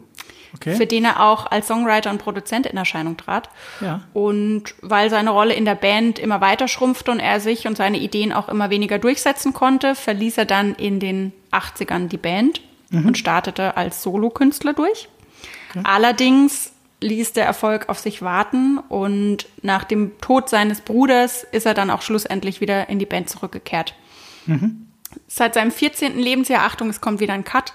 okay. 0.56 0.76
für 0.76 0.86
den 0.86 1.06
er 1.06 1.22
auch 1.22 1.50
als 1.50 1.68
Songwriter 1.68 2.10
und 2.10 2.18
Produzent 2.18 2.66
in 2.66 2.78
Erscheinung 2.78 3.18
trat. 3.18 3.50
Ja. 3.82 4.02
Und 4.14 4.76
weil 4.82 5.10
seine 5.10 5.32
Rolle 5.32 5.54
in 5.54 5.66
der 5.66 5.76
Band 5.76 6.20
immer 6.20 6.42
weiter 6.42 6.68
schrumpfte 6.68 7.12
und 7.12 7.20
er 7.20 7.40
sich 7.40 7.68
und 7.68 7.78
seine 7.78 7.98
Ideen 7.98 8.34
auch 8.34 8.50
immer 8.50 8.70
weniger 8.70 9.00
durchsetzen 9.00 9.54
konnte, 9.54 9.96
verließ 9.96 10.38
er 10.38 10.46
dann 10.46 10.76
in 10.76 11.00
den 11.00 11.34
80ern 11.52 12.08
die 12.08 12.18
Band 12.18 12.62
und 12.92 13.18
startete 13.18 13.76
als 13.76 14.04
Solokünstler 14.04 14.74
durch. 14.74 15.10
Allerdings 15.84 16.74
ließ 17.02 17.34
der 17.34 17.46
Erfolg 17.46 17.90
auf 17.90 18.00
sich 18.00 18.22
warten 18.22 18.78
und 18.78 19.48
nach 19.62 19.84
dem 19.84 20.12
Tod 20.22 20.50
seines 20.50 20.82
Bruders 20.82 21.44
ist 21.52 21.66
er 21.66 21.74
dann 21.74 21.90
auch 21.90 22.02
schlussendlich 22.02 22.62
wieder 22.62 22.90
in 22.90 23.00
die 23.00 23.06
Band 23.06 23.30
zurückgekehrt. 23.30 23.96
Seit 25.28 25.54
seinem 25.56 25.72
14. 25.72 26.18
Lebensjahr, 26.20 26.64
Achtung, 26.66 26.90
es 26.90 27.02
kommt 27.02 27.20
wieder 27.20 27.34
ein 27.34 27.44
Cut. 27.44 27.74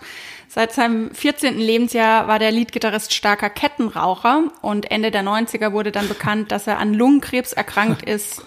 Seit 0.50 0.72
seinem 0.72 1.14
14. 1.14 1.58
Lebensjahr 1.58 2.26
war 2.26 2.38
der 2.38 2.50
Leadgitarrist 2.50 3.12
starker 3.12 3.50
Kettenraucher 3.50 4.44
und 4.62 4.90
Ende 4.90 5.10
der 5.10 5.22
90er 5.22 5.72
wurde 5.72 5.92
dann 5.92 6.08
bekannt, 6.08 6.50
dass 6.52 6.66
er 6.66 6.78
an 6.78 6.94
Lungenkrebs 6.94 7.52
erkrankt 7.52 8.02
ist, 8.08 8.42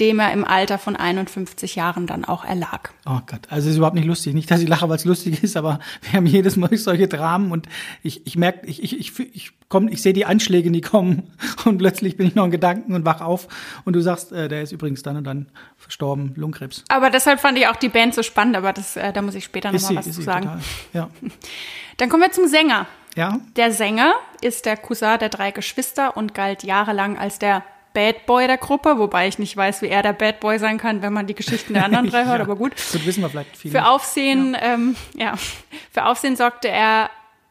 dem 0.00 0.18
er 0.18 0.32
im 0.32 0.44
Alter 0.44 0.78
von 0.78 0.96
51 0.96 1.74
Jahren 1.76 2.06
dann 2.06 2.24
auch 2.24 2.44
erlag. 2.44 2.90
Oh 3.04 3.20
Gott, 3.26 3.40
also 3.48 3.66
es 3.66 3.72
ist 3.72 3.76
überhaupt 3.78 3.96
nicht 3.96 4.06
lustig. 4.06 4.34
Nicht, 4.34 4.50
dass 4.50 4.60
ich 4.60 4.68
lache, 4.68 4.88
weil 4.88 4.96
es 4.96 5.04
lustig 5.04 5.42
ist, 5.42 5.56
aber 5.56 5.78
wir 6.02 6.12
haben 6.12 6.26
jedes 6.26 6.56
Mal 6.56 6.74
solche 6.76 7.08
Dramen 7.08 7.52
und 7.52 7.66
ich, 8.02 8.26
ich 8.26 8.36
merke, 8.36 8.66
ich, 8.66 8.82
ich, 8.82 8.98
ich, 8.98 9.18
ich, 9.34 9.52
komm, 9.68 9.88
ich 9.88 10.02
sehe 10.02 10.12
die 10.12 10.24
Anschläge, 10.26 10.70
die 10.70 10.80
kommen 10.80 11.30
und 11.64 11.78
plötzlich 11.78 12.16
bin 12.16 12.26
ich 12.26 12.34
noch 12.34 12.44
in 12.44 12.50
Gedanken 12.50 12.94
und 12.94 13.04
wach 13.04 13.20
auf 13.20 13.48
und 13.84 13.94
du 13.94 14.00
sagst, 14.00 14.32
äh, 14.32 14.48
der 14.48 14.62
ist 14.62 14.72
übrigens 14.72 15.02
dann 15.02 15.16
und 15.16 15.24
dann 15.24 15.46
verstorben, 15.76 16.32
Lungenkrebs. 16.36 16.84
Aber 16.88 17.10
deshalb 17.10 17.40
fand 17.40 17.58
ich 17.58 17.68
auch 17.68 17.76
die 17.76 17.88
Band 17.88 18.14
so 18.14 18.22
spannend, 18.22 18.56
aber 18.56 18.72
das, 18.72 18.96
äh, 18.96 19.12
da 19.12 19.22
muss 19.22 19.34
ich 19.34 19.44
später 19.44 19.72
nochmal 19.72 19.96
was 19.96 20.06
ist 20.06 20.16
zu 20.16 20.22
sagen. 20.22 20.44
total. 20.44 20.60
Ja. 20.92 21.10
Dann 21.98 22.10
kommen 22.10 22.22
wir 22.22 22.30
zum 22.32 22.46
Sänger. 22.46 22.86
Ja, 23.16 23.40
Der 23.56 23.72
Sänger 23.72 24.14
ist 24.42 24.66
der 24.66 24.76
Cousin 24.76 25.18
der 25.18 25.30
drei 25.30 25.50
Geschwister 25.50 26.18
und 26.18 26.34
galt 26.34 26.62
jahrelang 26.64 27.16
als 27.16 27.38
der 27.38 27.64
Bad 27.96 28.26
Boy 28.26 28.46
der 28.46 28.58
Gruppe, 28.58 28.98
wobei 28.98 29.26
ich 29.26 29.38
nicht 29.38 29.56
weiß, 29.56 29.80
wie 29.80 29.88
er 29.88 30.02
der 30.02 30.12
Bad 30.12 30.40
Boy 30.40 30.58
sein 30.58 30.76
kann, 30.76 31.00
wenn 31.00 31.14
man 31.14 31.26
die 31.26 31.34
Geschichten 31.34 31.72
der 31.72 31.86
anderen 31.86 32.06
drei 32.10 32.26
hört, 32.26 32.38
Ja. 32.38 32.44
aber 32.44 32.56
gut. 32.56 32.72
Gut, 32.92 33.06
wissen 33.06 33.22
wir 33.22 33.30
vielleicht 33.30 33.56
viele. 33.56 33.72
Für 33.72 33.86
Aufsehen, 33.88 34.52
ja. 34.52 34.74
Ähm, 34.74 34.96
ja, 35.14 35.34
für 35.90 36.04
Aufsehen 36.04 36.36
sorgte 36.36 36.68
er 36.68 37.08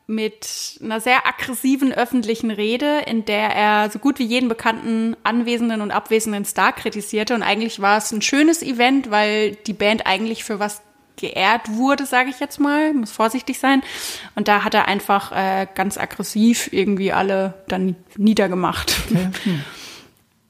mit 0.08 0.77
einer 0.84 0.99
sehr 0.99 1.25
aggressiven 1.25 1.91
öffentlichen 1.91 2.51
Rede, 2.51 2.99
in 3.08 3.25
der 3.25 3.49
er 3.55 3.89
so 3.89 3.97
gut 3.97 4.19
wie 4.19 4.23
jeden 4.25 4.47
bekannten 4.49 5.17
anwesenden 5.23 5.81
und 5.81 5.89
abwesenden 5.89 6.45
Star 6.45 6.73
kritisierte. 6.73 7.34
Und 7.34 7.41
eigentlich 7.41 7.81
war 7.81 7.97
es 7.97 8.12
ein 8.12 8.21
schönes 8.21 8.62
Event, 8.62 9.10
weil 9.10 9.55
die 9.65 9.73
Band 9.73 10.05
eigentlich 10.05 10.43
für 10.43 10.60
was 10.60 10.84
geehrt 11.17 11.62
wurde, 11.71 12.05
sage 12.05 12.29
ich 12.29 12.39
jetzt 12.39 12.60
mal, 12.60 12.93
muss 12.93 13.10
vorsichtig 13.12 13.58
sein. 13.58 13.81
Und 14.36 14.47
da 14.47 14.63
hat 14.63 14.75
er 14.75 14.88
einfach 14.88 15.31
äh, 15.31 15.65
ganz 15.73 15.97
aggressiv 15.97 16.69
irgendwie 16.71 17.12
alle 17.12 17.55
dann 17.67 17.95
niedergemacht. 18.15 18.95
Okay. 19.10 19.29
Hm. 19.45 19.63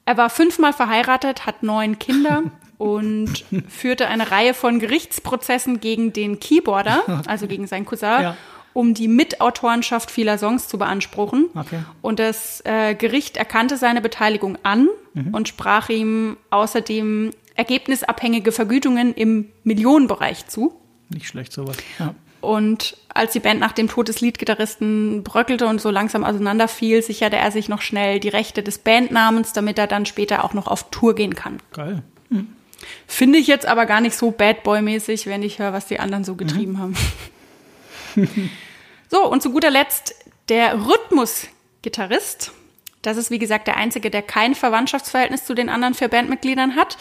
Er 0.05 0.17
war 0.17 0.29
fünfmal 0.29 0.71
verheiratet, 0.73 1.45
hat 1.45 1.63
neun 1.63 1.97
Kinder 1.99 2.43
und 2.77 3.43
führte 3.67 4.07
eine 4.07 4.29
Reihe 4.31 4.53
von 4.53 4.79
Gerichtsprozessen 4.79 5.79
gegen 5.79 6.13
den 6.13 6.39
Keyboarder, 6.39 7.23
also 7.27 7.47
gegen 7.47 7.67
seinen 7.67 7.85
Cousin, 7.85 8.21
Ja. 8.21 8.37
um 8.73 8.93
die 8.93 9.07
Mitautorenschaft 9.07 10.11
vieler 10.11 10.37
Songs 10.37 10.67
zu 10.67 10.77
beanspruchen. 10.77 11.45
Okay. 11.55 11.79
Und 12.01 12.19
das 12.19 12.61
äh, 12.65 12.93
Gericht 12.95 13.37
erkannte 13.37 13.77
seine 13.77 14.01
Beteiligung 14.01 14.57
an 14.63 14.87
Mhm. 15.13 15.33
und 15.33 15.47
sprach 15.47 15.87
ihm 15.87 16.35
außerdem 16.49 17.31
ergebnisabhängige 17.55 18.51
Vergütungen 18.51 19.13
im 19.13 19.49
Millionenbereich 19.63 20.47
zu. 20.47 20.73
Nicht 21.09 21.27
schlecht 21.27 21.53
sowas. 21.53 21.77
Ja. 21.99 22.13
Und 22.45 22.97
als 23.13 23.34
die 23.34 23.39
Band 23.39 23.60
nach 23.60 23.71
dem 23.71 23.89
Tod 23.89 24.08
des 24.08 24.21
Leadgitarristen 24.21 25.23
bröckelte 25.23 25.67
und 25.67 25.81
so 25.81 25.89
langsam 25.89 26.23
auseinanderfiel, 26.23 27.01
sicherte 27.01 27.38
er 27.38 27.51
sich 27.51 27.69
noch 27.69 27.81
schnell 27.81 28.19
die 28.19 28.29
Rechte 28.29 28.63
des 28.63 28.77
Bandnamens, 28.77 29.53
damit 29.53 29.77
er 29.79 29.88
dann 29.88 30.05
später 30.05 30.43
auch 30.43 30.53
noch 30.53 30.67
auf 30.67 30.89
Tour 30.91 31.15
gehen 31.15 31.36
kann. 31.36 31.60
Geil. 31.73 32.03
Finde 33.08 33.39
ich 33.39 33.47
jetzt 33.47 33.65
aber 33.65 33.86
gar 33.86 34.01
nicht 34.01 34.15
so 34.15 34.31
Bad 34.31 34.63
Boy-mäßig, 34.63 35.27
wenn 35.27 35.43
ich 35.43 35.60
höre, 35.60 35.73
was 35.73 35.88
die 35.88 35.99
anderen 35.99 36.23
so 36.23 36.36
getrieben 36.36 36.79
haben. 36.79 36.95
so, 39.10 39.29
und 39.29 39.41
zu 39.41 39.51
guter 39.51 39.69
Letzt 39.69 40.15
der 40.49 40.86
Rhythmusgitarrist. 40.86 42.51
Das 43.01 43.17
ist, 43.17 43.29
wie 43.29 43.39
gesagt, 43.39 43.67
der 43.67 43.77
Einzige, 43.77 44.10
der 44.10 44.21
kein 44.21 44.55
Verwandtschaftsverhältnis 44.55 45.45
zu 45.45 45.53
den 45.53 45.69
anderen 45.69 45.93
vier 45.93 46.08
Bandmitgliedern 46.08 46.75
hat. 46.75 46.97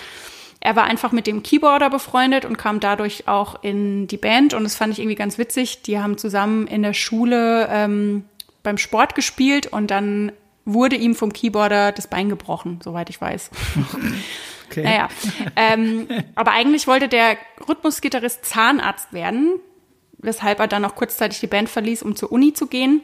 Er 0.64 0.76
war 0.76 0.84
einfach 0.84 1.12
mit 1.12 1.26
dem 1.26 1.42
Keyboarder 1.42 1.90
befreundet 1.90 2.46
und 2.46 2.56
kam 2.56 2.80
dadurch 2.80 3.28
auch 3.28 3.62
in 3.62 4.06
die 4.06 4.16
Band. 4.16 4.54
Und 4.54 4.64
das 4.64 4.74
fand 4.74 4.94
ich 4.94 4.98
irgendwie 4.98 5.14
ganz 5.14 5.36
witzig. 5.36 5.82
Die 5.82 5.98
haben 6.00 6.16
zusammen 6.16 6.66
in 6.66 6.82
der 6.82 6.94
Schule 6.94 7.68
ähm, 7.70 8.24
beim 8.62 8.78
Sport 8.78 9.14
gespielt 9.14 9.66
und 9.66 9.90
dann 9.90 10.32
wurde 10.64 10.96
ihm 10.96 11.14
vom 11.14 11.34
Keyboarder 11.34 11.92
das 11.92 12.06
Bein 12.06 12.30
gebrochen, 12.30 12.80
soweit 12.82 13.10
ich 13.10 13.20
weiß. 13.20 13.50
Okay. 14.70 14.82
Naja, 14.82 15.08
ähm, 15.56 16.08
aber 16.34 16.52
eigentlich 16.52 16.86
wollte 16.86 17.06
der 17.06 17.36
Rhythmusgitarrist 17.68 18.46
Zahnarzt 18.46 19.12
werden, 19.12 19.60
weshalb 20.18 20.58
er 20.58 20.66
dann 20.66 20.84
auch 20.86 20.96
kurzzeitig 20.96 21.38
die 21.38 21.46
Band 21.46 21.68
verließ, 21.68 22.02
um 22.02 22.16
zur 22.16 22.32
Uni 22.32 22.54
zu 22.54 22.66
gehen. 22.66 23.02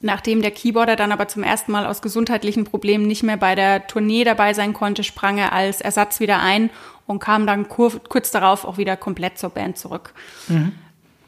Nachdem 0.00 0.42
der 0.42 0.50
Keyboarder 0.50 0.96
dann 0.96 1.12
aber 1.12 1.28
zum 1.28 1.42
ersten 1.42 1.72
Mal 1.72 1.86
aus 1.86 2.02
gesundheitlichen 2.02 2.64
Problemen 2.64 3.06
nicht 3.06 3.22
mehr 3.22 3.36
bei 3.36 3.54
der 3.54 3.86
Tournee 3.86 4.24
dabei 4.24 4.54
sein 4.54 4.72
konnte, 4.72 5.04
sprang 5.04 5.38
er 5.38 5.52
als 5.52 5.80
Ersatz 5.80 6.20
wieder 6.20 6.40
ein 6.40 6.70
und 7.06 7.18
kam 7.18 7.46
dann 7.46 7.68
kur 7.68 7.92
kurz 8.08 8.30
darauf 8.30 8.64
auch 8.64 8.78
wieder 8.78 8.96
komplett 8.96 9.38
zur 9.38 9.50
Band 9.50 9.78
zurück. 9.78 10.14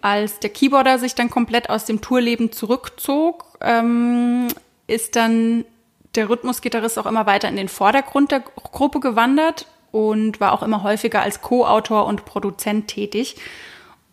Als 0.02 0.38
der 0.38 0.50
Keyboarder 0.50 0.98
sich 0.98 1.14
dann 1.14 1.30
komplett 1.30 1.68
aus 1.68 1.84
dem 1.84 2.00
Tourleben 2.00 2.52
zurückzog, 2.52 3.58
ähm, 3.61 4.48
ist 4.86 5.16
dann 5.16 5.64
der 6.14 6.28
Rhythmusgitarrist 6.28 6.98
auch 6.98 7.06
immer 7.06 7.26
weiter 7.26 7.48
in 7.48 7.56
den 7.56 7.68
Vordergrund 7.68 8.30
der 8.30 8.40
Gruppe 8.40 9.00
gewandert 9.00 9.66
und 9.92 10.40
war 10.40 10.52
auch 10.52 10.62
immer 10.62 10.82
häufiger 10.82 11.22
als 11.22 11.40
Co-Autor 11.42 12.06
und 12.06 12.24
Produzent 12.24 12.88
tätig. 12.88 13.36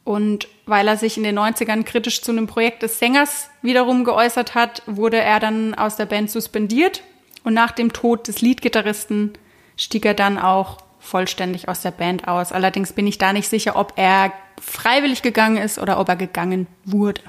Und 0.07 0.47
weil 0.65 0.87
er 0.87 0.95
sich 0.95 1.17
in 1.17 1.23
den 1.23 1.37
90ern 1.37 1.83
kritisch 1.83 2.21
zu 2.21 2.31
einem 2.31 2.47
Projekt 2.47 2.81
des 2.81 2.97
Sängers 2.97 3.49
wiederum 3.61 4.05
geäußert 4.05 4.55
hat, 4.55 4.81
wurde 4.85 5.17
er 5.17 5.41
dann 5.41 5.73
aus 5.73 5.97
der 5.97 6.05
Band 6.05 6.31
suspendiert 6.31 7.03
Und 7.43 7.53
nach 7.53 7.71
dem 7.71 7.91
Tod 7.91 8.29
des 8.29 8.39
Leadgitarristen 8.39 9.33
stieg 9.75 10.05
er 10.05 10.13
dann 10.13 10.37
auch 10.37 10.77
vollständig 10.99 11.67
aus 11.67 11.81
der 11.81 11.91
Band 11.91 12.25
aus. 12.25 12.53
Allerdings 12.53 12.93
bin 12.93 13.05
ich 13.05 13.17
da 13.17 13.33
nicht 13.33 13.49
sicher, 13.49 13.75
ob 13.75 13.93
er 13.97 14.31
freiwillig 14.61 15.23
gegangen 15.23 15.57
ist 15.57 15.77
oder 15.77 15.99
ob 15.99 16.07
er 16.07 16.15
gegangen 16.15 16.67
wurde. 16.85 17.19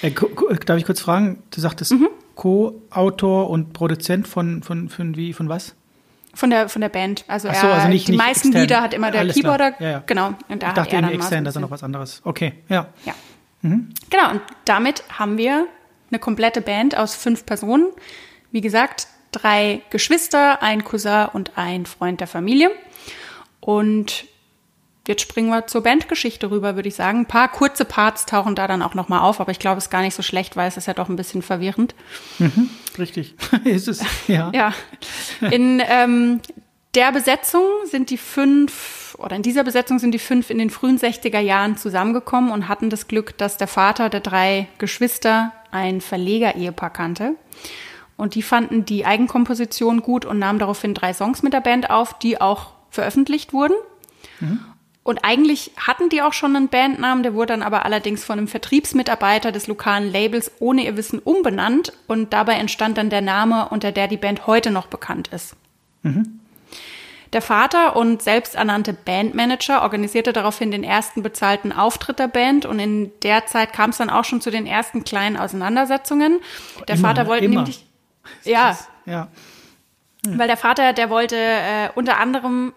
Äh, 0.00 0.12
darf 0.12 0.78
ich 0.78 0.84
kurz 0.84 1.00
fragen? 1.00 1.42
Du 1.50 1.60
sagtest 1.60 1.90
mhm. 1.90 2.10
Co-Autor 2.36 3.50
und 3.50 3.72
Produzent 3.72 4.28
von, 4.28 4.62
von, 4.62 4.88
von, 4.88 5.16
wie, 5.16 5.32
von 5.32 5.48
was? 5.48 5.74
Von 6.34 6.50
der, 6.50 6.68
von 6.68 6.80
der 6.80 6.88
Band. 6.88 7.24
Also, 7.28 7.48
so, 7.48 7.54
er, 7.54 7.74
also 7.74 7.88
nicht, 7.88 8.08
die 8.08 8.12
nicht 8.12 8.18
meisten 8.18 8.48
extern. 8.48 8.62
Lieder 8.62 8.82
hat 8.82 8.92
immer 8.94 9.10
der 9.10 9.20
Alles 9.20 9.36
Keyboarder. 9.36 9.74
Ja, 9.78 9.90
ja. 9.90 10.02
Genau. 10.06 10.34
Und 10.48 10.62
da 10.62 10.68
ich 10.68 10.74
dachte 10.74 11.00
so 11.00 11.10
extern, 11.12 11.44
das 11.44 11.56
ist 11.56 11.62
noch 11.62 11.70
was 11.70 11.82
anderes. 11.82 12.20
Okay, 12.24 12.54
ja. 12.68 12.88
Ja. 13.04 13.14
Genau, 13.62 14.30
und 14.30 14.42
damit 14.66 15.04
haben 15.18 15.38
wir 15.38 15.66
eine 16.10 16.18
komplette 16.18 16.60
Band 16.60 16.96
aus 16.98 17.14
fünf 17.14 17.46
Personen. 17.46 17.86
Wie 18.50 18.60
gesagt, 18.60 19.06
drei 19.32 19.80
Geschwister, 19.90 20.62
ein 20.62 20.84
Cousin 20.84 21.28
und 21.32 21.52
ein 21.56 21.86
Freund 21.86 22.20
der 22.20 22.26
Familie. 22.26 22.70
Und 23.60 24.26
jetzt 25.06 25.22
springen 25.22 25.50
wir 25.50 25.66
zur 25.66 25.82
Bandgeschichte 25.82 26.50
rüber, 26.50 26.76
würde 26.76 26.88
ich 26.88 26.94
sagen. 26.94 27.20
Ein 27.20 27.26
paar 27.26 27.48
kurze 27.48 27.84
Parts 27.84 28.26
tauchen 28.26 28.54
da 28.54 28.66
dann 28.66 28.82
auch 28.82 28.94
nochmal 28.94 29.20
auf, 29.20 29.40
aber 29.40 29.50
ich 29.50 29.58
glaube, 29.58 29.78
es 29.78 29.84
ist 29.84 29.90
gar 29.90 30.02
nicht 30.02 30.14
so 30.14 30.22
schlecht, 30.22 30.56
weil 30.56 30.68
es 30.68 30.76
ist 30.76 30.86
ja 30.86 30.94
doch 30.94 31.08
ein 31.08 31.16
bisschen 31.16 31.42
verwirrend. 31.42 31.94
Richtig. 32.98 33.34
ist 33.64 33.88
es, 33.88 34.02
ja. 34.28 34.50
Ja. 34.54 34.72
In 35.50 35.82
ähm, 35.86 36.40
der 36.94 37.12
Besetzung 37.12 37.64
sind 37.84 38.10
die 38.10 38.16
fünf, 38.16 39.16
oder 39.18 39.36
in 39.36 39.42
dieser 39.42 39.64
Besetzung 39.64 39.98
sind 39.98 40.12
die 40.12 40.18
fünf 40.18 40.48
in 40.50 40.58
den 40.58 40.70
frühen 40.70 40.98
60er 40.98 41.40
Jahren 41.40 41.76
zusammengekommen 41.76 42.50
und 42.50 42.68
hatten 42.68 42.88
das 42.88 43.08
Glück, 43.08 43.36
dass 43.36 43.56
der 43.56 43.66
Vater 43.66 44.08
der 44.08 44.20
drei 44.20 44.68
Geschwister 44.78 45.52
ein 45.70 46.00
Verleger-Ehepaar 46.00 46.90
kannte. 46.90 47.34
Und 48.16 48.36
die 48.36 48.42
fanden 48.42 48.84
die 48.84 49.04
Eigenkomposition 49.04 50.00
gut 50.00 50.24
und 50.24 50.38
nahmen 50.38 50.60
daraufhin 50.60 50.94
drei 50.94 51.12
Songs 51.12 51.42
mit 51.42 51.52
der 51.52 51.60
Band 51.60 51.90
auf, 51.90 52.16
die 52.18 52.40
auch 52.40 52.70
veröffentlicht 52.90 53.52
wurden. 53.52 53.74
Und 55.04 55.22
eigentlich 55.22 55.70
hatten 55.76 56.08
die 56.08 56.22
auch 56.22 56.32
schon 56.32 56.56
einen 56.56 56.68
Bandnamen, 56.68 57.22
der 57.22 57.34
wurde 57.34 57.48
dann 57.52 57.62
aber 57.62 57.84
allerdings 57.84 58.24
von 58.24 58.38
einem 58.38 58.48
Vertriebsmitarbeiter 58.48 59.52
des 59.52 59.66
lokalen 59.66 60.10
Labels 60.10 60.50
ohne 60.60 60.82
ihr 60.82 60.96
Wissen 60.96 61.18
umbenannt 61.18 61.92
und 62.06 62.32
dabei 62.32 62.54
entstand 62.54 62.96
dann 62.96 63.10
der 63.10 63.20
Name, 63.20 63.68
unter 63.68 63.92
der 63.92 64.08
die 64.08 64.16
Band 64.16 64.46
heute 64.46 64.70
noch 64.70 64.86
bekannt 64.86 65.28
ist. 65.28 65.56
Der 67.34 67.42
Vater 67.42 67.96
und 67.96 68.22
selbsternannte 68.22 68.94
Bandmanager 68.94 69.82
organisierte 69.82 70.32
daraufhin 70.32 70.70
den 70.70 70.84
ersten 70.84 71.22
bezahlten 71.22 71.72
Auftritt 71.72 72.18
der 72.18 72.28
Band 72.28 72.64
und 72.64 72.78
in 72.78 73.10
der 73.22 73.44
Zeit 73.46 73.72
kam 73.74 73.90
es 73.90 73.98
dann 73.98 74.08
auch 74.08 74.24
schon 74.24 74.40
zu 74.40 74.50
den 74.50 74.66
ersten 74.66 75.04
kleinen 75.04 75.36
Auseinandersetzungen. 75.36 76.40
Der 76.88 76.96
Immer, 76.96 77.08
Vater 77.08 77.26
wollte 77.26 77.44
immer. 77.44 77.56
nämlich 77.56 77.84
ja, 78.44 78.78
Ja. 79.04 79.28
weil 80.26 80.46
der 80.48 80.56
Vater, 80.56 80.94
der 80.94 81.10
wollte 81.10 81.36
äh, 81.36 81.90
unter 81.94 82.18
anderem 82.18 82.72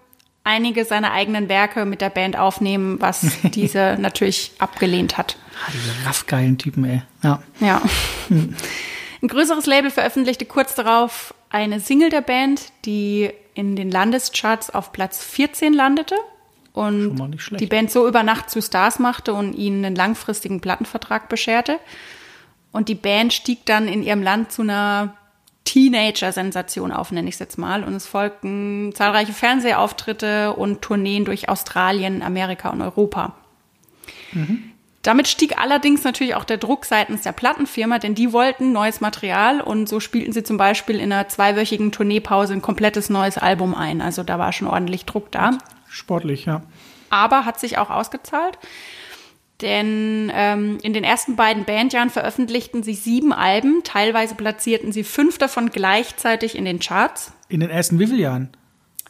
einige 0.47 0.85
seiner 0.85 1.11
eigenen 1.11 1.49
Werke 1.49 1.85
mit 1.85 1.99
der 1.99 2.09
Band 2.09 2.37
aufnehmen, 2.37 3.01
was 3.01 3.27
diese 3.43 3.97
natürlich 3.99 4.53
abgelehnt 4.59 5.17
hat. 5.17 5.37
Ah, 5.65 5.71
diese 5.73 6.07
raffgeilen 6.07 6.57
Typen, 6.57 6.85
ey. 6.85 7.01
Ja. 7.21 7.43
Ja. 7.59 7.81
Ein 8.29 9.27
größeres 9.27 9.65
Label 9.65 9.91
veröffentlichte 9.91 10.45
kurz 10.45 10.73
darauf 10.73 11.33
eine 11.49 11.79
Single 11.79 12.09
der 12.09 12.21
Band, 12.21 12.71
die 12.85 13.29
in 13.55 13.75
den 13.75 13.91
Landescharts 13.91 14.69
auf 14.69 14.93
Platz 14.93 15.23
14 15.23 15.73
landete 15.73 16.15
und 16.71 17.39
die 17.59 17.65
Band 17.65 17.91
so 17.91 18.07
über 18.07 18.23
Nacht 18.23 18.49
zu 18.49 18.61
Stars 18.61 18.99
machte 18.99 19.33
und 19.33 19.53
ihnen 19.53 19.83
einen 19.83 19.95
langfristigen 19.95 20.61
Plattenvertrag 20.61 21.27
bescherte. 21.27 21.79
Und 22.71 22.87
die 22.87 22.95
Band 22.95 23.33
stieg 23.33 23.65
dann 23.65 23.87
in 23.87 24.03
ihrem 24.03 24.21
Land 24.21 24.51
zu 24.51 24.61
einer 24.61 25.16
Teenager-Sensation 25.67 26.93
auf, 26.93 27.11
nenne 27.11 27.27
ich 27.27 27.35
es 27.35 27.39
jetzt 27.39 27.57
mal. 27.57 27.83
Und 27.83 27.93
es 27.93 28.07
folgten 28.07 28.93
zahlreiche 28.95 29.33
Fernsehauftritte 29.33 30.53
und 30.53 30.81
Tourneen 30.81 31.25
durch 31.25 31.49
Australien, 31.49 32.23
Amerika 32.23 32.69
und 32.69 32.81
Europa. 32.81 33.35
Damit 35.01 35.27
stieg 35.27 35.57
allerdings 35.59 36.03
natürlich 36.03 36.35
auch 36.35 36.45
der 36.45 36.57
Druck 36.57 36.85
seitens 36.85 37.21
der 37.21 37.33
Plattenfirma, 37.33 37.99
denn 37.99 38.15
die 38.15 38.31
wollten 38.31 38.71
neues 38.71 39.01
Material 39.01 39.61
und 39.61 39.87
so 39.89 39.99
spielten 39.99 40.31
sie 40.31 40.43
zum 40.43 40.57
Beispiel 40.57 40.99
in 40.99 41.11
einer 41.11 41.27
zweiwöchigen 41.27 41.91
Tourneepause 41.91 42.53
ein 42.53 42.61
komplettes 42.61 43.09
neues 43.09 43.37
Album 43.37 43.75
ein. 43.75 44.01
Also 44.01 44.23
da 44.23 44.39
war 44.39 44.53
schon 44.53 44.67
ordentlich 44.67 45.05
Druck 45.05 45.31
da. 45.31 45.51
Sportlich, 45.89 46.45
ja. 46.45 46.61
Aber 47.09 47.45
hat 47.45 47.59
sich 47.59 47.77
auch 47.77 47.89
ausgezahlt. 47.89 48.57
Denn 49.61 50.31
ähm, 50.35 50.77
in 50.83 50.93
den 50.93 51.03
ersten 51.03 51.35
beiden 51.35 51.65
Bandjahren 51.65 52.11
veröffentlichten 52.11 52.83
sie 52.83 52.93
sieben 52.93 53.33
Alben. 53.33 53.81
Teilweise 53.83 54.35
platzierten 54.35 54.91
sie 54.91 55.03
fünf 55.03 55.39
davon 55.39 55.71
gleichzeitig 55.71 56.55
in 56.55 56.65
den 56.65 56.79
Charts. 56.79 57.33
In 57.49 57.61
den 57.61 57.69
ersten 57.69 57.97
wie 57.97 58.05
vielen 58.05 58.19
Jahren? 58.19 58.49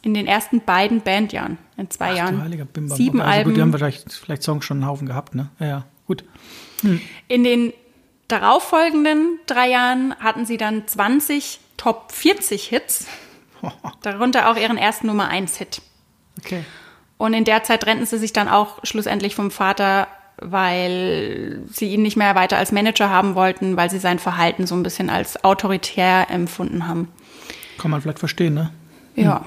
In 0.00 0.14
den 0.14 0.26
ersten 0.26 0.62
beiden 0.62 1.02
Bandjahren. 1.02 1.58
In 1.76 1.90
zwei 1.90 2.12
Ach, 2.12 2.16
Jahren. 2.16 2.42
heiliger 2.42 2.64
Bimbam. 2.64 2.96
Sieben 2.96 3.20
also 3.20 3.32
Alben. 3.32 3.50
Gut, 3.50 3.56
die 3.56 3.62
haben 3.62 3.72
vielleicht, 3.72 4.12
vielleicht 4.12 4.42
Songs 4.42 4.64
schon 4.64 4.78
einen 4.78 4.86
Haufen 4.86 5.06
gehabt, 5.06 5.34
ne? 5.34 5.50
Ja, 5.58 5.66
ja. 5.66 5.84
Gut. 6.06 6.24
In 7.26 7.44
den 7.44 7.74
darauffolgenden 8.28 9.40
drei 9.46 9.68
Jahren 9.68 10.14
hatten 10.20 10.46
sie 10.46 10.56
dann 10.56 10.86
20 10.86 11.60
Top 11.76 12.12
40 12.12 12.64
Hits. 12.64 13.06
Darunter 14.02 14.50
auch 14.50 14.56
ihren 14.56 14.78
ersten 14.78 15.08
Nummer 15.08 15.28
1 15.28 15.56
Hit. 15.58 15.82
Okay. 16.38 16.64
Und 17.18 17.34
in 17.34 17.44
der 17.44 17.64
Zeit 17.64 17.82
trennten 17.82 18.06
sie 18.06 18.18
sich 18.18 18.32
dann 18.32 18.48
auch 18.48 18.78
schlussendlich 18.84 19.34
vom 19.34 19.50
Vater, 19.50 20.06
weil 20.40 21.62
sie 21.70 21.92
ihn 21.92 22.02
nicht 22.02 22.16
mehr 22.16 22.34
weiter 22.34 22.56
als 22.56 22.72
Manager 22.72 23.10
haben 23.10 23.34
wollten, 23.34 23.76
weil 23.76 23.90
sie 23.90 23.98
sein 23.98 24.18
Verhalten 24.18 24.66
so 24.66 24.74
ein 24.74 24.82
bisschen 24.82 25.10
als 25.10 25.42
autoritär 25.44 26.30
empfunden 26.30 26.86
haben. 26.86 27.08
Kann 27.78 27.90
man 27.90 28.00
vielleicht 28.00 28.18
verstehen, 28.18 28.54
ne? 28.54 28.70
Ja. 29.14 29.44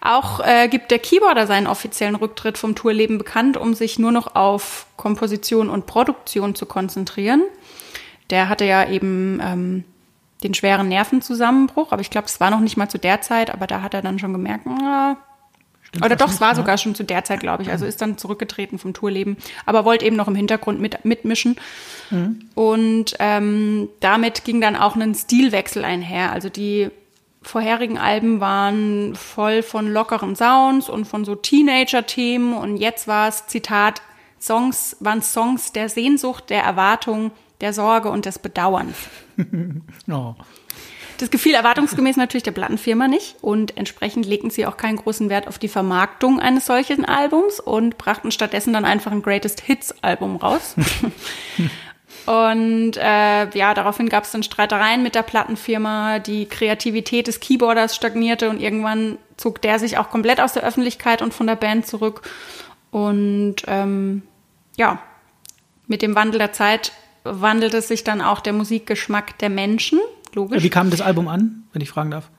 Auch 0.00 0.40
äh, 0.40 0.68
gibt 0.68 0.90
der 0.90 0.98
Keyboarder 0.98 1.46
seinen 1.46 1.68
offiziellen 1.68 2.16
Rücktritt 2.16 2.58
vom 2.58 2.74
Tourleben 2.74 3.18
bekannt, 3.18 3.56
um 3.56 3.74
sich 3.74 4.00
nur 4.00 4.10
noch 4.10 4.34
auf 4.34 4.86
Komposition 4.96 5.70
und 5.70 5.86
Produktion 5.86 6.56
zu 6.56 6.66
konzentrieren. 6.66 7.42
Der 8.30 8.48
hatte 8.48 8.64
ja 8.64 8.88
eben 8.88 9.40
ähm, 9.40 9.84
den 10.42 10.54
schweren 10.54 10.88
Nervenzusammenbruch, 10.88 11.92
aber 11.92 12.00
ich 12.00 12.10
glaube, 12.10 12.26
es 12.26 12.40
war 12.40 12.50
noch 12.50 12.58
nicht 12.58 12.76
mal 12.76 12.88
zu 12.88 12.98
der 12.98 13.20
Zeit, 13.20 13.52
aber 13.52 13.68
da 13.68 13.82
hat 13.82 13.94
er 13.94 14.02
dann 14.02 14.18
schon 14.18 14.32
gemerkt, 14.32 14.66
na, 14.66 15.16
oder 15.98 16.16
doch, 16.16 16.30
es 16.30 16.40
war 16.40 16.54
sogar 16.54 16.78
schon 16.78 16.94
zu 16.94 17.02
der 17.02 17.24
Zeit, 17.24 17.40
glaube 17.40 17.62
ich. 17.62 17.70
Also 17.70 17.84
ist 17.84 18.00
dann 18.00 18.16
zurückgetreten 18.16 18.78
vom 18.78 18.94
Tourleben, 18.94 19.36
aber 19.66 19.84
wollte 19.84 20.06
eben 20.06 20.16
noch 20.16 20.28
im 20.28 20.34
Hintergrund 20.34 20.80
mit, 20.80 21.04
mitmischen. 21.04 21.56
Und 22.54 23.14
ähm, 23.18 23.88
damit 24.00 24.44
ging 24.44 24.60
dann 24.60 24.76
auch 24.76 24.96
ein 24.96 25.14
Stilwechsel 25.14 25.84
einher. 25.84 26.32
Also 26.32 26.48
die 26.48 26.90
vorherigen 27.42 27.98
Alben 27.98 28.40
waren 28.40 29.14
voll 29.14 29.62
von 29.62 29.90
lockeren 29.92 30.36
Sounds 30.36 30.88
und 30.88 31.06
von 31.06 31.24
so 31.24 31.34
Teenager-Themen. 31.34 32.54
Und 32.54 32.76
jetzt 32.76 33.08
war 33.08 33.28
es, 33.28 33.46
Zitat, 33.46 34.02
Songs 34.40 34.96
waren 35.00 35.22
Songs 35.22 35.72
der 35.72 35.88
Sehnsucht, 35.88 36.50
der 36.50 36.62
Erwartung, 36.62 37.30
der 37.60 37.72
Sorge 37.72 38.10
und 38.10 38.24
des 38.24 38.38
Bedauerns. 38.38 38.96
Oh. 40.10 40.34
Das 41.22 41.30
gefiel 41.30 41.54
erwartungsgemäß 41.54 42.16
natürlich 42.16 42.42
der 42.42 42.50
Plattenfirma 42.50 43.06
nicht 43.06 43.36
und 43.42 43.76
entsprechend 43.76 44.26
legten 44.26 44.50
sie 44.50 44.66
auch 44.66 44.76
keinen 44.76 44.96
großen 44.96 45.30
Wert 45.30 45.46
auf 45.46 45.56
die 45.56 45.68
Vermarktung 45.68 46.40
eines 46.40 46.66
solchen 46.66 47.04
Albums 47.04 47.60
und 47.60 47.96
brachten 47.96 48.32
stattdessen 48.32 48.72
dann 48.72 48.84
einfach 48.84 49.12
ein 49.12 49.22
Greatest 49.22 49.60
Hits 49.60 49.94
Album 50.02 50.34
raus. 50.34 50.74
und 52.26 52.96
äh, 52.96 53.56
ja, 53.56 53.72
daraufhin 53.72 54.08
gab 54.08 54.24
es 54.24 54.32
dann 54.32 54.42
Streitereien 54.42 55.04
mit 55.04 55.14
der 55.14 55.22
Plattenfirma, 55.22 56.18
die 56.18 56.46
Kreativität 56.46 57.28
des 57.28 57.38
Keyboarders 57.38 57.94
stagnierte 57.94 58.50
und 58.50 58.60
irgendwann 58.60 59.16
zog 59.36 59.62
der 59.62 59.78
sich 59.78 59.98
auch 59.98 60.10
komplett 60.10 60.40
aus 60.40 60.54
der 60.54 60.64
Öffentlichkeit 60.64 61.22
und 61.22 61.32
von 61.32 61.46
der 61.46 61.54
Band 61.54 61.86
zurück. 61.86 62.22
Und 62.90 63.58
ähm, 63.68 64.22
ja, 64.76 65.00
mit 65.86 66.02
dem 66.02 66.16
Wandel 66.16 66.40
der 66.40 66.52
Zeit 66.52 66.90
wandelte 67.22 67.80
sich 67.80 68.02
dann 68.02 68.20
auch 68.20 68.40
der 68.40 68.54
Musikgeschmack 68.54 69.38
der 69.38 69.50
Menschen, 69.50 70.00
logisch. 70.34 70.62
Wie 70.62 70.70
kam 70.70 70.90
das 70.90 71.00
Album 71.00 71.28
an, 71.28 71.64
wenn 71.72 71.82
ich 71.82 71.90
fragen 71.90 72.10
darf? 72.10 72.30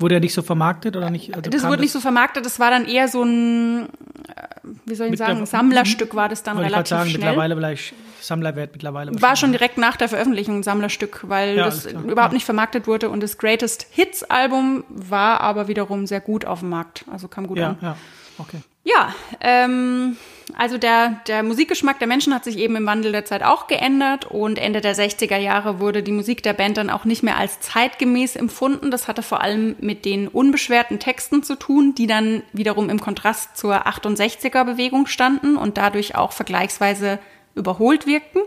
Wurde 0.00 0.16
er 0.16 0.20
nicht 0.20 0.34
so 0.34 0.42
vermarktet 0.42 0.96
oder 0.96 1.08
nicht? 1.08 1.36
Also 1.36 1.50
das 1.50 1.64
wurde 1.64 1.80
nicht 1.80 1.92
so 1.92 2.00
vermarktet, 2.00 2.44
das 2.44 2.58
war 2.58 2.70
dann 2.70 2.84
eher 2.84 3.06
so 3.06 3.22
ein, 3.22 3.84
äh, 3.84 4.42
wie 4.86 4.94
soll 4.96 5.06
ich 5.12 5.18
sagen, 5.18 5.46
Sammlerstück 5.46 6.16
war 6.16 6.28
das 6.28 6.42
dann 6.42 6.56
Wollte 6.56 6.68
ich 6.68 6.72
relativ 6.74 6.90
sagen, 6.90 7.10
schnell. 7.10 7.20
mittlerweile 7.28 7.54
vielleicht 7.56 7.94
Sammlerwert 8.20 8.72
mittlerweile. 8.72 9.22
War 9.22 9.36
schon 9.36 9.52
direkt 9.52 9.78
nach 9.78 9.96
der 9.96 10.08
Veröffentlichung 10.08 10.58
ein 10.58 10.62
Sammlerstück, 10.64 11.20
weil 11.28 11.56
Ja, 11.56 11.66
das 11.66 11.86
überhaupt 11.86 12.32
nicht 12.32 12.44
vermarktet 12.44 12.88
wurde 12.88 13.08
und 13.08 13.22
das 13.22 13.38
Greatest 13.38 13.86
Hits 13.90 14.24
Album 14.24 14.82
war 14.88 15.40
aber 15.40 15.68
wiederum 15.68 16.08
sehr 16.08 16.20
gut 16.20 16.44
auf 16.44 16.58
dem 16.60 16.70
Markt, 16.70 17.04
also 17.12 17.28
kam 17.28 17.46
gut 17.46 17.58
Ja, 17.58 17.68
an. 17.70 17.78
ja, 17.80 17.96
okay. 18.38 18.58
Ja, 18.82 19.14
ähm, 19.40 20.16
also 20.52 20.76
der, 20.76 21.20
der 21.26 21.42
Musikgeschmack 21.42 21.98
der 21.98 22.08
Menschen 22.08 22.34
hat 22.34 22.44
sich 22.44 22.58
eben 22.58 22.76
im 22.76 22.86
Wandel 22.86 23.12
der 23.12 23.24
Zeit 23.24 23.42
auch 23.42 23.66
geändert 23.66 24.26
und 24.26 24.58
Ende 24.58 24.80
der 24.80 24.94
60er 24.94 25.38
Jahre 25.38 25.80
wurde 25.80 26.02
die 26.02 26.12
Musik 26.12 26.42
der 26.42 26.52
Band 26.52 26.76
dann 26.76 26.90
auch 26.90 27.04
nicht 27.04 27.22
mehr 27.22 27.38
als 27.38 27.60
zeitgemäß 27.60 28.36
empfunden. 28.36 28.90
Das 28.90 29.08
hatte 29.08 29.22
vor 29.22 29.40
allem 29.40 29.74
mit 29.80 30.04
den 30.04 30.28
unbeschwerten 30.28 30.98
Texten 30.98 31.42
zu 31.42 31.56
tun, 31.56 31.94
die 31.94 32.06
dann 32.06 32.42
wiederum 32.52 32.90
im 32.90 33.00
Kontrast 33.00 33.56
zur 33.56 33.86
68er 33.86 34.64
Bewegung 34.64 35.06
standen 35.06 35.56
und 35.56 35.78
dadurch 35.78 36.14
auch 36.14 36.32
vergleichsweise 36.32 37.18
überholt 37.54 38.06
wirkten. 38.06 38.40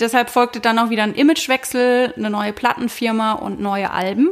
deshalb 0.00 0.30
folgte 0.30 0.60
dann 0.60 0.78
auch 0.78 0.90
wieder 0.90 1.02
ein 1.02 1.14
Imagewechsel, 1.14 2.14
eine 2.16 2.30
neue 2.30 2.52
Plattenfirma 2.52 3.32
und 3.32 3.60
neue 3.60 3.90
Alben. 3.90 4.28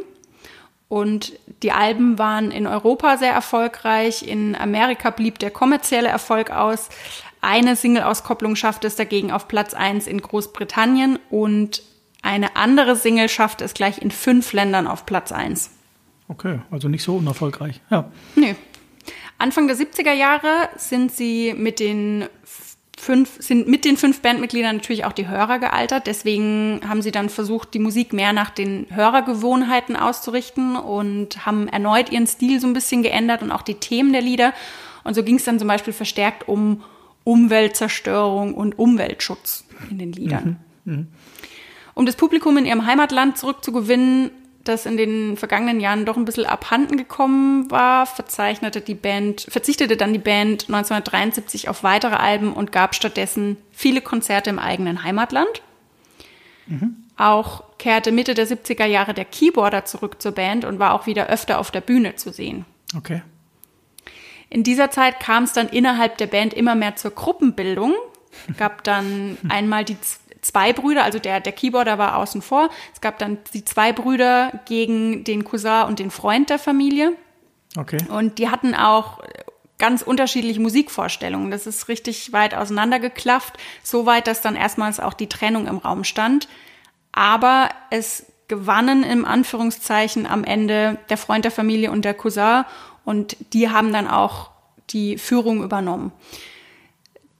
Und 0.88 1.32
die 1.62 1.72
Alben 1.72 2.18
waren 2.18 2.50
in 2.50 2.66
Europa 2.66 3.18
sehr 3.18 3.32
erfolgreich. 3.32 4.26
In 4.26 4.56
Amerika 4.56 5.10
blieb 5.10 5.38
der 5.38 5.50
kommerzielle 5.50 6.08
Erfolg 6.08 6.50
aus. 6.50 6.88
Eine 7.40 7.76
Single-Auskopplung 7.76 8.56
schaffte 8.56 8.86
es 8.86 8.96
dagegen 8.96 9.30
auf 9.30 9.48
Platz 9.48 9.74
1 9.74 10.06
in 10.06 10.20
Großbritannien 10.20 11.18
und 11.30 11.82
eine 12.22 12.56
andere 12.56 12.96
Single 12.96 13.28
schaffte 13.28 13.64
es 13.64 13.74
gleich 13.74 13.98
in 13.98 14.10
fünf 14.10 14.52
Ländern 14.52 14.86
auf 14.86 15.06
Platz 15.06 15.30
1. 15.30 15.70
Okay, 16.28 16.60
also 16.70 16.88
nicht 16.88 17.02
so 17.02 17.16
unerfolgreich. 17.16 17.80
Ja. 17.90 18.10
Nö. 18.34 18.54
Anfang 19.38 19.68
der 19.68 19.76
70er 19.76 20.12
Jahre 20.12 20.68
sind 20.76 21.12
sie 21.12 21.54
mit 21.56 21.78
den 21.78 22.24
fünf, 22.98 23.36
sind 23.38 23.68
mit 23.68 23.84
den 23.84 23.96
fünf 23.96 24.20
Bandmitgliedern 24.20 24.76
natürlich 24.76 25.04
auch 25.04 25.12
die 25.12 25.28
Hörer 25.28 25.58
gealtert. 25.58 26.06
Deswegen 26.06 26.80
haben 26.86 27.02
sie 27.02 27.10
dann 27.10 27.28
versucht, 27.28 27.72
die 27.74 27.78
Musik 27.78 28.12
mehr 28.12 28.32
nach 28.32 28.50
den 28.50 28.86
Hörergewohnheiten 28.90 29.96
auszurichten 29.96 30.76
und 30.76 31.46
haben 31.46 31.68
erneut 31.68 32.10
ihren 32.10 32.26
Stil 32.26 32.60
so 32.60 32.66
ein 32.66 32.72
bisschen 32.72 33.02
geändert 33.02 33.42
und 33.42 33.52
auch 33.52 33.62
die 33.62 33.74
Themen 33.74 34.12
der 34.12 34.22
Lieder. 34.22 34.52
Und 35.04 35.14
so 35.14 35.22
ging 35.22 35.36
es 35.36 35.44
dann 35.44 35.58
zum 35.58 35.68
Beispiel 35.68 35.92
verstärkt 35.92 36.48
um 36.48 36.82
Umweltzerstörung 37.24 38.54
und 38.54 38.78
Umweltschutz 38.78 39.64
in 39.90 39.98
den 39.98 40.12
Liedern. 40.12 40.58
Mhm. 40.84 40.92
Mhm. 40.92 41.06
Um 41.94 42.06
das 42.06 42.16
Publikum 42.16 42.56
in 42.56 42.66
ihrem 42.66 42.86
Heimatland 42.86 43.38
zurückzugewinnen, 43.38 44.30
das 44.68 44.86
in 44.86 44.96
den 44.96 45.36
vergangenen 45.36 45.80
Jahren 45.80 46.04
doch 46.04 46.16
ein 46.16 46.24
bisschen 46.24 46.46
abhanden 46.46 46.96
gekommen 46.96 47.70
war, 47.70 48.06
verzeichnete 48.06 48.80
die 48.80 48.94
Band, 48.94 49.46
verzichtete 49.48 49.96
dann 49.96 50.12
die 50.12 50.18
Band 50.18 50.64
1973 50.68 51.68
auf 51.68 51.82
weitere 51.82 52.16
Alben 52.16 52.52
und 52.52 52.72
gab 52.72 52.94
stattdessen 52.94 53.56
viele 53.72 54.00
Konzerte 54.00 54.50
im 54.50 54.58
eigenen 54.58 55.02
Heimatland. 55.02 55.62
Mhm. 56.66 56.96
Auch 57.16 57.64
kehrte 57.78 58.12
Mitte 58.12 58.34
der 58.34 58.46
70er 58.46 58.84
Jahre 58.84 59.14
der 59.14 59.24
Keyboarder 59.24 59.84
zurück 59.84 60.22
zur 60.22 60.32
Band 60.32 60.64
und 60.64 60.78
war 60.78 60.94
auch 60.94 61.06
wieder 61.06 61.26
öfter 61.28 61.58
auf 61.58 61.70
der 61.70 61.80
Bühne 61.80 62.14
zu 62.14 62.32
sehen. 62.32 62.64
Okay. 62.96 63.22
In 64.50 64.62
dieser 64.62 64.90
Zeit 64.90 65.20
kam 65.20 65.44
es 65.44 65.52
dann 65.52 65.68
innerhalb 65.68 66.16
der 66.18 66.26
Band 66.26 66.54
immer 66.54 66.74
mehr 66.74 66.96
zur 66.96 67.10
Gruppenbildung. 67.10 67.94
Gab 68.56 68.84
dann 68.84 69.36
einmal 69.48 69.84
die 69.84 69.96
zwei 70.48 70.72
Brüder, 70.72 71.04
also 71.04 71.18
der, 71.18 71.40
der 71.40 71.52
Keyboarder 71.52 71.98
war 71.98 72.16
außen 72.16 72.42
vor. 72.42 72.70
Es 72.92 73.00
gab 73.00 73.18
dann 73.18 73.38
die 73.54 73.64
zwei 73.64 73.92
Brüder 73.92 74.60
gegen 74.66 75.24
den 75.24 75.44
Cousin 75.44 75.84
und 75.86 75.98
den 75.98 76.10
Freund 76.10 76.50
der 76.50 76.58
Familie. 76.58 77.12
Okay. 77.76 77.98
Und 78.08 78.38
die 78.38 78.48
hatten 78.48 78.74
auch 78.74 79.20
ganz 79.78 80.02
unterschiedliche 80.02 80.60
Musikvorstellungen. 80.60 81.50
Das 81.50 81.66
ist 81.66 81.88
richtig 81.88 82.32
weit 82.32 82.54
auseinandergeklafft, 82.54 83.56
so 83.82 84.06
weit, 84.06 84.26
dass 84.26 84.40
dann 84.40 84.56
erstmals 84.56 85.00
auch 85.00 85.14
die 85.14 85.28
Trennung 85.28 85.66
im 85.66 85.78
Raum 85.78 86.04
stand. 86.04 86.48
Aber 87.12 87.68
es 87.90 88.26
gewannen 88.48 89.02
im 89.02 89.24
Anführungszeichen 89.24 90.26
am 90.26 90.42
Ende 90.42 90.98
der 91.10 91.18
Freund 91.18 91.44
der 91.44 91.52
Familie 91.52 91.90
und 91.90 92.04
der 92.04 92.14
Cousin 92.14 92.64
und 93.04 93.36
die 93.52 93.70
haben 93.70 93.92
dann 93.92 94.08
auch 94.08 94.50
die 94.90 95.18
Führung 95.18 95.62
übernommen. 95.62 96.12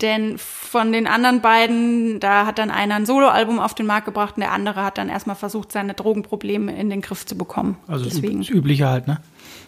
Denn 0.01 0.38
von 0.38 0.92
den 0.92 1.09
anderen 1.09 1.40
beiden, 1.40 2.20
da 2.20 2.46
hat 2.46 2.59
dann 2.59 2.70
einer 2.70 2.94
ein 2.94 3.07
Soloalbum 3.07 3.59
auf 3.59 3.74
den 3.74 3.86
Markt 3.86 4.05
gebracht 4.05 4.36
und 4.36 4.42
der 4.42 4.53
andere 4.53 4.84
hat 4.84 4.96
dann 4.96 5.09
erstmal 5.09 5.34
versucht, 5.34 5.72
seine 5.72 5.94
Drogenprobleme 5.94 6.76
in 6.76 6.88
den 6.88 7.01
Griff 7.01 7.26
zu 7.26 7.36
bekommen. 7.36 7.76
Also 7.88 8.05
Deswegen. 8.05 8.38
das 8.38 8.49
Übliche 8.49 8.88
halt, 8.88 9.09
ne? 9.09 9.20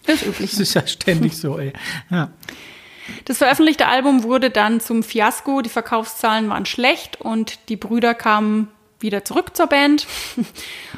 Das 0.07 0.23
Übliche. 0.23 0.57
Das 0.57 0.61
ist 0.61 0.75
ja 0.75 0.87
ständig 0.87 1.37
so, 1.37 1.59
ey. 1.59 1.73
Ja. 2.11 2.31
Das 3.25 3.39
veröffentlichte 3.39 3.89
Album 3.89 4.23
wurde 4.23 4.51
dann 4.51 4.81
zum 4.81 5.03
Fiasko, 5.03 5.63
die 5.63 5.69
Verkaufszahlen 5.69 6.49
waren 6.49 6.65
schlecht 6.65 7.21
und 7.21 7.59
die 7.69 7.77
Brüder 7.77 8.15
kamen 8.15 8.69
wieder 9.01 9.25
zurück 9.25 9.57
zur 9.57 9.67
Band. 9.67 10.07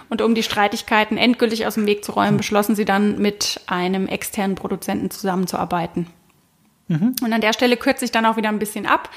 Und 0.09 0.21
um 0.21 0.35
die 0.35 0.43
Streitigkeiten 0.43 1.17
endgültig 1.17 1.67
aus 1.67 1.75
dem 1.75 1.87
Weg 1.87 2.05
zu 2.05 2.13
räumen, 2.13 2.37
beschlossen 2.37 2.75
sie 2.77 2.85
dann 2.85 3.19
mit 3.19 3.61
einem 3.67 4.09
externen 4.09 4.57
Produzenten 4.57 5.11
zusammenzuarbeiten. 5.11 6.09
Mhm. 6.89 7.15
Und 7.23 7.33
an 7.33 7.41
der 7.41 7.53
Stelle 7.53 7.77
kürze 7.77 8.05
ich 8.05 8.13
dann 8.13 8.27
auch 8.27 8.37
wieder 8.37 8.49
ein 8.49 8.59
bisschen 8.59 8.87
ab. 8.87 9.11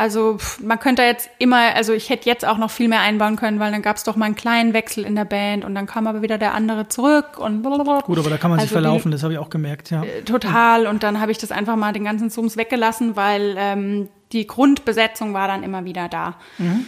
Also 0.00 0.38
man 0.62 0.80
könnte 0.80 1.02
jetzt 1.02 1.28
immer, 1.38 1.74
also 1.74 1.92
ich 1.92 2.08
hätte 2.08 2.26
jetzt 2.26 2.46
auch 2.46 2.56
noch 2.56 2.70
viel 2.70 2.88
mehr 2.88 3.00
einbauen 3.00 3.36
können, 3.36 3.60
weil 3.60 3.70
dann 3.70 3.82
gab 3.82 3.96
es 3.96 4.02
doch 4.02 4.16
mal 4.16 4.24
einen 4.24 4.34
kleinen 4.34 4.72
Wechsel 4.72 5.04
in 5.04 5.14
der 5.14 5.26
Band 5.26 5.62
und 5.62 5.74
dann 5.74 5.84
kam 5.84 6.06
aber 6.06 6.22
wieder 6.22 6.38
der 6.38 6.54
andere 6.54 6.88
zurück 6.88 7.38
und 7.38 7.60
blablabla. 7.60 8.00
Gut, 8.00 8.18
aber 8.18 8.30
da 8.30 8.38
kann 8.38 8.50
man 8.50 8.58
also 8.58 8.68
sich 8.68 8.72
verlaufen, 8.72 9.10
die, 9.10 9.16
das 9.16 9.22
habe 9.24 9.34
ich 9.34 9.38
auch 9.38 9.50
gemerkt, 9.50 9.90
ja. 9.90 10.02
Äh, 10.02 10.22
total 10.22 10.86
und 10.86 11.02
dann 11.02 11.20
habe 11.20 11.32
ich 11.32 11.36
das 11.36 11.52
einfach 11.52 11.76
mal 11.76 11.92
den 11.92 12.04
ganzen 12.04 12.30
Zooms 12.30 12.56
weggelassen, 12.56 13.14
weil 13.14 13.56
ähm, 13.58 14.08
die 14.32 14.46
Grundbesetzung 14.46 15.34
war 15.34 15.48
dann 15.48 15.62
immer 15.62 15.84
wieder 15.84 16.08
da. 16.08 16.36
Mhm. 16.56 16.86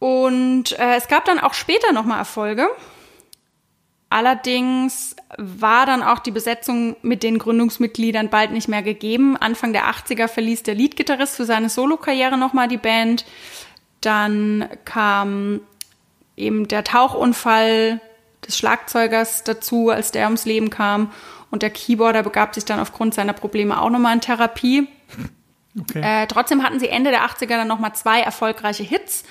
Und 0.00 0.76
äh, 0.80 0.96
es 0.96 1.06
gab 1.06 1.24
dann 1.24 1.38
auch 1.38 1.54
später 1.54 1.92
nochmal 1.92 2.18
Erfolge. 2.18 2.68
Allerdings 4.10 5.14
war 5.38 5.86
dann 5.86 6.02
auch 6.02 6.18
die 6.18 6.30
Besetzung 6.30 6.96
mit 7.02 7.22
den 7.22 7.38
Gründungsmitgliedern 7.38 8.28
bald 8.28 8.52
nicht 8.52 8.68
mehr 8.68 8.82
gegeben. 8.82 9.36
Anfang 9.36 9.72
der 9.72 9.90
80er 9.90 10.28
verließ 10.28 10.62
der 10.62 10.74
Leadgitarrist 10.74 11.36
für 11.36 11.44
seine 11.44 11.68
Solokarriere 11.68 12.36
nochmal 12.36 12.68
die 12.68 12.76
Band. 12.76 13.24
Dann 14.00 14.68
kam 14.84 15.60
eben 16.36 16.68
der 16.68 16.84
Tauchunfall 16.84 18.00
des 18.46 18.58
Schlagzeugers 18.58 19.44
dazu, 19.44 19.90
als 19.90 20.10
der 20.10 20.24
ums 20.24 20.44
Leben 20.44 20.70
kam. 20.70 21.12
Und 21.50 21.62
der 21.62 21.70
Keyboarder 21.70 22.22
begab 22.22 22.54
sich 22.54 22.64
dann 22.64 22.80
aufgrund 22.80 23.14
seiner 23.14 23.32
Probleme 23.32 23.80
auch 23.80 23.90
nochmal 23.90 24.14
in 24.14 24.20
Therapie. 24.20 24.88
Okay. 25.80 26.02
Äh, 26.04 26.26
trotzdem 26.26 26.62
hatten 26.62 26.78
sie 26.78 26.88
Ende 26.88 27.10
der 27.10 27.24
80er 27.24 27.46
dann 27.46 27.66
nochmal 27.66 27.94
zwei 27.94 28.20
erfolgreiche 28.20 28.82
Hits. 28.82 29.24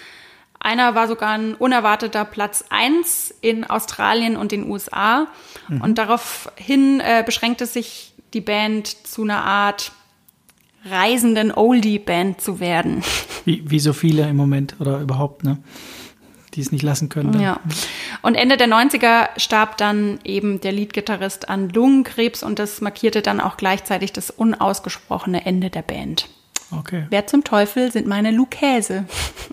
Einer 0.63 0.93
war 0.93 1.07
sogar 1.07 1.31
ein 1.31 1.55
unerwarteter 1.55 2.23
Platz 2.23 2.63
eins 2.69 3.33
in 3.41 3.63
Australien 3.63 4.37
und 4.37 4.51
den 4.51 4.69
USA. 4.69 5.27
Mhm. 5.67 5.81
Und 5.81 5.97
daraufhin 5.97 6.99
äh, 6.99 7.23
beschränkte 7.25 7.65
sich 7.65 8.13
die 8.35 8.41
Band 8.41 8.87
zu 8.87 9.23
einer 9.23 9.43
Art 9.43 9.91
reisenden 10.85 11.51
Oldie-Band 11.51 12.41
zu 12.41 12.59
werden. 12.59 13.03
Wie, 13.45 13.63
wie 13.65 13.79
so 13.79 13.91
viele 13.91 14.29
im 14.29 14.35
Moment 14.35 14.75
oder 14.79 14.99
überhaupt, 14.99 15.43
ne? 15.43 15.57
Die 16.53 16.61
es 16.61 16.71
nicht 16.71 16.83
lassen 16.83 17.09
können. 17.09 17.31
Dann. 17.31 17.41
Ja. 17.41 17.59
Und 18.21 18.35
Ende 18.35 18.55
der 18.55 18.67
90er 18.67 19.29
starb 19.37 19.77
dann 19.77 20.19
eben 20.23 20.61
der 20.61 20.73
Leadgitarrist 20.73 21.49
an 21.49 21.69
Lungenkrebs 21.69 22.43
und 22.43 22.59
das 22.59 22.81
markierte 22.81 23.23
dann 23.23 23.39
auch 23.39 23.57
gleichzeitig 23.57 24.13
das 24.13 24.29
unausgesprochene 24.29 25.43
Ende 25.43 25.71
der 25.71 25.81
Band. 25.81 26.29
Okay. 26.69 27.07
Wer 27.09 27.25
zum 27.25 27.43
Teufel 27.43 27.91
sind 27.91 28.05
meine 28.05 28.29
Lukäse? 28.29 29.05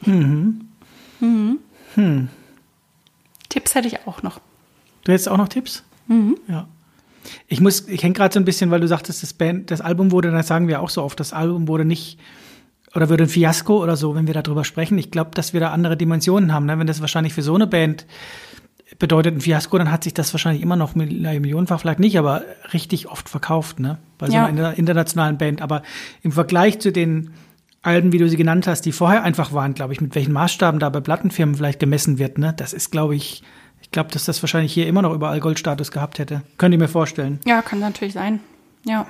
Mhm. 0.04 0.67
Mhm. 1.20 1.58
Hm. 1.94 2.28
Tipps 3.48 3.74
hätte 3.74 3.88
ich 3.88 4.06
auch 4.06 4.22
noch. 4.22 4.40
Du 5.04 5.12
hättest 5.12 5.28
auch 5.28 5.36
noch 5.36 5.48
Tipps? 5.48 5.84
Mhm. 6.06 6.36
Ja. 6.48 6.68
Ich 7.46 7.60
muss, 7.60 7.88
ich 7.88 8.02
hänge 8.02 8.14
gerade 8.14 8.32
so 8.32 8.40
ein 8.40 8.44
bisschen, 8.44 8.70
weil 8.70 8.80
du 8.80 8.88
sagtest, 8.88 9.22
das, 9.22 9.32
Band, 9.32 9.70
das 9.70 9.80
Album 9.80 10.12
wurde, 10.12 10.30
das 10.30 10.46
sagen 10.46 10.68
wir 10.68 10.80
auch 10.80 10.90
so 10.90 11.02
oft, 11.02 11.18
das 11.20 11.32
Album 11.32 11.68
wurde 11.68 11.84
nicht 11.84 12.18
oder 12.94 13.08
würde 13.10 13.24
ein 13.24 13.28
Fiasko 13.28 13.82
oder 13.82 13.96
so, 13.96 14.14
wenn 14.14 14.26
wir 14.26 14.34
darüber 14.34 14.64
sprechen. 14.64 14.96
Ich 14.98 15.10
glaube, 15.10 15.30
dass 15.34 15.52
wir 15.52 15.60
da 15.60 15.72
andere 15.72 15.96
Dimensionen 15.96 16.52
haben. 16.52 16.66
Ne? 16.66 16.78
Wenn 16.78 16.86
das 16.86 17.00
wahrscheinlich 17.00 17.34
für 17.34 17.42
so 17.42 17.54
eine 17.54 17.66
Band 17.66 18.06
bedeutet 18.98 19.34
ein 19.34 19.40
Fiasko, 19.40 19.76
dann 19.76 19.92
hat 19.92 20.04
sich 20.04 20.14
das 20.14 20.32
wahrscheinlich 20.32 20.62
immer 20.62 20.76
noch 20.76 20.94
millionenfach 20.94 21.80
vielleicht 21.80 22.00
nicht, 22.00 22.18
aber 22.18 22.42
richtig 22.72 23.08
oft 23.08 23.28
verkauft, 23.28 23.80
ne? 23.80 23.98
Bei 24.16 24.26
so 24.26 24.32
ja. 24.32 24.46
einer 24.46 24.78
internationalen 24.78 25.36
Band. 25.36 25.60
Aber 25.60 25.82
im 26.22 26.32
Vergleich 26.32 26.78
zu 26.80 26.90
den 26.90 27.30
Alben, 27.82 28.12
wie 28.12 28.18
du 28.18 28.28
sie 28.28 28.36
genannt 28.36 28.66
hast, 28.66 28.82
die 28.82 28.92
vorher 28.92 29.22
einfach 29.22 29.52
waren, 29.52 29.74
glaube 29.74 29.92
ich, 29.92 30.00
mit 30.00 30.14
welchen 30.14 30.32
Maßstaben 30.32 30.80
da 30.80 30.88
bei 30.88 31.00
Plattenfirmen 31.00 31.54
vielleicht 31.54 31.78
gemessen 31.78 32.18
wird, 32.18 32.38
ne? 32.38 32.52
Das 32.56 32.72
ist, 32.72 32.90
glaube 32.90 33.14
ich, 33.14 33.42
ich 33.80 33.90
glaube, 33.90 34.10
dass 34.10 34.24
das 34.24 34.42
wahrscheinlich 34.42 34.72
hier 34.72 34.86
immer 34.86 35.02
noch 35.02 35.14
überall 35.14 35.40
Goldstatus 35.40 35.92
gehabt 35.92 36.18
hätte. 36.18 36.42
Könnt 36.56 36.74
ihr 36.74 36.78
mir 36.78 36.88
vorstellen. 36.88 37.38
Ja, 37.46 37.62
kann 37.62 37.78
natürlich 37.78 38.14
sein. 38.14 38.40
Ja. 38.84 39.06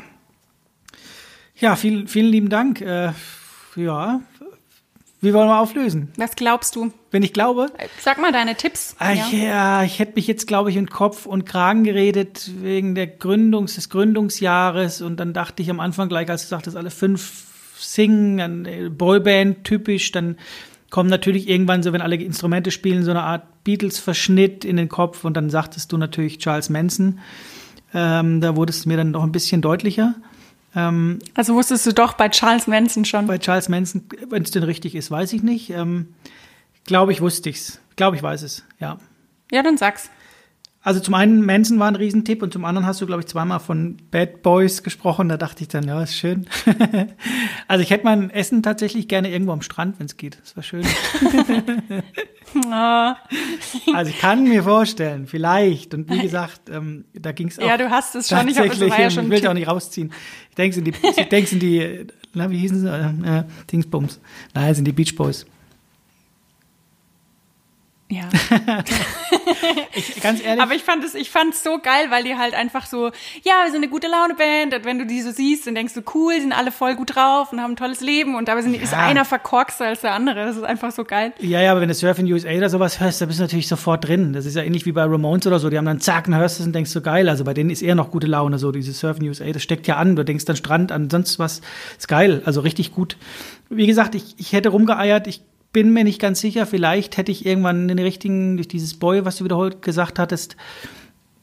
Ja, 1.56 1.76
viel, 1.76 2.06
vielen 2.06 2.30
lieben 2.30 2.50
Dank. 2.50 2.80
Äh, 2.80 3.12
ja, 3.74 4.20
wie 5.20 5.34
wollen 5.34 5.48
wir 5.48 5.58
auflösen? 5.58 6.12
Was 6.16 6.36
glaubst 6.36 6.76
du? 6.76 6.92
Wenn 7.10 7.24
ich 7.24 7.32
glaube? 7.32 7.72
Sag 8.00 8.20
mal 8.20 8.30
deine 8.30 8.54
Tipps. 8.54 8.94
Ah, 9.00 9.12
ja. 9.12 9.26
ja, 9.30 9.82
ich 9.82 9.98
hätte 9.98 10.12
mich 10.14 10.28
jetzt, 10.28 10.46
glaube 10.46 10.70
ich, 10.70 10.76
in 10.76 10.88
Kopf 10.88 11.26
und 11.26 11.44
Kragen 11.44 11.82
geredet 11.82 12.50
wegen 12.60 12.94
der 12.94 13.08
Gründungs, 13.08 13.74
des 13.74 13.88
Gründungsjahres. 13.88 15.00
Und 15.02 15.16
dann 15.16 15.32
dachte 15.32 15.60
ich 15.60 15.70
am 15.70 15.80
Anfang 15.80 16.08
gleich, 16.08 16.30
als 16.30 16.42
du 16.42 16.48
sagtest, 16.48 16.76
alle 16.76 16.90
fünf 16.90 17.47
singen, 17.78 18.66
äh, 18.66 18.88
Boyband 18.88 19.64
typisch, 19.64 20.12
dann 20.12 20.36
kommt 20.90 21.10
natürlich 21.10 21.48
irgendwann 21.48 21.82
so, 21.82 21.92
wenn 21.92 22.00
alle 22.00 22.16
Instrumente 22.16 22.70
spielen, 22.70 23.04
so 23.04 23.10
eine 23.10 23.22
Art 23.22 23.64
Beatles-Verschnitt 23.64 24.64
in 24.64 24.76
den 24.76 24.88
Kopf 24.88 25.24
und 25.24 25.36
dann 25.36 25.50
sagtest 25.50 25.92
du 25.92 25.98
natürlich 25.98 26.38
Charles 26.38 26.70
Manson. 26.70 27.20
Ähm, 27.94 28.40
da 28.40 28.56
wurde 28.56 28.70
es 28.70 28.86
mir 28.86 28.96
dann 28.96 29.10
noch 29.10 29.22
ein 29.22 29.32
bisschen 29.32 29.60
deutlicher. 29.60 30.14
Ähm, 30.74 31.18
also 31.34 31.54
wusstest 31.54 31.86
du 31.86 31.92
doch 31.92 32.14
bei 32.14 32.28
Charles 32.28 32.66
Manson 32.66 33.04
schon? 33.04 33.26
Bei 33.26 33.38
Charles 33.38 33.68
Manson, 33.68 34.04
wenn 34.28 34.42
es 34.42 34.50
denn 34.50 34.62
richtig 34.62 34.94
ist, 34.94 35.10
weiß 35.10 35.32
ich 35.32 35.42
nicht. 35.42 35.70
Ähm, 35.70 36.08
Glaube 36.88 37.12
ich, 37.12 37.20
wusste 37.20 37.50
ich's. 37.50 37.80
Glaube 37.96 38.16
ich, 38.16 38.22
weiß 38.22 38.42
es, 38.42 38.64
ja. 38.80 38.98
Ja, 39.52 39.62
dann 39.62 39.76
sag's. 39.76 40.10
Also 40.88 41.00
zum 41.00 41.12
einen 41.12 41.44
Manson 41.44 41.78
war 41.78 41.88
ein 41.88 41.96
Riesentipp 41.96 42.42
und 42.42 42.50
zum 42.50 42.64
anderen 42.64 42.86
hast 42.86 43.02
du, 43.02 43.06
glaube 43.06 43.20
ich, 43.20 43.26
zweimal 43.26 43.60
von 43.60 43.98
Bad 44.10 44.40
Boys 44.40 44.82
gesprochen. 44.82 45.28
Da 45.28 45.36
dachte 45.36 45.60
ich 45.60 45.68
dann, 45.68 45.86
ja, 45.86 46.02
ist 46.02 46.16
schön. 46.16 46.46
also 47.68 47.82
ich 47.82 47.90
hätte 47.90 48.04
mein 48.04 48.30
Essen 48.30 48.62
tatsächlich 48.62 49.06
gerne 49.06 49.30
irgendwo 49.30 49.52
am 49.52 49.60
Strand, 49.60 49.98
wenn 49.98 50.06
es 50.06 50.16
geht. 50.16 50.38
Das 50.40 50.56
war 50.56 50.62
schön. 50.62 50.86
also 53.92 54.10
ich 54.10 54.18
kann 54.18 54.44
mir 54.44 54.62
vorstellen, 54.62 55.26
vielleicht. 55.26 55.92
Und 55.92 56.08
wie 56.08 56.20
gesagt, 56.20 56.70
ähm, 56.70 57.04
da 57.12 57.32
ging 57.32 57.48
es 57.48 57.58
auch. 57.58 57.66
Ja, 57.66 57.76
du 57.76 57.90
hast 57.90 58.14
es 58.14 58.30
schon. 58.30 58.48
Ich, 58.48 58.58
hab, 58.58 58.66
das 58.68 58.80
war 58.80 58.98
ja 58.98 59.10
schon 59.10 59.24
ich 59.24 59.30
will 59.30 59.40
es 59.40 59.46
auch 59.46 59.52
nicht 59.52 59.68
rausziehen. 59.68 60.10
Ich 60.48 60.56
denke 60.56 60.78
in 60.78 60.84
die, 60.84 60.94
ich 61.18 61.28
denke 61.28 61.52
in 61.52 61.60
die, 61.60 62.06
na, 62.32 62.50
wie 62.50 62.56
hießen 62.56 62.80
sie? 62.80 62.88
Äh, 62.88 63.44
Dingsbums. 63.70 64.20
Nein, 64.54 64.74
sind 64.74 64.86
die 64.86 64.92
Beach 64.92 65.14
Boys. 65.14 65.44
Ja. 68.10 68.26
ich, 69.94 70.20
ganz 70.22 70.42
ehrlich. 70.42 70.62
Aber 70.62 70.74
ich 70.74 70.82
fand 70.82 71.04
es, 71.04 71.14
ich 71.14 71.30
fand 71.30 71.52
es 71.52 71.62
so 71.62 71.78
geil, 71.78 72.06
weil 72.08 72.24
die 72.24 72.36
halt 72.36 72.54
einfach 72.54 72.86
so, 72.86 73.10
ja, 73.42 73.64
wir 73.64 73.70
sind 73.70 73.82
eine 73.82 73.88
gute 73.88 74.06
Laune 74.08 74.34
Band. 74.34 74.74
Und 74.74 74.84
wenn 74.86 74.98
du 74.98 75.04
die 75.04 75.20
so 75.20 75.30
siehst, 75.30 75.66
dann 75.66 75.74
denkst 75.74 75.92
du, 75.92 76.00
cool, 76.14 76.40
sind 76.40 76.52
alle 76.52 76.72
voll 76.72 76.94
gut 76.96 77.14
drauf 77.14 77.52
und 77.52 77.60
haben 77.60 77.72
ein 77.72 77.76
tolles 77.76 78.00
Leben. 78.00 78.34
Und 78.34 78.48
dabei 78.48 78.62
sind, 78.62 78.74
ja. 78.74 78.80
ist 78.80 78.94
einer 78.94 79.26
verkorkster 79.26 79.86
als 79.86 80.00
der 80.00 80.12
andere. 80.12 80.46
Das 80.46 80.56
ist 80.56 80.62
einfach 80.62 80.90
so 80.90 81.04
geil. 81.04 81.34
Ja, 81.38 81.60
ja, 81.60 81.70
aber 81.72 81.82
wenn 81.82 81.88
du 81.88 81.94
Surf 81.94 82.18
in 82.18 82.32
USA 82.32 82.48
oder 82.50 82.70
sowas 82.70 82.98
hörst, 82.98 83.20
da 83.20 83.26
bist 83.26 83.40
du 83.40 83.42
natürlich 83.42 83.68
sofort 83.68 84.08
drin. 84.08 84.32
Das 84.32 84.46
ist 84.46 84.56
ja 84.56 84.62
ähnlich 84.62 84.86
wie 84.86 84.92
bei 84.92 85.04
Ramones 85.04 85.46
oder 85.46 85.58
so. 85.58 85.68
Die 85.68 85.76
haben 85.76 85.84
dann 85.84 86.00
zack, 86.00 86.24
dann 86.24 86.36
hörst 86.36 86.58
du 86.58 86.62
es 86.62 86.66
und 86.66 86.72
denkst 86.72 86.90
so 86.90 87.02
geil. 87.02 87.28
Also 87.28 87.44
bei 87.44 87.52
denen 87.52 87.68
ist 87.68 87.82
eher 87.82 87.94
noch 87.94 88.10
gute 88.10 88.26
Laune, 88.26 88.58
so 88.58 88.72
dieses 88.72 88.98
Surf 88.98 89.18
in 89.18 89.28
USA. 89.28 89.44
Das 89.52 89.62
steckt 89.62 89.86
ja 89.86 89.96
an. 89.96 90.16
Du 90.16 90.24
denkst 90.24 90.46
dann 90.46 90.56
Strand 90.56 90.92
an, 90.92 91.10
sonst 91.10 91.38
was. 91.38 91.60
Ist 91.98 92.08
geil. 92.08 92.40
Also 92.46 92.62
richtig 92.62 92.94
gut. 92.94 93.18
Wie 93.68 93.86
gesagt, 93.86 94.14
ich, 94.14 94.34
ich 94.38 94.54
hätte 94.54 94.70
rumgeeiert. 94.70 95.26
Ich 95.26 95.42
bin 95.72 95.92
mir 95.92 96.04
nicht 96.04 96.20
ganz 96.20 96.40
sicher. 96.40 96.66
Vielleicht 96.66 97.16
hätte 97.16 97.32
ich 97.32 97.46
irgendwann 97.46 97.88
den 97.88 97.98
richtigen, 97.98 98.56
durch 98.56 98.68
dieses 98.68 98.94
Boy, 98.94 99.24
was 99.24 99.36
du 99.36 99.44
wiederholt 99.44 99.82
gesagt 99.82 100.18
hattest, 100.18 100.56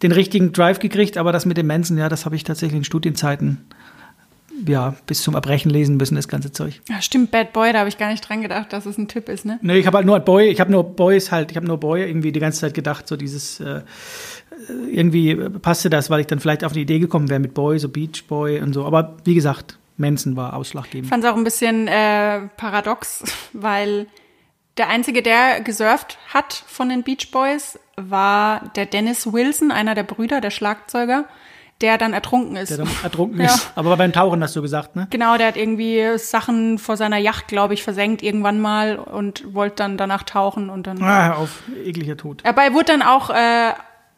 den 0.02 0.12
richtigen 0.12 0.52
Drive 0.52 0.80
gekriegt. 0.80 1.18
Aber 1.18 1.32
das 1.32 1.46
mit 1.46 1.58
dem 1.58 1.68
Mensen, 1.68 1.98
ja, 1.98 2.10
das 2.10 2.26
habe 2.26 2.36
ich 2.36 2.44
tatsächlich 2.44 2.78
in 2.78 2.84
Studienzeiten 2.84 3.66
ja, 4.68 4.96
bis 5.06 5.22
zum 5.22 5.36
Erbrechen 5.36 5.70
lesen 5.70 5.98
müssen, 5.98 6.16
das 6.16 6.28
ganze 6.28 6.52
Zeug. 6.52 6.82
Ja, 6.88 7.02
stimmt, 7.02 7.32
Bad 7.32 7.54
Boy, 7.54 7.74
da 7.74 7.80
habe 7.80 7.90
ich 7.90 7.98
gar 7.98 8.10
nicht 8.10 8.28
dran 8.28 8.42
gedacht, 8.42 8.72
dass 8.74 8.86
es 8.86 8.98
ein 8.98 9.08
Tipp 9.08 9.30
ist, 9.30 9.46
ne? 9.46 9.60
Nee, 9.62 9.78
ich 9.78 9.88
habe 9.88 9.98
halt 9.98 10.06
nur 10.06 10.20
Boy, 10.20 10.48
ich 10.48 10.60
habe 10.60 10.72
nur 10.72 10.84
Boys 10.84 11.32
halt, 11.32 11.52
ich 11.52 11.58
habe 11.58 11.68
nur 11.68 11.80
Boy 11.80 12.04
irgendwie 12.04 12.32
die 12.32 12.40
ganze 12.40 12.62
Zeit 12.62 12.74
gedacht, 12.74 13.08
so 13.08 13.18
dieses, 13.18 13.60
äh, 13.60 13.82
irgendwie 14.92 15.36
passte 15.36 15.90
das, 15.90 16.10
weil 16.10 16.22
ich 16.22 16.28
dann 16.28 16.40
vielleicht 16.40 16.64
auf 16.64 16.74
die 16.74 16.82
Idee 16.82 17.00
gekommen 17.00 17.30
wäre 17.30 17.40
mit 17.40 17.54
Boy, 17.54 17.80
so 17.80 17.90
Beach 17.90 18.26
Boy 18.28 18.60
und 18.62 18.74
so. 18.74 18.86
Aber 18.86 19.18
wie 19.26 19.36
gesagt, 19.36 19.78
Manson 19.98 20.36
war 20.36 20.54
ausschlaggebend. 20.54 21.06
Ich 21.06 21.10
fand 21.10 21.24
es 21.24 21.30
auch 21.30 21.38
ein 21.38 21.44
bisschen 21.44 21.88
äh, 21.88 22.42
paradox, 22.58 23.24
weil 23.54 24.08
der 24.78 24.90
Einzige, 24.90 25.22
der 25.22 25.62
gesurft 25.62 26.18
hat 26.34 26.54
von 26.54 26.90
den 26.90 27.04
Beach 27.04 27.32
Boys, 27.32 27.80
war 27.96 28.72
der 28.76 28.86
Dennis 28.86 29.32
Wilson, 29.32 29.72
einer 29.72 29.96
der 29.96 30.04
Brüder, 30.04 30.42
der 30.42 30.52
Schlagzeuger, 30.52 31.26
der 31.82 31.98
dann 31.98 32.14
ertrunken 32.14 32.58
ist. 32.58 32.70
Der 32.70 32.80
dann 32.80 32.90
ertrunken 33.04 33.40
ja. 33.42 33.48
ist. 33.48 33.72
Aber 33.76 33.96
beim 33.96 34.12
Tauchen 34.12 34.44
hast 34.44 34.56
du 34.56 34.62
gesagt, 34.62 34.96
ne? 34.96 35.08
Genau, 35.12 35.38
der 35.38 35.48
hat 35.48 35.58
irgendwie 35.58 36.18
Sachen 36.18 36.78
vor 36.78 36.98
seiner 36.98 37.18
Yacht, 37.18 37.48
glaube 37.48 37.74
ich, 37.74 37.84
versenkt 37.84 38.22
irgendwann 38.22 38.60
mal 38.60 38.98
und 38.98 39.54
wollte 39.54 39.78
dann 39.78 39.98
danach 39.98 40.24
tauchen 40.24 40.70
und 40.70 40.88
dann. 40.88 41.02
Ah, 41.02 41.36
auf 41.36 41.64
ekliger 41.84 42.18
Tod. 42.18 42.42
Aber 42.46 42.64
er 42.64 42.74
wurde 42.74 42.86
dann 42.86 43.02
auch 43.02 43.30
äh, 43.30 43.74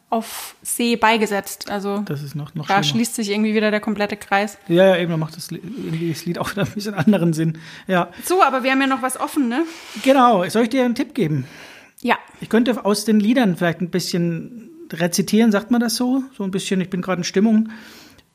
auf 0.10 0.56
See 0.62 0.96
beigesetzt. 0.96 1.70
Also 1.70 2.00
das 2.00 2.24
ist 2.24 2.36
noch, 2.36 2.56
noch 2.56 2.68
da 2.68 2.76
schlimmer. 2.76 2.84
schließt 2.84 3.16
sich 3.16 3.30
irgendwie 3.30 3.54
wieder 3.54 3.72
der 3.72 3.82
komplette 3.82 4.16
Kreis. 4.16 4.58
Ja, 4.68 4.86
ja, 4.86 4.98
eben, 4.98 5.20
macht 5.20 5.36
das, 5.36 5.50
das 5.50 6.26
Lied 6.26 6.40
auch 6.40 6.52
wieder 6.52 6.64
ein 6.64 6.72
bisschen 6.72 6.94
anderen 6.94 7.34
Sinn. 7.34 7.58
Ja. 7.88 8.10
So, 8.24 8.42
aber 8.42 8.64
wir 8.64 8.72
haben 8.72 8.82
ja 8.82 8.88
noch 8.88 9.02
was 9.02 9.20
offen, 9.20 9.50
ne? 9.50 9.64
Genau. 10.04 10.48
Soll 10.50 10.64
ich 10.64 10.70
dir 10.70 10.86
einen 10.86 10.96
Tipp 10.96 11.14
geben? 11.14 11.46
Ja. 12.02 12.18
Ich 12.40 12.50
könnte 12.50 12.86
aus 12.86 13.06
den 13.06 13.20
Liedern 13.20 13.58
vielleicht 13.58 13.82
ein 13.82 13.90
bisschen 13.90 14.70
rezitieren, 14.94 15.52
sagt 15.52 15.72
man 15.72 15.82
das 15.82 15.96
so? 15.96 16.24
So 16.38 16.44
ein 16.44 16.52
bisschen, 16.52 16.80
ich 16.80 16.90
bin 16.90 17.02
gerade 17.02 17.20
in 17.20 17.24
Stimmung. 17.26 17.70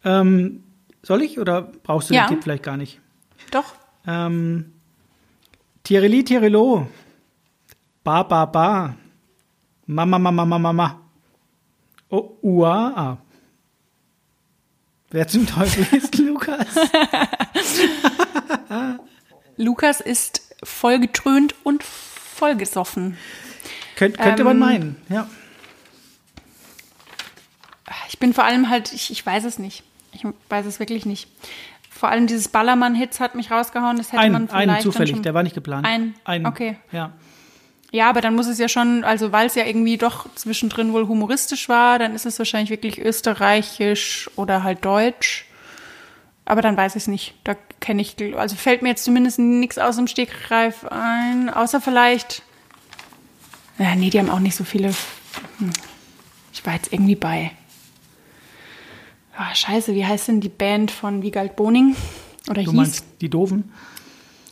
Ähm, 0.05 0.63
soll 1.03 1.23
ich 1.23 1.39
oder 1.39 1.63
brauchst 1.63 2.11
du 2.11 2.15
ja. 2.15 2.27
den 2.27 2.35
Tipp 2.35 2.43
vielleicht 2.45 2.65
gar 2.65 2.77
nicht? 2.77 3.01
Doch. 3.51 3.75
Ähm, 4.07 4.73
Tireli, 5.85 6.25
Tirelo. 6.25 6.87
Ba, 8.05 8.25
ba, 8.25 8.45
ba. 8.45 8.95
Mama, 9.87 10.19
mama, 10.19 10.45
mama, 10.45 10.59
mama. 10.59 11.02
Oh, 12.13 12.37
UAA. 12.43 13.17
Wer 15.11 15.29
zum 15.29 15.47
Teufel 15.47 15.87
ist 15.97 16.19
Lukas? 16.19 16.67
Lukas 19.57 20.03
ist 20.03 20.55
vollgetrönt 20.63 21.55
und 21.63 21.83
vollgesoffen. 21.83 23.17
Könnt, 23.97 24.19
könnte 24.19 24.43
ähm, 24.43 24.47
man 24.47 24.59
meinen, 24.59 24.97
ja. 25.09 25.27
Ich 28.09 28.19
bin 28.19 28.35
vor 28.35 28.45
allem 28.45 28.69
halt, 28.69 28.93
ich, 28.93 29.11
ich 29.11 29.25
weiß 29.25 29.45
es 29.45 29.59
nicht. 29.59 29.83
Ich 30.13 30.27
weiß 30.51 30.67
es 30.67 30.81
wirklich 30.81 31.07
nicht. 31.07 31.29
Vor 31.89 32.11
allem 32.11 32.27
dieses 32.27 32.49
Ballermann-Hits 32.49 33.21
hat 33.21 33.37
mich 33.37 33.51
rausgehauen. 33.51 33.97
Das 33.97 34.13
hätte 34.13 34.21
ein, 34.21 34.33
man 34.33 34.49
vielleicht. 34.49 34.69
Einen 34.69 34.81
zufällig, 34.83 35.23
der 35.23 35.33
war 35.33 35.43
nicht 35.43 35.55
geplant. 35.55 35.87
Ein, 35.87 36.15
ein 36.25 36.45
okay. 36.45 36.77
Ja. 36.91 37.13
Ja, 37.93 38.09
aber 38.09 38.23
dann 38.23 38.35
muss 38.35 38.47
es 38.47 38.59
ja 38.59 38.69
schon, 38.69 39.05
also 39.05 39.33
weil 39.33 39.47
es 39.47 39.55
ja 39.55 39.67
irgendwie 39.67 39.99
doch 39.99 40.27
zwischendrin 40.35 40.95
wohl 40.95 41.07
humoristisch 41.07 41.69
war, 41.69 41.99
dann 41.99 42.15
ist 42.15 42.25
es 42.25 42.39
wahrscheinlich 42.39 42.71
wirklich 42.71 42.99
österreichisch 42.99 44.31
oder 44.35 44.63
halt 44.65 44.83
deutsch. 44.83 45.45
Aber 46.47 46.63
dann 46.63 46.75
weiß 46.75 46.97
ich 46.97 47.03
es 47.03 47.07
nicht. 47.07 47.35
Da 47.45 47.55
kenne 47.81 48.01
ich, 48.01 48.17
also 48.35 48.57
fällt 48.57 48.81
mir 48.81 48.89
jetzt 48.89 49.05
zumindest 49.05 49.39
nichts 49.39 49.79
aus 49.79 49.97
dem 49.97 50.07
Stegreif 50.07 50.87
ein, 50.87 51.51
außer 51.51 51.83
vielleicht. 51.83 52.43
Ja, 53.79 53.95
nee, 53.95 54.09
die 54.09 54.19
haben 54.19 54.31
auch 54.31 54.39
nicht 54.39 54.57
so 54.57 54.65
viele. 54.65 54.89
Hm. 55.59 55.71
Ich 56.55 56.65
war 56.65 56.73
jetzt 56.73 56.95
irgendwie 56.95 57.15
bei. 57.15 57.51
Ah, 59.37 59.55
scheiße, 59.55 59.95
wie 59.95 60.07
heißt 60.07 60.29
denn 60.29 60.41
die 60.41 60.49
Band 60.49 60.91
von 60.91 61.23
Wiegald 61.23 61.57
Boning? 61.57 61.95
Oder 62.49 62.63
du 62.63 62.71
hieß? 62.71 62.73
meinst 62.73 63.05
die 63.21 63.29
Doofen? 63.29 63.71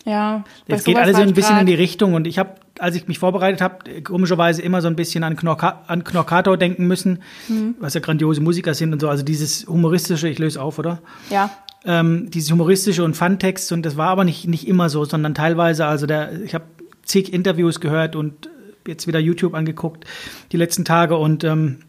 Ja. 0.05 0.45
Es 0.67 0.85
geht 0.85 0.97
alles 0.97 1.17
so 1.17 1.23
ein 1.23 1.33
bisschen 1.33 1.59
in 1.59 1.67
die 1.67 1.75
Richtung 1.75 2.15
und 2.15 2.27
ich 2.27 2.39
habe 2.39 2.61
als 2.81 2.97
ich 2.97 3.07
mich 3.09 3.19
vorbereitet 3.19 3.61
habe, 3.61 4.03
komischerweise 4.03 4.63
immer 4.63 4.81
so 4.83 4.89
ein 4.89 4.97
bisschen 4.97 5.23
an, 5.25 5.37
Knorka 5.37 5.83
an 5.87 6.05
Knorkator 6.05 6.57
denken 6.57 6.87
müssen, 6.87 7.23
mhm. 7.49 7.75
was 7.79 7.95
ja 7.95 8.01
grandiose 8.01 8.41
Musiker 8.41 8.75
sind 8.75 8.93
und 8.93 9.01
so. 9.01 9.09
Also 9.09 9.23
dieses 9.23 9.67
humoristische, 9.67 10.29
ich 10.29 10.39
löse 10.39 10.61
auf, 10.61 10.79
oder? 10.79 11.01
Ja. 11.31 11.51
Ähm, 11.85 12.31
dieses 12.31 12.51
humoristische 12.51 13.05
und 13.05 13.17
Funtext 13.17 13.73
und 13.73 13.85
das 13.87 13.97
war 13.97 14.09
aber 14.09 14.25
nicht, 14.25 14.47
nicht 14.47 14.69
immer 14.69 14.89
so, 14.89 15.05
sondern 15.05 15.35
teilweise, 15.35 15.87
also 15.87 16.07
der, 16.07 16.43
ich 16.43 16.55
habe 16.55 16.65
zig 17.05 17.33
Interviews 17.33 17.81
gehört 17.81 18.17
und 18.17 18.51
jetzt 18.87 19.07
wieder 19.07 19.19
YouTube 19.19 19.55
angeguckt 19.55 20.05
die 20.53 20.57
letzten 20.57 20.85
Tage 20.85 21.17
und 21.17 21.45
ähm, 21.45 21.81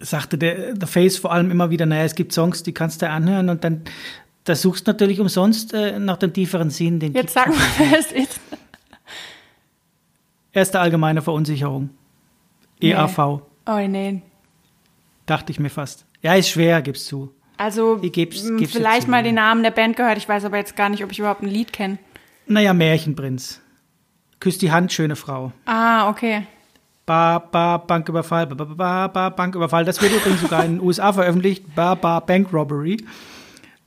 sagte 0.00 0.38
der 0.38 0.74
The 0.78 0.86
Face 0.86 1.16
vor 1.16 1.32
allem 1.32 1.50
immer 1.50 1.70
wieder, 1.70 1.86
naja, 1.86 2.04
es 2.04 2.14
gibt 2.14 2.32
Songs, 2.32 2.62
die 2.62 2.72
kannst 2.72 3.02
du 3.02 3.08
anhören 3.08 3.48
und 3.48 3.64
dann 3.64 3.82
da 4.46 4.54
suchst 4.54 4.86
du 4.86 4.92
natürlich 4.92 5.18
umsonst 5.18 5.74
äh, 5.74 5.98
nach 5.98 6.18
dem 6.18 6.32
tieferen 6.32 6.70
Sinn. 6.70 7.00
Den 7.00 7.14
Jetzt 7.14 7.34
sag 7.34 7.48
mal, 7.48 7.56
wer 7.78 7.98
es 7.98 8.12
ist. 8.12 8.40
Erste 10.56 10.80
allgemeine 10.80 11.20
Verunsicherung. 11.20 11.90
EAV. 12.80 13.18
Nee. 13.18 13.40
Oh 13.66 13.88
nee. 13.88 14.22
Dachte 15.26 15.52
ich 15.52 15.60
mir 15.60 15.68
fast. 15.68 16.06
Ja, 16.22 16.32
ist 16.34 16.48
schwer, 16.48 16.80
gib's 16.80 17.04
zu. 17.04 17.30
Also 17.58 17.98
ich 18.00 18.10
geb's, 18.10 18.42
geb's 18.56 18.72
vielleicht 18.72 19.06
mal 19.06 19.22
den 19.22 19.34
Namen 19.34 19.62
der 19.62 19.70
Band 19.70 19.98
gehört. 19.98 20.16
Ich 20.16 20.26
weiß 20.26 20.46
aber 20.46 20.56
jetzt 20.56 20.74
gar 20.74 20.88
nicht, 20.88 21.04
ob 21.04 21.12
ich 21.12 21.18
überhaupt 21.18 21.42
ein 21.42 21.48
Lied 21.48 21.74
kenne. 21.74 21.98
Naja, 22.46 22.72
Märchenprinz. 22.72 23.60
Küsst 24.40 24.62
die 24.62 24.72
Hand, 24.72 24.94
schöne 24.94 25.14
Frau. 25.14 25.52
Ah, 25.66 26.08
okay. 26.08 26.46
Ba, 27.04 27.38
ba, 27.38 27.76
Banküberfall, 27.76 28.46
ba, 28.46 28.54
ba, 28.54 28.64
ba, 28.64 29.08
ba, 29.08 29.28
Banküberfall. 29.28 29.84
Das 29.84 30.00
wird 30.00 30.14
übrigens 30.14 30.40
sogar 30.40 30.64
in 30.64 30.78
den 30.78 30.80
USA 30.86 31.12
veröffentlicht. 31.12 31.74
Ba, 31.74 31.94
ba, 31.96 32.20
Bank 32.20 32.50
Robbery. 32.50 32.96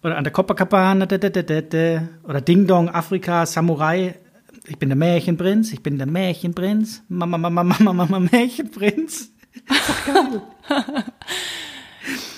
Oder 0.03 0.17
an 0.17 0.23
der 0.23 0.31
Copacabana, 0.31 1.07
da, 1.07 1.17
da, 1.17 1.29
da, 1.29 1.41
da, 1.41 1.61
da. 1.61 2.07
oder 2.25 2.41
Ding 2.41 2.67
Dong, 2.67 2.89
Afrika, 2.89 3.47
Samurai 3.47 4.13
ich 4.67 4.77
bin 4.77 4.89
der 4.89 4.97
Märchenprinz, 4.97 5.71
ich 5.73 5.81
bin 5.81 5.97
der 5.97 6.07
Märchenprinz, 6.07 7.03
Mama, 7.09 7.37
Mama, 7.37 7.63
Mama, 7.63 7.93
Mama, 7.93 8.19
Märchenprinz. 8.19 9.31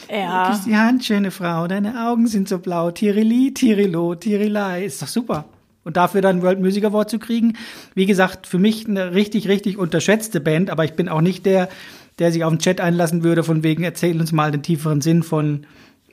ja. 0.09 0.45
Du 0.45 0.51
bist 0.51 0.65
die 0.67 0.75
Hand, 0.75 1.05
schöne 1.05 1.31
Frau, 1.31 1.67
deine 1.67 2.07
Augen 2.07 2.27
sind 2.27 2.47
so 2.47 2.59
blau, 2.59 2.91
Tirili, 2.91 3.53
Tirilo, 3.53 4.15
Tirilai, 4.15 4.85
ist 4.85 5.01
doch 5.01 5.07
super. 5.07 5.45
Und 5.83 5.97
dafür 5.97 6.21
dann 6.21 6.41
World 6.43 6.59
Music 6.59 6.85
Award 6.85 7.09
zu 7.09 7.19
kriegen, 7.19 7.57
wie 7.95 8.05
gesagt, 8.05 8.45
für 8.45 8.59
mich 8.59 8.87
eine 8.87 9.13
richtig, 9.13 9.47
richtig 9.47 9.77
unterschätzte 9.77 10.39
Band, 10.39 10.69
aber 10.69 10.85
ich 10.85 10.93
bin 10.93 11.09
auch 11.09 11.21
nicht 11.21 11.45
der, 11.45 11.69
der 12.19 12.31
sich 12.31 12.43
auf 12.43 12.53
den 12.53 12.59
Chat 12.59 12.79
einlassen 12.79 13.23
würde, 13.23 13.43
von 13.43 13.63
wegen, 13.63 13.83
erzähl 13.83 14.19
uns 14.19 14.31
mal 14.31 14.51
den 14.51 14.61
tieferen 14.61 15.01
Sinn 15.01 15.23
von 15.23 15.65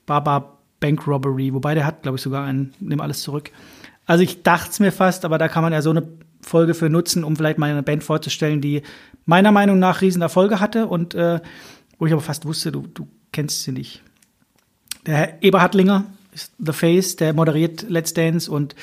Baba 0.07 0.59
Bank 0.81 1.07
Robbery, 1.07 1.53
wobei 1.53 1.75
der 1.75 1.85
hat, 1.85 2.03
glaube 2.03 2.17
ich, 2.17 2.23
sogar 2.23 2.47
einen, 2.47 2.73
nimm 2.81 3.01
alles 3.01 3.23
zurück. 3.23 3.51
Also 4.09 4.25
ich 4.25 4.43
dachte 4.43 4.71
es 4.71 4.81
mir 4.81 4.91
fast, 4.91 5.27
aber 5.27 5.37
da 5.37 5.49
kann 5.49 5.63
man 5.63 5.73
ja 5.73 5.83
so 5.83 5.91
eine 5.91 6.09
Folge 6.41 6.73
für 6.73 6.89
nutzen, 6.89 7.25
um 7.25 7.37
vielleicht 7.37 7.59
mal 7.59 7.71
eine 7.71 7.83
Band 7.83 8.03
vorzustellen, 8.03 8.63
die 8.63 8.83
meiner 9.27 9.53
Meinung 9.53 9.79
nach 9.79 10.01
riesen 10.01 10.23
Erfolge 10.23 10.61
hatte 10.61 10.87
und 10.87 11.15
äh, 11.15 11.41
wo 11.99 12.07
ich 12.07 12.13
aber 12.13 12.23
fast 12.23 12.47
wusste, 12.47 12.73
du, 12.73 12.87
du 12.87 13.07
kennst 13.33 13.65
sie 13.65 13.73
nicht. 13.73 14.03
Der 15.05 15.15
Herr 15.15 15.43
Eberhardlinger 15.43 16.07
ist 16.33 16.55
The 16.59 16.73
Face, 16.73 17.17
der 17.17 17.35
moderiert 17.35 17.85
Let's 17.91 18.15
Dance 18.15 18.51
und 18.51 18.75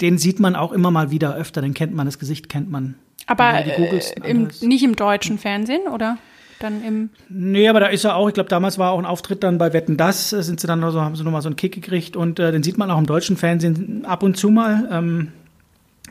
den 0.00 0.16
sieht 0.16 0.38
man 0.38 0.54
auch 0.54 0.70
immer 0.70 0.92
mal 0.92 1.10
wieder 1.10 1.34
öfter, 1.34 1.60
den 1.60 1.74
kennt 1.74 1.92
man, 1.92 2.06
das 2.06 2.20
Gesicht 2.20 2.48
kennt 2.48 2.70
man. 2.70 2.94
Aber 3.26 3.52
äh, 3.52 4.00
im, 4.22 4.48
nicht 4.60 4.84
im 4.84 4.94
deutschen 4.94 5.38
Fernsehen, 5.38 5.88
oder? 5.92 6.18
Dann 6.60 6.82
im. 6.82 7.10
Nee, 7.28 7.68
aber 7.68 7.80
da 7.80 7.86
ist 7.86 8.04
er 8.04 8.16
auch, 8.16 8.28
ich 8.28 8.34
glaube, 8.34 8.48
damals 8.48 8.78
war 8.78 8.90
auch 8.92 8.98
ein 8.98 9.06
Auftritt 9.06 9.42
dann 9.42 9.58
bei 9.58 9.72
Wetten 9.72 9.96
Das, 9.96 10.30
sind 10.30 10.60
sie 10.60 10.66
dann 10.66 10.80
so, 10.90 11.00
haben 11.00 11.16
sie 11.16 11.24
nochmal 11.24 11.42
so 11.42 11.48
einen 11.48 11.56
Kick 11.56 11.74
gekriegt 11.74 12.16
und 12.16 12.38
äh, 12.38 12.52
den 12.52 12.62
sieht 12.62 12.78
man 12.78 12.90
auch 12.90 12.98
im 12.98 13.06
deutschen 13.06 13.36
Fernsehen 13.36 14.04
ab 14.04 14.22
und 14.22 14.36
zu 14.36 14.50
mal. 14.50 14.88
Ähm, 14.90 15.32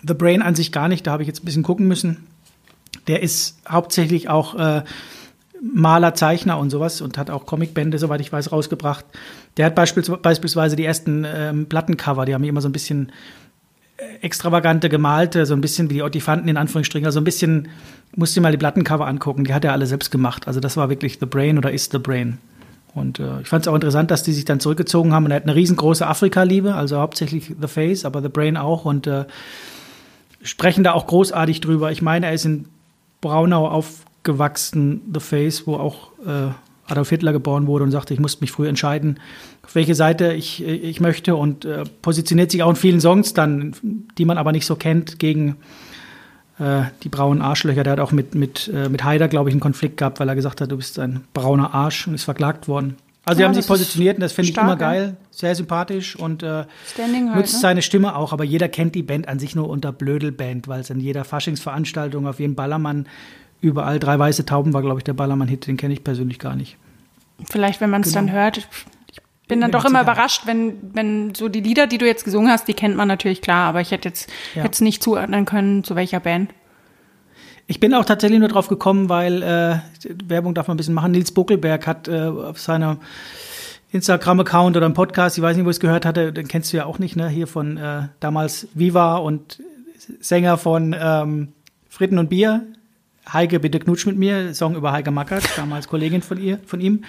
The 0.08 0.14
Brain 0.14 0.42
an 0.42 0.56
sich 0.56 0.72
gar 0.72 0.88
nicht, 0.88 1.08
da 1.08 1.12
habe 1.12 1.24
ich 1.24 1.28
jetzt 1.28 1.42
ein 1.42 1.46
bisschen 1.46 1.64
gucken 1.64 1.88
müssen. 1.88 2.28
Der 3.08 3.24
ist 3.24 3.60
hauptsächlich 3.68 4.30
auch 4.30 4.56
äh, 4.56 4.84
Maler, 5.62 6.14
Zeichner 6.14 6.60
und 6.60 6.70
sowas 6.70 7.02
und 7.02 7.18
hat 7.18 7.30
auch 7.30 7.46
Comicbände, 7.46 7.98
soweit 7.98 8.22
ich 8.22 8.32
weiß, 8.32 8.52
rausgebracht. 8.52 9.06
Der 9.58 9.66
hat 9.66 9.76
beispielsweise, 9.76 10.76
die 10.76 10.86
ersten 10.86 11.26
ähm, 11.26 11.68
Plattencover, 11.68 12.26
die 12.26 12.34
haben 12.34 12.44
immer 12.44 12.62
so 12.62 12.70
ein 12.70 12.74
bisschen 12.74 13.12
extravagante 14.22 14.90
gemalte, 14.90 15.46
so 15.46 15.54
ein 15.54 15.62
bisschen 15.62 15.90
wie 15.90 15.96
die 15.96 16.02
Ottifanten 16.02 16.50
in 16.50 16.58
Anführungsstrichen, 16.58 17.06
also 17.06 17.20
ein 17.20 17.24
bisschen, 17.24 17.70
musst 18.16 18.36
du 18.36 18.40
dir 18.40 18.44
mal 18.44 18.52
die 18.52 18.58
Plattencover 18.58 19.08
angucken, 19.08 19.46
die 19.46 19.54
hat 19.54 19.64
er 19.64 19.72
alle 19.72 19.86
selbst 19.86 20.12
gemacht. 20.12 20.48
Also 20.48 20.60
das 20.60 20.76
war 20.76 20.90
wirklich 20.90 21.18
The 21.20 21.26
Brain 21.26 21.58
oder 21.58 21.72
ist 21.72 21.92
The 21.92 22.00
Brain. 22.00 22.38
Und 22.94 23.20
äh, 23.20 23.42
ich 23.42 23.48
fand 23.48 23.64
es 23.64 23.68
auch 23.68 23.76
interessant, 23.76 24.12
dass 24.12 24.24
die 24.24 24.34
sich 24.34 24.46
dann 24.46 24.60
zurückgezogen 24.60 25.14
haben 25.14 25.26
und 25.26 25.32
er 25.32 25.38
hat 25.38 25.44
eine 25.44 25.56
riesengroße 25.56 26.06
Afrika-Liebe, 26.06 26.76
also 26.76 27.00
hauptsächlich 27.00 27.54
The 27.60 27.68
Face, 27.68 28.06
aber 28.06 28.22
The 28.22 28.30
Brain 28.30 28.58
auch 28.58 28.86
und 28.86 29.08
äh, 29.08 29.26
sprechen 30.42 30.84
da 30.84 30.94
auch 30.94 31.08
großartig 31.08 31.62
drüber. 31.62 31.92
Ich 31.92 32.02
meine, 32.02 32.28
er 32.28 32.34
ist 32.34 32.46
in 32.46 32.66
Braunau 33.22 33.68
aufgewachsen, 33.68 35.02
The 35.14 35.20
Face, 35.20 35.68
wo 35.68 35.76
auch 35.76 36.12
äh, 36.26 36.52
Adolf 36.88 37.10
Hitler 37.10 37.34
geboren 37.34 37.68
wurde 37.68 37.84
und 37.84 37.92
sagte, 37.92 38.14
ich 38.14 38.20
musste 38.20 38.42
mich 38.42 38.52
früh 38.52 38.68
entscheiden, 38.68 39.20
auf 39.64 39.76
welche 39.76 39.96
Seite 39.96 40.34
ich, 40.34 40.64
ich 40.64 41.00
möchte 41.00 41.36
und 41.36 41.66
äh, 41.66 41.84
positioniert 42.02 42.52
sich 42.52 42.64
auch 42.64 42.70
in 42.70 42.76
vielen 42.76 43.02
Songs 43.02 43.34
dann, 43.34 43.74
die 44.18 44.26
man 44.26 44.38
aber 44.38 44.52
nicht 44.52 44.66
so 44.66 44.76
kennt, 44.76 45.18
gegen 45.20 45.58
äh, 46.60 46.84
die 47.04 47.10
braunen 47.10 47.42
Arschlöcher. 47.42 47.84
Der 47.84 47.94
hat 47.94 48.00
auch 48.00 48.12
mit, 48.12 48.36
mit, 48.36 48.72
äh, 48.74 48.90
mit 48.90 49.04
Haider, 49.04 49.28
glaube 49.28 49.50
ich, 49.50 49.54
einen 49.54 49.62
Konflikt 49.62 49.98
gehabt, 49.98 50.20
weil 50.20 50.30
er 50.30 50.36
gesagt 50.36 50.62
hat, 50.62 50.72
du 50.72 50.78
bist 50.78 51.00
ein 51.00 51.24
brauner 51.34 51.74
Arsch 51.74 52.08
und 52.08 52.14
ist 52.14 52.24
verklagt 52.24 52.68
worden. 52.68 52.98
Also, 53.28 53.42
ja, 53.42 53.48
die 53.48 53.48
haben 53.48 53.60
sich 53.60 53.68
positioniert 53.68 54.18
und 54.18 54.22
das 54.22 54.34
finde 54.34 54.52
ich 54.52 54.58
immer 54.58 54.76
geil, 54.76 55.18
sehr 55.32 55.56
sympathisch 55.56 56.16
und 56.16 56.44
äh, 56.44 56.48
halt, 56.48 57.36
nutzt 57.36 57.54
ne? 57.56 57.60
seine 57.60 57.82
Stimme 57.82 58.16
auch. 58.16 58.34
Aber 58.34 58.44
jeder 58.44 58.70
kennt 58.70 58.94
die 58.94 59.02
Band 59.02 59.28
an 59.28 59.40
sich 59.40 59.56
nur 59.56 59.68
unter 59.68 59.92
Blödelband, 59.92 60.68
weil 60.68 60.82
es 60.82 60.92
in 60.92 61.00
jeder 61.00 61.24
Faschingsveranstaltung, 61.24 62.28
auf 62.28 62.40
jedem 62.40 62.54
Ballermann, 62.54 63.08
überall 63.66 64.00
drei 64.00 64.18
weiße 64.18 64.46
Tauben 64.46 64.74
war, 64.74 64.82
glaube 64.82 65.00
ich, 65.00 65.04
der 65.04 65.14
Ballermann-Hit. 65.14 65.68
Den 65.68 65.78
kenne 65.78 65.94
ich 65.94 66.04
persönlich 66.04 66.40
gar 66.40 66.56
nicht. 66.56 66.78
Vielleicht, 67.50 67.82
wenn 67.82 67.90
man 67.90 68.02
es 68.02 68.14
genau. 68.14 68.28
dann 68.28 68.32
hört. 68.32 68.58
Ich 68.58 69.22
bin 69.48 69.62
dann 69.62 69.72
doch 69.72 69.86
immer 69.86 70.02
überrascht, 70.02 70.44
wenn, 70.46 70.78
wenn 70.94 71.36
so 71.36 71.50
die 71.50 71.62
Lieder, 71.62 71.88
die 71.88 71.98
du 71.98 72.06
jetzt 72.06 72.24
gesungen 72.24 72.50
hast, 72.50 72.68
die 72.68 72.74
kennt 72.74 72.96
man 72.96 73.08
natürlich 73.08 73.42
klar, 73.42 73.68
aber 73.68 73.82
ich 73.82 73.92
hätte 73.92 74.08
jetzt, 74.10 74.32
ja. 74.56 74.64
jetzt 74.64 74.82
nicht 74.82 75.04
zuordnen 75.04 75.46
können, 75.46 75.84
zu 75.84 75.96
welcher 75.96 76.20
Band. 76.20 76.52
Ich 77.68 77.80
bin 77.80 77.94
auch 77.94 78.06
tatsächlich 78.06 78.40
nur 78.40 78.50
drauf 78.50 78.68
gekommen, 78.68 79.10
weil 79.10 79.42
äh, 79.42 79.78
Werbung 80.28 80.54
darf 80.54 80.68
man 80.68 80.76
ein 80.76 80.78
bisschen 80.78 80.94
machen. 80.94 81.12
Nils 81.12 81.32
Buckelberg 81.32 81.88
hat 81.88 82.08
äh, 82.08 82.22
auf 82.22 82.60
seiner 82.60 82.98
Instagram-Account 83.92 84.78
oder 84.78 84.86
einem 84.86 84.96
Podcast, 84.96 85.38
ich 85.38 85.44
weiß 85.44 85.56
nicht, 85.56 85.66
wo 85.66 85.70
ich 85.70 85.78
es 85.78 85.80
gehört 85.80 86.06
hatte, 86.06 86.32
den 86.32 86.48
kennst 86.48 86.74
du 86.74 86.78
ja 86.78 86.86
auch 86.86 87.00
nicht, 87.00 87.16
ne? 87.16 87.28
Hier 87.30 87.48
von 87.48 87.78
äh, 87.78 88.04
damals 88.20 88.68
Viva 88.74 89.18
und 89.18 89.62
Sänger 90.20 90.58
von 90.58 90.96
ähm, 90.98 91.54
Fritten 91.90 92.18
und 92.18 92.30
Bier. 92.30 92.64
Heike, 93.32 93.60
bitte 93.60 93.80
knutsch 93.80 94.06
mit 94.06 94.18
mir, 94.18 94.54
Song 94.54 94.76
über 94.76 94.92
Heike 94.92 95.12
Mackert, 95.12 95.44
damals 95.58 95.88
Kollegin 95.88 96.22
von 96.22 96.40
ihr, 96.40 96.60
von 96.66 96.80
ihm. 96.80 97.04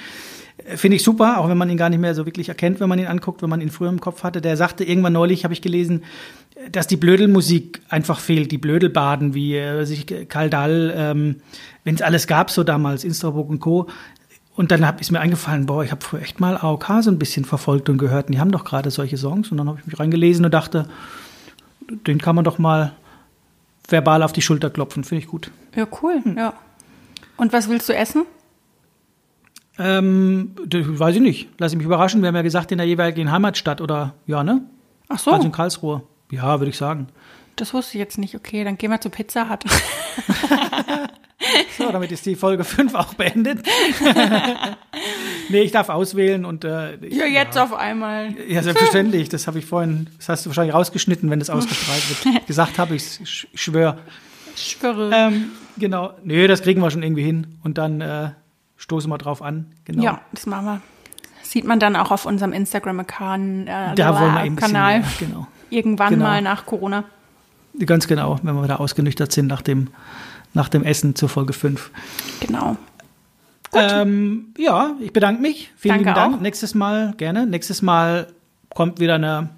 Finde 0.76 0.96
ich 0.96 1.02
super, 1.02 1.38
auch 1.38 1.48
wenn 1.48 1.58
man 1.58 1.68
ihn 1.68 1.76
gar 1.76 1.90
nicht 1.90 1.98
mehr 1.98 2.14
so 2.14 2.24
wirklich 2.24 2.48
erkennt, 2.48 2.80
wenn 2.80 2.88
man 2.88 2.98
ihn 2.98 3.06
anguckt, 3.06 3.42
wenn 3.42 3.50
man 3.50 3.60
ihn 3.60 3.70
früher 3.70 3.90
im 3.90 4.00
Kopf 4.00 4.22
hatte. 4.22 4.40
Der 4.40 4.56
sagte 4.56 4.84
irgendwann 4.84 5.12
neulich, 5.12 5.44
habe 5.44 5.52
ich 5.52 5.60
gelesen, 5.60 6.04
dass 6.72 6.86
die 6.86 6.96
Blödelmusik 6.96 7.82
einfach 7.90 8.18
fehlt, 8.18 8.50
die 8.50 8.58
Blödelbaden 8.58 9.34
wie 9.34 9.56
äh, 9.56 9.84
sich 9.84 10.06
Kaldal, 10.28 10.92
ähm, 10.96 11.36
wenn 11.84 11.94
es 11.94 12.02
alles 12.02 12.26
gab 12.26 12.50
so 12.50 12.64
damals, 12.64 13.04
Instraburg 13.04 13.50
und 13.50 13.60
Co. 13.60 13.88
Und 14.56 14.70
dann 14.70 14.86
hab, 14.86 15.02
ist 15.02 15.12
mir 15.12 15.20
eingefallen, 15.20 15.66
boah, 15.66 15.84
ich 15.84 15.90
habe 15.90 16.02
früher 16.02 16.22
echt 16.22 16.40
mal 16.40 16.56
AOK 16.56 17.02
so 17.02 17.10
ein 17.10 17.18
bisschen 17.18 17.44
verfolgt 17.44 17.90
und 17.90 17.98
gehört. 17.98 18.28
Und 18.28 18.32
die 18.32 18.40
haben 18.40 18.50
doch 18.50 18.64
gerade 18.64 18.90
solche 18.90 19.18
Songs. 19.18 19.50
Und 19.50 19.58
dann 19.58 19.68
habe 19.68 19.78
ich 19.78 19.86
mich 19.86 20.00
reingelesen 20.00 20.46
und 20.46 20.54
dachte, 20.54 20.88
den 22.06 22.18
kann 22.18 22.34
man 22.34 22.44
doch 22.44 22.58
mal 22.58 22.92
verbal 23.88 24.22
auf 24.22 24.32
die 24.32 24.42
Schulter 24.42 24.70
klopfen. 24.70 25.04
Finde 25.04 25.24
ich 25.24 25.30
gut. 25.30 25.50
Ja, 25.74 25.86
cool. 26.02 26.20
Hm. 26.22 26.36
Ja. 26.36 26.54
Und 27.36 27.52
was 27.52 27.68
willst 27.68 27.88
du 27.88 27.94
essen? 27.94 28.24
Ähm, 29.78 30.52
weiß 30.56 31.16
ich 31.16 31.20
nicht. 31.20 31.48
Lass 31.58 31.72
ich 31.72 31.78
mich 31.78 31.86
überraschen. 31.86 32.22
Wir 32.22 32.28
haben 32.28 32.36
ja 32.36 32.42
gesagt, 32.42 32.72
in 32.72 32.78
der 32.78 32.86
jeweiligen 32.86 33.30
Heimatstadt 33.30 33.80
oder 33.80 34.14
ja, 34.26 34.42
ne? 34.42 34.62
Ach 35.08 35.18
so. 35.18 35.32
Also 35.32 35.46
in 35.46 35.52
Karlsruhe. 35.52 36.02
Ja, 36.30 36.60
würde 36.60 36.70
ich 36.70 36.78
sagen. 36.78 37.08
Das 37.56 37.72
wusste 37.74 37.96
ich 37.96 38.00
jetzt 38.00 38.18
nicht. 38.18 38.34
Okay, 38.34 38.64
dann 38.64 38.78
gehen 38.78 38.90
wir 38.90 39.00
zu 39.00 39.10
Pizza 39.10 39.50
Hut. 39.50 39.64
so, 41.78 41.90
damit 41.90 42.12
ist 42.12 42.26
die 42.26 42.34
Folge 42.34 42.64
5 42.64 42.94
auch 42.94 43.14
beendet. 43.14 43.66
nee, 45.48 45.60
ich 45.60 45.72
darf 45.72 45.88
auswählen 45.88 46.44
und 46.44 46.64
äh, 46.64 46.96
Ja, 47.08 47.26
jetzt 47.26 47.56
ja. 47.56 47.64
auf 47.64 47.72
einmal. 47.72 48.34
Ja, 48.48 48.62
selbstverständlich. 48.62 49.28
Das 49.28 49.46
habe 49.46 49.58
ich 49.58 49.66
vorhin, 49.66 50.08
das 50.16 50.28
hast 50.28 50.46
du 50.46 50.50
wahrscheinlich 50.50 50.74
rausgeschnitten, 50.74 51.30
wenn 51.30 51.38
das 51.38 51.50
ausgestrahlt 51.50 52.24
wird. 52.24 52.46
Gesagt 52.46 52.78
habe 52.78 52.94
ich, 52.94 53.20
ich 53.20 53.48
schwöre. 53.54 53.98
Ich 54.54 54.76
schwöre. 54.78 55.10
Ähm, 55.14 55.50
genau. 55.78 56.14
Nee, 56.24 56.46
das 56.46 56.62
kriegen 56.62 56.80
wir 56.80 56.90
schon 56.90 57.02
irgendwie 57.02 57.24
hin. 57.24 57.58
Und 57.62 57.78
dann 57.78 58.00
äh, 58.00 58.30
stoßen 58.76 59.10
wir 59.10 59.18
drauf 59.18 59.42
an. 59.42 59.72
Genau. 59.84 60.02
Ja, 60.02 60.20
das 60.32 60.46
machen 60.46 60.64
wir. 60.66 60.80
Sieht 61.42 61.64
man 61.64 61.78
dann 61.78 61.94
auch 61.94 62.10
auf 62.10 62.26
unserem 62.26 62.52
Instagram-Kanal. 62.52 63.92
Äh, 63.92 63.94
da 63.94 64.20
wollen 64.20 64.34
wir 64.34 64.44
eben 64.44 64.56
Kanal. 64.56 65.00
Bisschen, 65.00 65.28
genau. 65.28 65.46
Irgendwann 65.70 66.10
genau. 66.10 66.24
mal 66.24 66.42
nach 66.42 66.66
Corona. 66.66 67.04
Ganz 67.84 68.06
genau, 68.06 68.38
wenn 68.42 68.54
wir 68.54 68.64
wieder 68.64 68.80
ausgenüchtert 68.80 69.32
sind 69.32 69.46
nach 69.46 69.60
dem, 69.60 69.88
nach 70.56 70.68
dem 70.70 70.82
Essen 70.82 71.14
zur 71.14 71.28
Folge 71.28 71.52
5. 71.52 71.90
Genau. 72.40 72.76
Ähm, 73.74 74.54
ja, 74.56 74.96
ich 75.00 75.12
bedanke 75.12 75.42
mich. 75.42 75.70
Vielen 75.76 75.96
Danke 75.96 76.08
lieben 76.08 76.14
Dank. 76.14 76.36
Auch. 76.36 76.40
Nächstes 76.40 76.74
Mal 76.74 77.14
gerne. 77.18 77.46
Nächstes 77.46 77.82
Mal 77.82 78.28
kommt 78.74 78.98
wieder 78.98 79.16
eine 79.16 79.50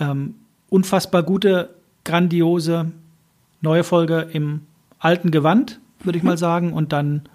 ähm, 0.00 0.34
unfassbar 0.68 1.22
gute, 1.22 1.70
grandiose 2.04 2.90
neue 3.60 3.84
Folge 3.84 4.28
im 4.32 4.62
alten 4.98 5.30
Gewand, 5.30 5.78
würde 6.00 6.18
ich 6.18 6.24
mhm. 6.24 6.30
mal 6.30 6.38
sagen. 6.38 6.72
Und 6.72 6.92
dann 6.92 7.28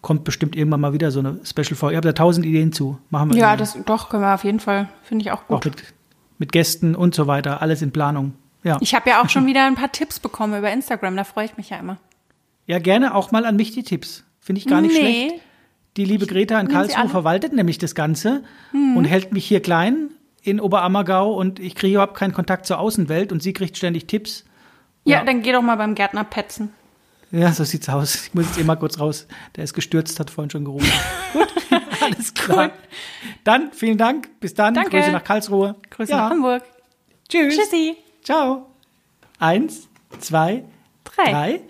kommt 0.00 0.24
bestimmt 0.24 0.56
irgendwann 0.56 0.80
mal 0.80 0.94
wieder 0.94 1.10
so 1.10 1.18
eine 1.18 1.40
Special-Folge. 1.44 1.92
Ich 1.92 1.96
habe 1.98 2.08
da 2.08 2.12
tausend 2.14 2.46
Ideen 2.46 2.72
zu. 2.72 2.98
Machen 3.10 3.34
wir. 3.34 3.38
Ja, 3.38 3.56
das 3.56 3.76
doch 3.84 4.08
können 4.08 4.22
wir 4.22 4.34
auf 4.34 4.44
jeden 4.44 4.60
Fall. 4.60 4.88
Finde 5.02 5.24
ich 5.24 5.30
auch 5.30 5.46
gut. 5.46 5.58
Auch 5.58 5.64
mit, 5.64 5.94
mit 6.38 6.52
Gästen 6.52 6.94
und 6.94 7.14
so 7.14 7.26
weiter. 7.26 7.60
Alles 7.60 7.82
in 7.82 7.92
Planung. 7.92 8.32
Ja. 8.62 8.78
Ich 8.80 8.94
habe 8.94 9.10
ja 9.10 9.22
auch 9.22 9.28
schon 9.28 9.44
wieder 9.46 9.66
ein 9.66 9.74
paar 9.74 9.92
Tipps 9.92 10.20
bekommen 10.20 10.58
über 10.58 10.72
Instagram. 10.72 11.16
Da 11.16 11.24
freue 11.24 11.44
ich 11.44 11.58
mich 11.58 11.68
ja 11.68 11.76
immer. 11.76 11.98
Ja, 12.66 12.78
gerne 12.78 13.14
auch 13.14 13.30
mal 13.30 13.44
an 13.44 13.56
mich 13.56 13.72
die 13.72 13.82
Tipps. 13.82 14.24
Finde 14.40 14.60
ich 14.60 14.66
gar 14.66 14.80
nicht 14.80 14.94
nee. 14.94 15.00
schlecht. 15.28 15.42
Die 15.96 16.04
liebe 16.04 16.26
Greta 16.26 16.58
in 16.58 16.68
Karlsruhe 16.68 17.08
verwaltet 17.08 17.52
nämlich 17.52 17.78
das 17.78 17.94
Ganze 17.94 18.42
hm. 18.72 18.96
und 18.96 19.04
hält 19.04 19.32
mich 19.32 19.46
hier 19.46 19.62
klein 19.62 20.10
in 20.42 20.60
Oberammergau 20.60 21.32
und 21.34 21.60
ich 21.60 21.74
kriege 21.74 21.94
überhaupt 21.94 22.16
keinen 22.16 22.34
Kontakt 22.34 22.66
zur 22.66 22.78
Außenwelt 22.78 23.32
und 23.32 23.42
sie 23.42 23.52
kriegt 23.52 23.76
ständig 23.76 24.06
Tipps. 24.06 24.44
Ja, 25.04 25.18
ja, 25.18 25.24
dann 25.24 25.42
geh 25.42 25.52
doch 25.52 25.62
mal 25.62 25.76
beim 25.76 25.94
Gärtner 25.94 26.24
petzen. 26.24 26.72
Ja, 27.30 27.52
so 27.52 27.64
sieht's 27.64 27.88
aus. 27.88 28.26
Ich 28.26 28.34
muss 28.34 28.46
jetzt 28.46 28.58
eh 28.58 28.64
mal 28.64 28.76
kurz 28.76 28.98
raus. 28.98 29.26
Der 29.56 29.64
ist 29.64 29.74
gestürzt, 29.74 30.20
hat 30.20 30.30
vorhin 30.30 30.50
schon 30.50 30.64
gerufen. 30.64 30.90
Gut, 31.32 31.48
alles 32.00 32.34
klar. 32.34 32.66
Cool. 32.66 32.72
Dann 33.44 33.72
vielen 33.72 33.98
Dank. 33.98 34.28
Bis 34.40 34.54
dann. 34.54 34.74
Danke. 34.74 34.90
Grüße 34.90 35.10
nach 35.10 35.24
Karlsruhe. 35.24 35.76
Grüße 35.90 36.12
ja. 36.12 36.18
nach 36.18 36.30
Hamburg. 36.30 36.62
Tschüss. 37.28 37.56
Tschüssi. 37.56 37.96
Ciao. 38.22 38.66
Eins, 39.38 39.88
zwei, 40.20 40.64
drei. 41.04 41.30
drei. 41.30 41.60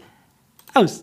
Aus. 0.75 1.03